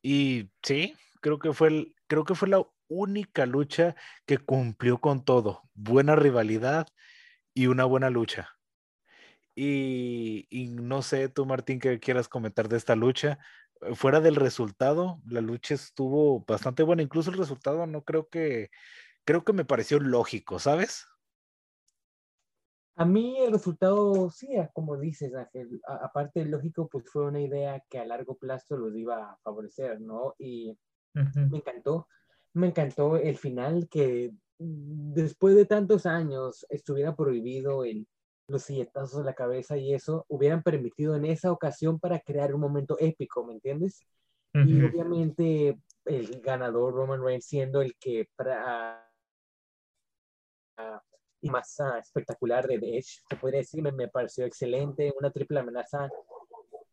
[0.02, 3.96] Y sí, creo que fue el, creo que fue la única lucha
[4.26, 5.64] que cumplió con todo.
[5.74, 6.88] Buena rivalidad
[7.54, 8.57] y una buena lucha.
[9.60, 13.40] Y, y, no sé, tú Martín, que quieras comentar de esta lucha.
[13.96, 17.02] Fuera del resultado, la lucha estuvo bastante buena.
[17.02, 18.70] Incluso el resultado no creo que,
[19.26, 21.08] creo que me pareció lógico, ¿sabes?
[22.98, 27.98] A mí el resultado, sí, como dices, Ángel, aparte lógico, pues fue una idea que
[27.98, 30.36] a largo plazo los iba a favorecer, ¿no?
[30.38, 30.78] Y
[31.14, 32.08] me encantó,
[32.54, 38.08] me encantó el final que después de tantos años estuviera prohibido el,
[38.48, 42.62] los silletazos de la cabeza y eso, hubieran permitido en esa ocasión para crear un
[42.62, 44.02] momento épico, ¿me entiendes?
[44.54, 49.08] Y obviamente el ganador Roman Reigns siendo el que para,
[51.42, 55.60] y más ah, espectacular de Edge, se podría decir, me, me, pareció excelente, una triple
[55.60, 56.10] amenaza.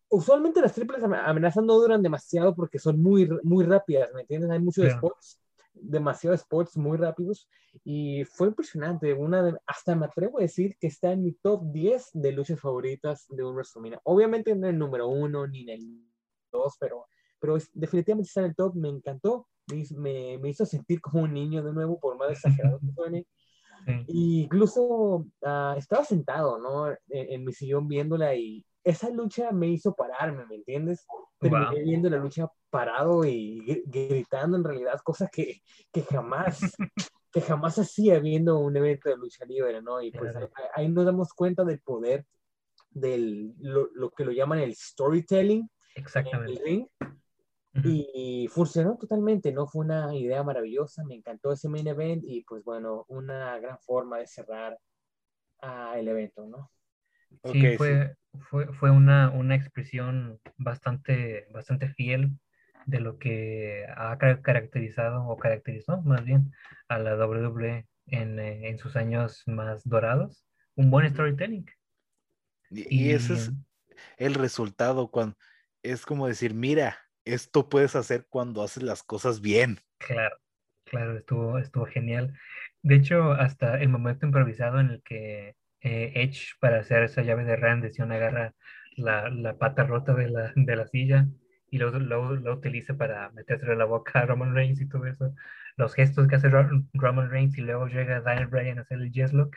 [0.09, 4.51] Usualmente las triples amenazas no duran demasiado porque son muy, muy rápidas, ¿me entiendes?
[4.51, 5.41] Hay muchos spots,
[5.75, 7.49] demasiados spots muy rápidos
[7.85, 9.13] y fue impresionante.
[9.13, 12.61] Una de, hasta me atrevo a decir que está en mi top 10 de luchas
[12.61, 14.01] favoritas de un WrestleMania.
[14.05, 16.01] Obviamente no en el número uno ni en el
[16.51, 17.07] dos, pero
[17.45, 19.47] pero definitivamente está en el top, me encantó,
[19.99, 23.27] me, me, hizo sentir como un niño de nuevo, por más exagerado que suene.
[24.09, 26.97] incluso ah, estaba sentado, ¿no?
[27.11, 31.07] En, mi sillón viéndola y esa lucha me hizo pararme, ¿me entiendes?
[31.41, 36.61] Terminé viendo la lucha parado y gritando en realidad cosas que, que jamás,
[37.33, 40.03] que jamás hacía viendo un evento de lucha libre, ¿no?
[40.03, 40.35] Y pues
[40.75, 42.27] ahí, nos damos cuenta del poder
[42.91, 45.69] del lo, lo que lo llaman el storytelling.
[45.97, 46.89] Exactamente.
[47.83, 49.67] Y funcionó totalmente, ¿no?
[49.67, 54.19] Fue una idea maravillosa, me encantó ese main event y pues bueno, una gran forma
[54.19, 54.79] de cerrar
[55.63, 56.71] uh, el evento, ¿no?
[57.53, 58.17] Sí, fue,
[58.51, 62.39] Fue, fue una, una, expresión bastante, bastante fiel
[62.87, 66.53] de lo que ha caracterizado o caracterizó más bien
[66.89, 70.45] a la WWE en, eh, en sus años más dorados.
[70.75, 71.67] Un buen storytelling.
[72.71, 73.53] Y, y ese es
[74.17, 75.37] el resultado cuando
[75.83, 79.79] es como decir, mira, esto puedes hacer cuando haces las cosas bien.
[79.99, 80.37] Claro,
[80.85, 82.37] claro, estuvo, estuvo genial.
[82.83, 87.45] De hecho, hasta el momento improvisado en el que eh, Edge, para hacer esa llave
[87.45, 88.55] de rendición, agarra
[88.97, 91.29] la, la pata rota de la, de la silla
[91.71, 95.35] y luego lo, utiliza para meterse en la boca a Roman Reigns y todo eso.
[95.77, 99.33] Los gestos que hace Roman Reigns y luego llega Daniel Bryan a hacer el Yes
[99.33, 99.57] Look.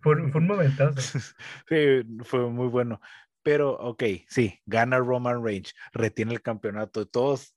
[0.00, 0.90] fue, fue un momento.
[1.68, 3.00] Sí, fue muy bueno.
[3.42, 7.06] Pero, ok, sí, gana Roman Reigns, retiene el campeonato.
[7.06, 7.56] Todos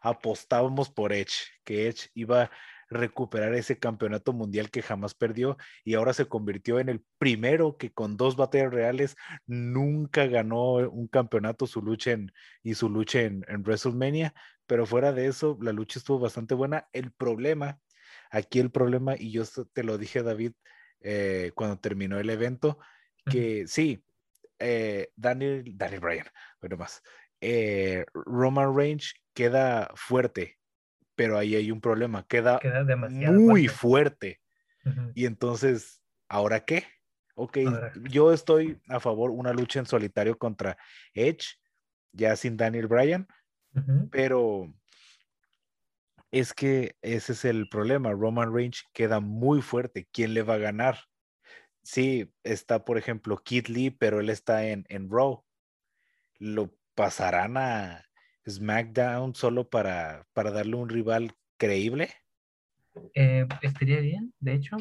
[0.00, 2.50] apostábamos por Edge, que Edge iba
[2.88, 7.92] recuperar ese campeonato mundial que jamás perdió y ahora se convirtió en el primero que
[7.92, 9.16] con dos batallas reales
[9.46, 12.32] nunca ganó un campeonato su lucha en,
[12.62, 14.34] y su lucha en, WrestleMania.
[14.66, 16.88] Pero fuera de eso, la lucha estuvo bastante buena.
[16.92, 17.78] El problema,
[18.30, 20.52] aquí el problema, y yo te lo dije, David,
[21.00, 22.78] eh, cuando terminó el evento,
[23.30, 24.02] que sí,
[24.58, 26.26] eh, Daniel, Daniel Bryan,
[26.60, 27.02] bueno más,
[27.40, 30.58] eh, Roman Reigns queda fuerte,
[31.18, 32.60] pero ahí hay un problema, queda,
[33.32, 34.40] muy fuerte.
[35.16, 36.84] Y entonces, ¿ahora qué?
[37.34, 37.58] Ok,
[38.08, 40.78] yo estoy a favor una lucha en solitario contra
[41.14, 41.58] Edge,
[42.12, 43.26] ya sin Daniel Bryan,
[44.12, 44.72] pero
[46.30, 48.12] es que ese es el problema.
[48.12, 50.08] Roman Reigns queda muy fuerte.
[50.12, 50.98] ¿Quién le va a ganar?
[51.82, 55.42] sí, está, por ejemplo, Kid Lee, pero él está en, en Raw.
[56.38, 58.07] ¿Lo pasarán a
[58.48, 62.10] SmackDown solo para, para darle un rival creíble?
[63.14, 64.76] Eh, estaría bien, de hecho.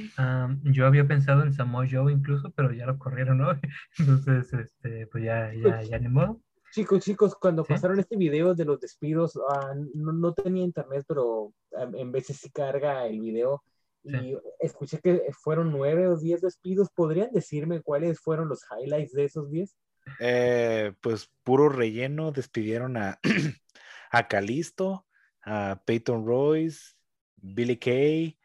[0.64, 3.50] yo había pensado en Samoa Joe incluso, pero ya lo corrieron, ¿no?
[4.00, 6.42] Entonces, este, pues ya, ya, ya ni modo.
[6.72, 11.54] Chicos, chicos, cuando pasaron este video de los despidos, ah, no, no, tenía internet, pero
[11.72, 13.64] en veces sí carga el video
[14.04, 16.90] y escuché que fueron nueve o diez despidos.
[16.94, 19.76] ¿Podrían decirme cuáles fueron los highlights de esos diez?
[20.20, 22.32] Eh, pues puro relleno.
[22.32, 23.20] Despidieron a,
[24.12, 25.06] a Calisto,
[25.44, 26.96] a Peyton Royce,
[27.36, 28.38] Billy Kay,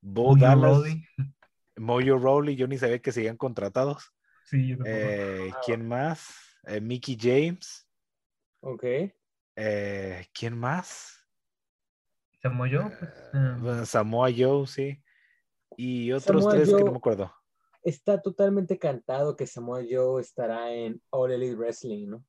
[0.00, 0.82] Bo Dallas,
[1.76, 2.56] Mojo Rowley.
[2.56, 4.12] Yo ni sabía que seguían contratados.
[4.44, 6.28] Sí, yo eh, ¿Quién más?
[6.66, 7.88] Eh, Mickey James.
[8.60, 8.84] Ok.
[9.54, 11.20] ¿Quién más?
[12.42, 12.90] Samoa Joe.
[13.60, 15.02] Pues, Samoa Joe, sí.
[15.76, 17.32] Y otros tres que no me acuerdo.
[17.82, 22.24] Está totalmente cantado que Samoa Joe estará en All Elite Wrestling, ¿no?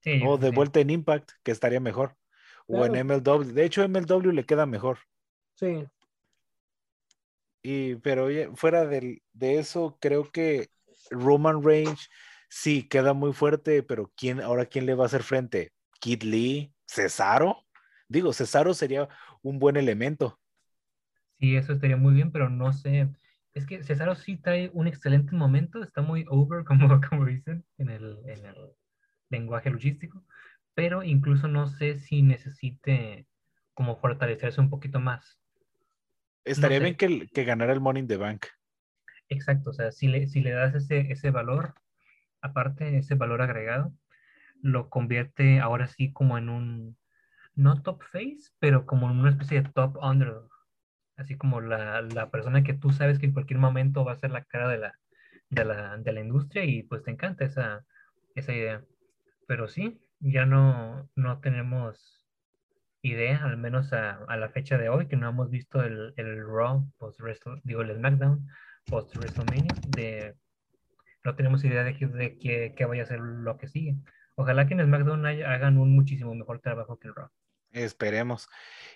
[0.00, 2.16] Sí, o de vuelta en Impact, que estaría mejor.
[2.66, 3.44] O en MLW.
[3.52, 4.98] De hecho, MLW le queda mejor.
[5.54, 5.86] Sí.
[7.62, 10.68] Y, pero fuera de, de eso, creo que
[11.10, 12.08] Roman Reigns
[12.48, 15.72] sí queda muy fuerte, pero ¿quién, ahora quién le va a hacer frente?
[16.00, 17.64] Kid Lee, Cesaro.
[18.08, 19.08] Digo, Cesaro sería
[19.42, 20.38] un buen elemento.
[21.38, 23.08] Sí, eso estaría muy bien, pero no sé.
[23.54, 27.90] Es que Cesaro sí trae un excelente momento, está muy over, como, como dicen en
[27.90, 28.56] el, en el
[29.30, 30.24] lenguaje logístico,
[30.74, 33.26] pero incluso no sé si necesite
[33.74, 35.40] como fortalecerse un poquito más.
[36.44, 38.46] Estaría bien que, que, ganara el Money in the Bank.
[39.28, 41.74] Exacto, o sea, si le, si le das ese, ese valor,
[42.40, 43.92] aparte ese valor agregado,
[44.62, 46.96] lo convierte ahora sí como en un,
[47.54, 50.57] no top face, pero como en una especie de top underdog
[51.18, 54.30] así como la, la, persona que tú sabes que en cualquier momento va a ser
[54.30, 54.94] la cara de la,
[55.50, 57.84] de la, de la industria y pues te encanta esa,
[58.34, 58.84] esa idea.
[59.46, 62.26] Pero sí, ya no, no tenemos
[63.02, 66.46] idea, al menos a, a, la fecha de hoy, que no hemos visto el, el
[66.46, 67.20] Raw, post
[67.64, 68.46] digo, el SmackDown,
[68.86, 69.74] post WrestleMania,
[71.24, 73.96] no tenemos idea de, de qué, qué vaya a ser lo que sigue.
[74.36, 77.28] Ojalá que en SmackDown hagan un muchísimo mejor trabajo que el Raw.
[77.72, 78.48] Esperemos.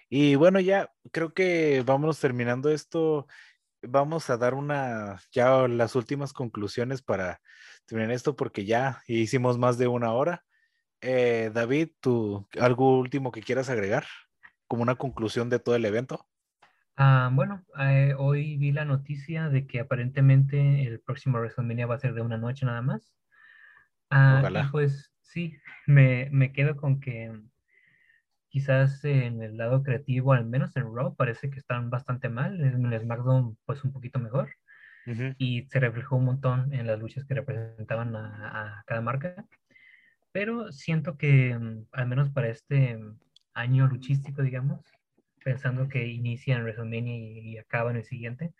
[0.09, 3.27] Y bueno, ya creo que vamos terminando esto.
[3.83, 7.41] Vamos a dar una, ya las últimas conclusiones para
[7.87, 10.45] terminar esto, porque ya hicimos más de una hora.
[11.01, 14.07] Eh, David, ¿tú algo último que quieras agregar?
[14.69, 16.27] Como una conclusión de todo el evento.
[16.97, 21.99] Ah, bueno, eh, hoy vi la noticia de que aparentemente el próximo WrestleMania va a
[21.99, 23.15] ser de una noche nada más.
[24.11, 24.69] Ah, y Ojalá.
[24.71, 27.33] pues sí, me, me quedo con que
[28.53, 32.61] quizás en el lado creativo, al menos en Raw, parece que están bastante mal.
[32.61, 34.51] En el SmackDown, pues un poquito mejor.
[35.39, 39.47] Y se reflejó un montón en las luchas que representaban a, a cada marca.
[40.33, 43.01] Pero siento que, mm, al menos para este
[43.55, 44.81] año luchístico, digamos,
[45.43, 48.53] pensando que inicia en WrestleMania y, y acaba en el siguiente,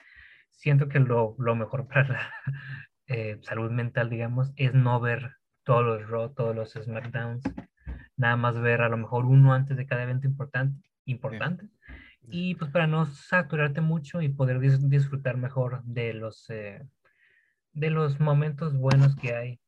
[0.51, 2.33] siento que lo, lo mejor para la
[3.09, 7.45] eh, salud mental, digamos, es no ver todos los Raw, todos los SmackDowns,
[8.17, 11.69] nada más ver a lo mejor uno antes de cada evento importante, importante
[12.29, 16.87] y pues para no saturarte mucho y poder dis- disfrutar mejor de los, eh,
[17.73, 19.61] de los momentos buenos que hay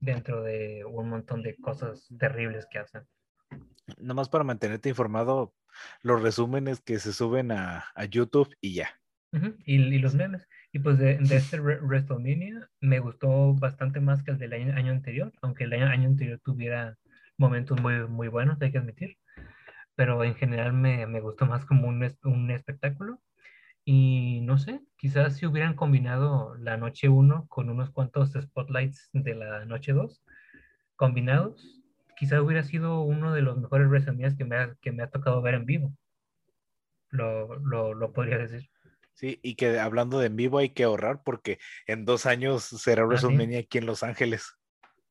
[0.00, 3.06] dentro de un montón de cosas terribles que hacen.
[3.98, 5.54] Nada más para mantenerte informado,
[6.02, 8.88] los resúmenes que se suben a, a YouTube y ya.
[9.32, 10.46] Ujú, Y, y los memes.
[10.72, 14.74] Y pues de, de este Re- WrestleMania me gustó bastante más que el del año,
[14.74, 16.96] año anterior, aunque el año, año anterior tuviera
[17.38, 19.16] momentos muy, muy buenos, hay que admitir.
[19.94, 23.20] Pero en general me, me gustó más como un, un espectáculo.
[23.84, 29.34] Y no sé, quizás si hubieran combinado la noche 1 con unos cuantos spotlights de
[29.36, 30.24] la noche 2
[30.96, 31.82] combinados,
[32.16, 35.40] quizás hubiera sido uno de los mejores WrestleMania que me ha, que me ha tocado
[35.40, 35.92] ver en vivo.
[37.10, 38.68] Lo, lo, lo podría decir.
[39.14, 43.06] Sí, y que hablando de en vivo hay que ahorrar porque en dos años será.
[43.06, 44.56] WrestleMania aquí en Los Ángeles.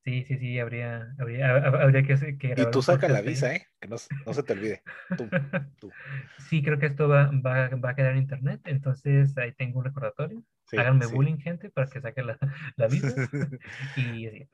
[0.05, 3.55] Sí, sí, sí, habría, habría, hab- habría que, hacer- que Y tú saca la visa,
[3.55, 3.65] ¿eh?
[3.81, 4.83] Que no, se- no se te olvide.
[5.17, 5.27] Tú,
[5.79, 5.91] tú.
[6.37, 9.85] Sí, creo que esto va, va, va a quedar en internet, entonces ahí tengo un
[9.85, 10.43] recordatorio.
[10.67, 11.11] Sí, Háganme sí.
[11.13, 12.37] bullying, gente, para que saque la,
[12.77, 13.07] la visa.
[13.95, 14.49] Y así.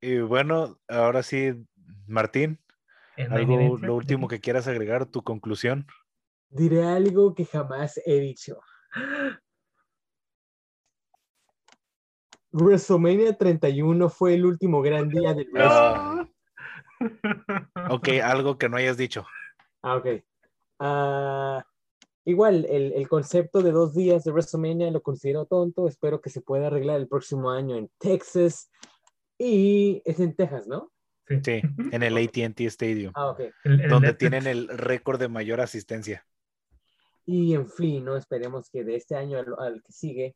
[0.00, 1.52] Y bueno, ahora sí,
[2.08, 2.58] Martín,
[3.16, 5.86] algo, lo último que quieras agregar, tu conclusión.
[6.48, 8.58] Diré algo que jamás he dicho.
[12.52, 16.26] WrestleMania 31 fue el último gran día del wrestling.
[17.00, 19.24] Ah, ok, algo que no hayas dicho.
[19.82, 20.06] Ah, ok.
[20.78, 21.64] Ah,
[22.24, 25.86] igual, el, el concepto de dos días de WrestleMania lo considero tonto.
[25.88, 28.70] Espero que se pueda arreglar el próximo año en Texas.
[29.38, 30.90] Y es en Texas, ¿no?
[31.28, 31.40] Sí.
[31.44, 31.62] Sí,
[31.92, 33.40] en el ATT Stadium, Ah, ok.
[33.64, 36.26] El- el donde Netflix- tienen el récord de mayor asistencia.
[37.24, 38.16] Y en fin, ¿no?
[38.16, 40.34] Esperemos que de este año al, al que sigue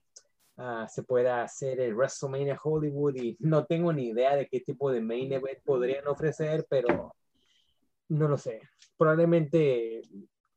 [0.57, 4.91] ah, se pueda hacer el WrestleMania Hollywood y no tengo ni idea de qué tipo
[4.91, 7.15] de main event podrían ofrecer, pero
[8.09, 8.61] no lo sé.
[8.97, 10.03] Probablemente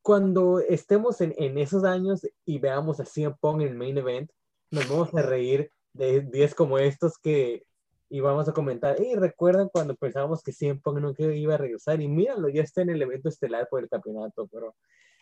[0.02, 4.32] cuando estemos en, en esos años y veamos a CM Punk en el main event,
[4.72, 7.64] nos vamos a reír de días como estos que
[8.10, 12.02] y vamos a comentar, y recuerdan cuando pensábamos que CM Punk nunca iba a regresar
[12.02, 14.76] y míralo, ya está en el evento estelar por el campeonato, pero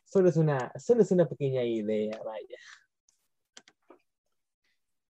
[0.03, 2.57] solo es una, solo es una pequeña idea, vaya.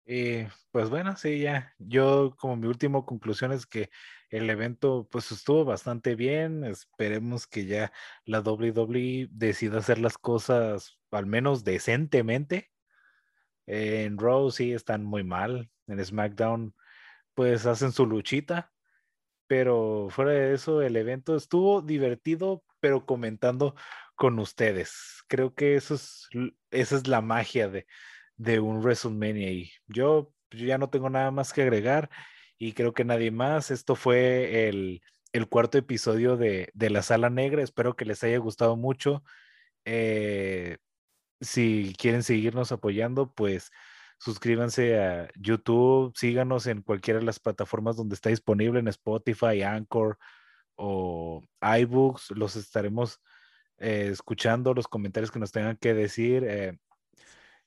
[0.06, 1.74] Pues bueno, sí, ya.
[1.78, 3.90] Yo como mi última conclusión es que
[4.30, 6.64] el evento pues estuvo bastante bien.
[6.64, 7.92] Esperemos que ya
[8.26, 12.72] la WWE decida hacer las cosas al menos decentemente.
[13.68, 15.70] En Raw sí están muy mal.
[15.88, 16.76] En SmackDown
[17.34, 18.72] pues hacen su luchita.
[19.48, 23.76] Pero fuera de eso, el evento estuvo divertido, pero comentando
[24.16, 25.24] con ustedes.
[25.28, 26.30] Creo que eso es,
[26.72, 27.86] esa es la magia de,
[28.42, 29.52] de un WrestleMania.
[29.52, 32.10] Y yo, yo ya no tengo nada más que agregar
[32.58, 33.72] y creo que nadie más.
[33.72, 35.02] Esto fue el,
[35.32, 37.62] el cuarto episodio de, de La Sala Negra.
[37.62, 39.24] Espero que les haya gustado mucho.
[39.86, 40.78] Eh,
[41.40, 43.70] si quieren seguirnos apoyando, pues
[44.20, 50.18] suscríbanse a YouTube, síganos en cualquiera de las plataformas donde está disponible, en Spotify, Anchor
[50.76, 52.32] o iBooks.
[52.32, 53.20] Los estaremos
[53.78, 56.44] eh, escuchando, los comentarios que nos tengan que decir.
[56.48, 56.80] eh,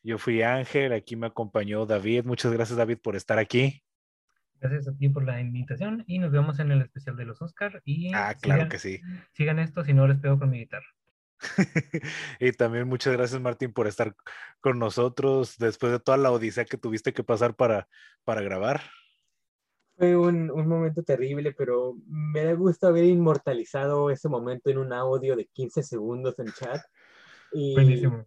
[0.04, 2.24] yo fui Ángel, aquí me acompañó David.
[2.24, 3.82] Muchas gracias, David, por estar aquí.
[4.60, 7.82] Gracias a ti por la invitación y nos vemos en el especial de los Oscar.
[7.84, 9.00] Y Ah, claro sigan, que sí.
[9.32, 10.86] sigan esto, si no les pego con mi guitarra.
[12.40, 14.14] y también muchas gracias, Martín, por estar
[14.60, 17.88] con nosotros después de toda la odisea que tuviste que pasar para,
[18.24, 18.82] para grabar.
[19.96, 24.92] Fue un, un momento terrible, pero me da gusto haber inmortalizado ese momento en un
[24.92, 26.80] audio de 15 segundos en chat.
[27.52, 28.26] Y, Buenísimo.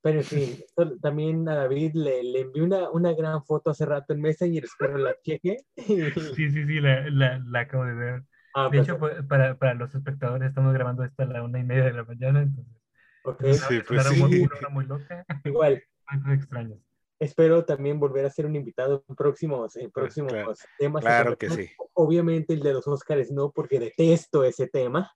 [0.00, 0.56] Pero en fin,
[1.02, 4.96] también a David le, le envié una, una gran foto hace rato en Messenger, espero
[4.96, 5.56] la cheque.
[5.76, 8.22] Sí, sí, sí, la, la, la acabo de ver.
[8.54, 11.58] Ah, De pues, hecho, pues, para, para los espectadores, estamos grabando esto a la una
[11.58, 12.74] y media de la mañana, entonces
[13.22, 14.48] ok, es una, Sí, es pues hora muy- sí.
[14.60, 15.82] una muy loca, igual,
[16.32, 16.78] extrañas.
[17.20, 20.54] espero también volver a ser un invitado en próximos, en Pues, próximos claro.
[20.78, 21.04] temas.
[21.04, 21.70] Claro que sí.
[21.94, 25.12] Obviamente el de los Óscares no, porque detesto ese tema,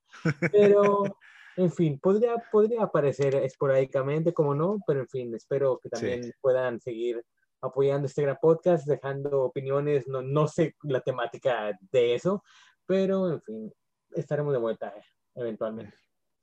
[0.51, 1.03] pero
[1.57, 6.79] en fin, podría, podría aparecer esporádicamente, como no, pero en fin, espero que también puedan
[6.79, 7.23] seguir
[7.61, 12.43] apoyando este gran podcast, dejando opiniones, no, no sé la temática de eso,
[12.85, 13.73] pero en fin,
[14.15, 15.03] estaremos de vuelta eh,
[15.35, 15.95] eventualmente.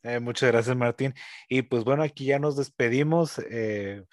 [0.03, 1.15] Eh, muchas gracias, Martín.
[1.49, 3.39] Y pues bueno, aquí ya nos despedimos.
[3.51, 4.05] Eh,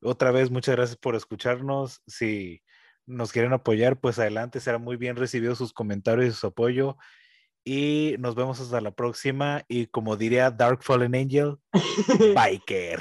[0.00, 2.00] otra vez, muchas gracias por escucharnos.
[2.06, 2.62] Si
[3.06, 6.96] nos quieren apoyar, pues adelante, será muy bien recibido sus comentarios y su apoyo.
[7.64, 9.62] Y nos vemos hasta la próxima.
[9.68, 11.56] Y como diría Dark Fallen Angel,
[12.34, 13.00] Biker.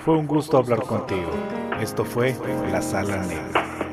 [0.00, 1.30] Fue un gusto hablar contigo.
[1.80, 2.36] Esto fue
[2.70, 3.91] La Sala Negra.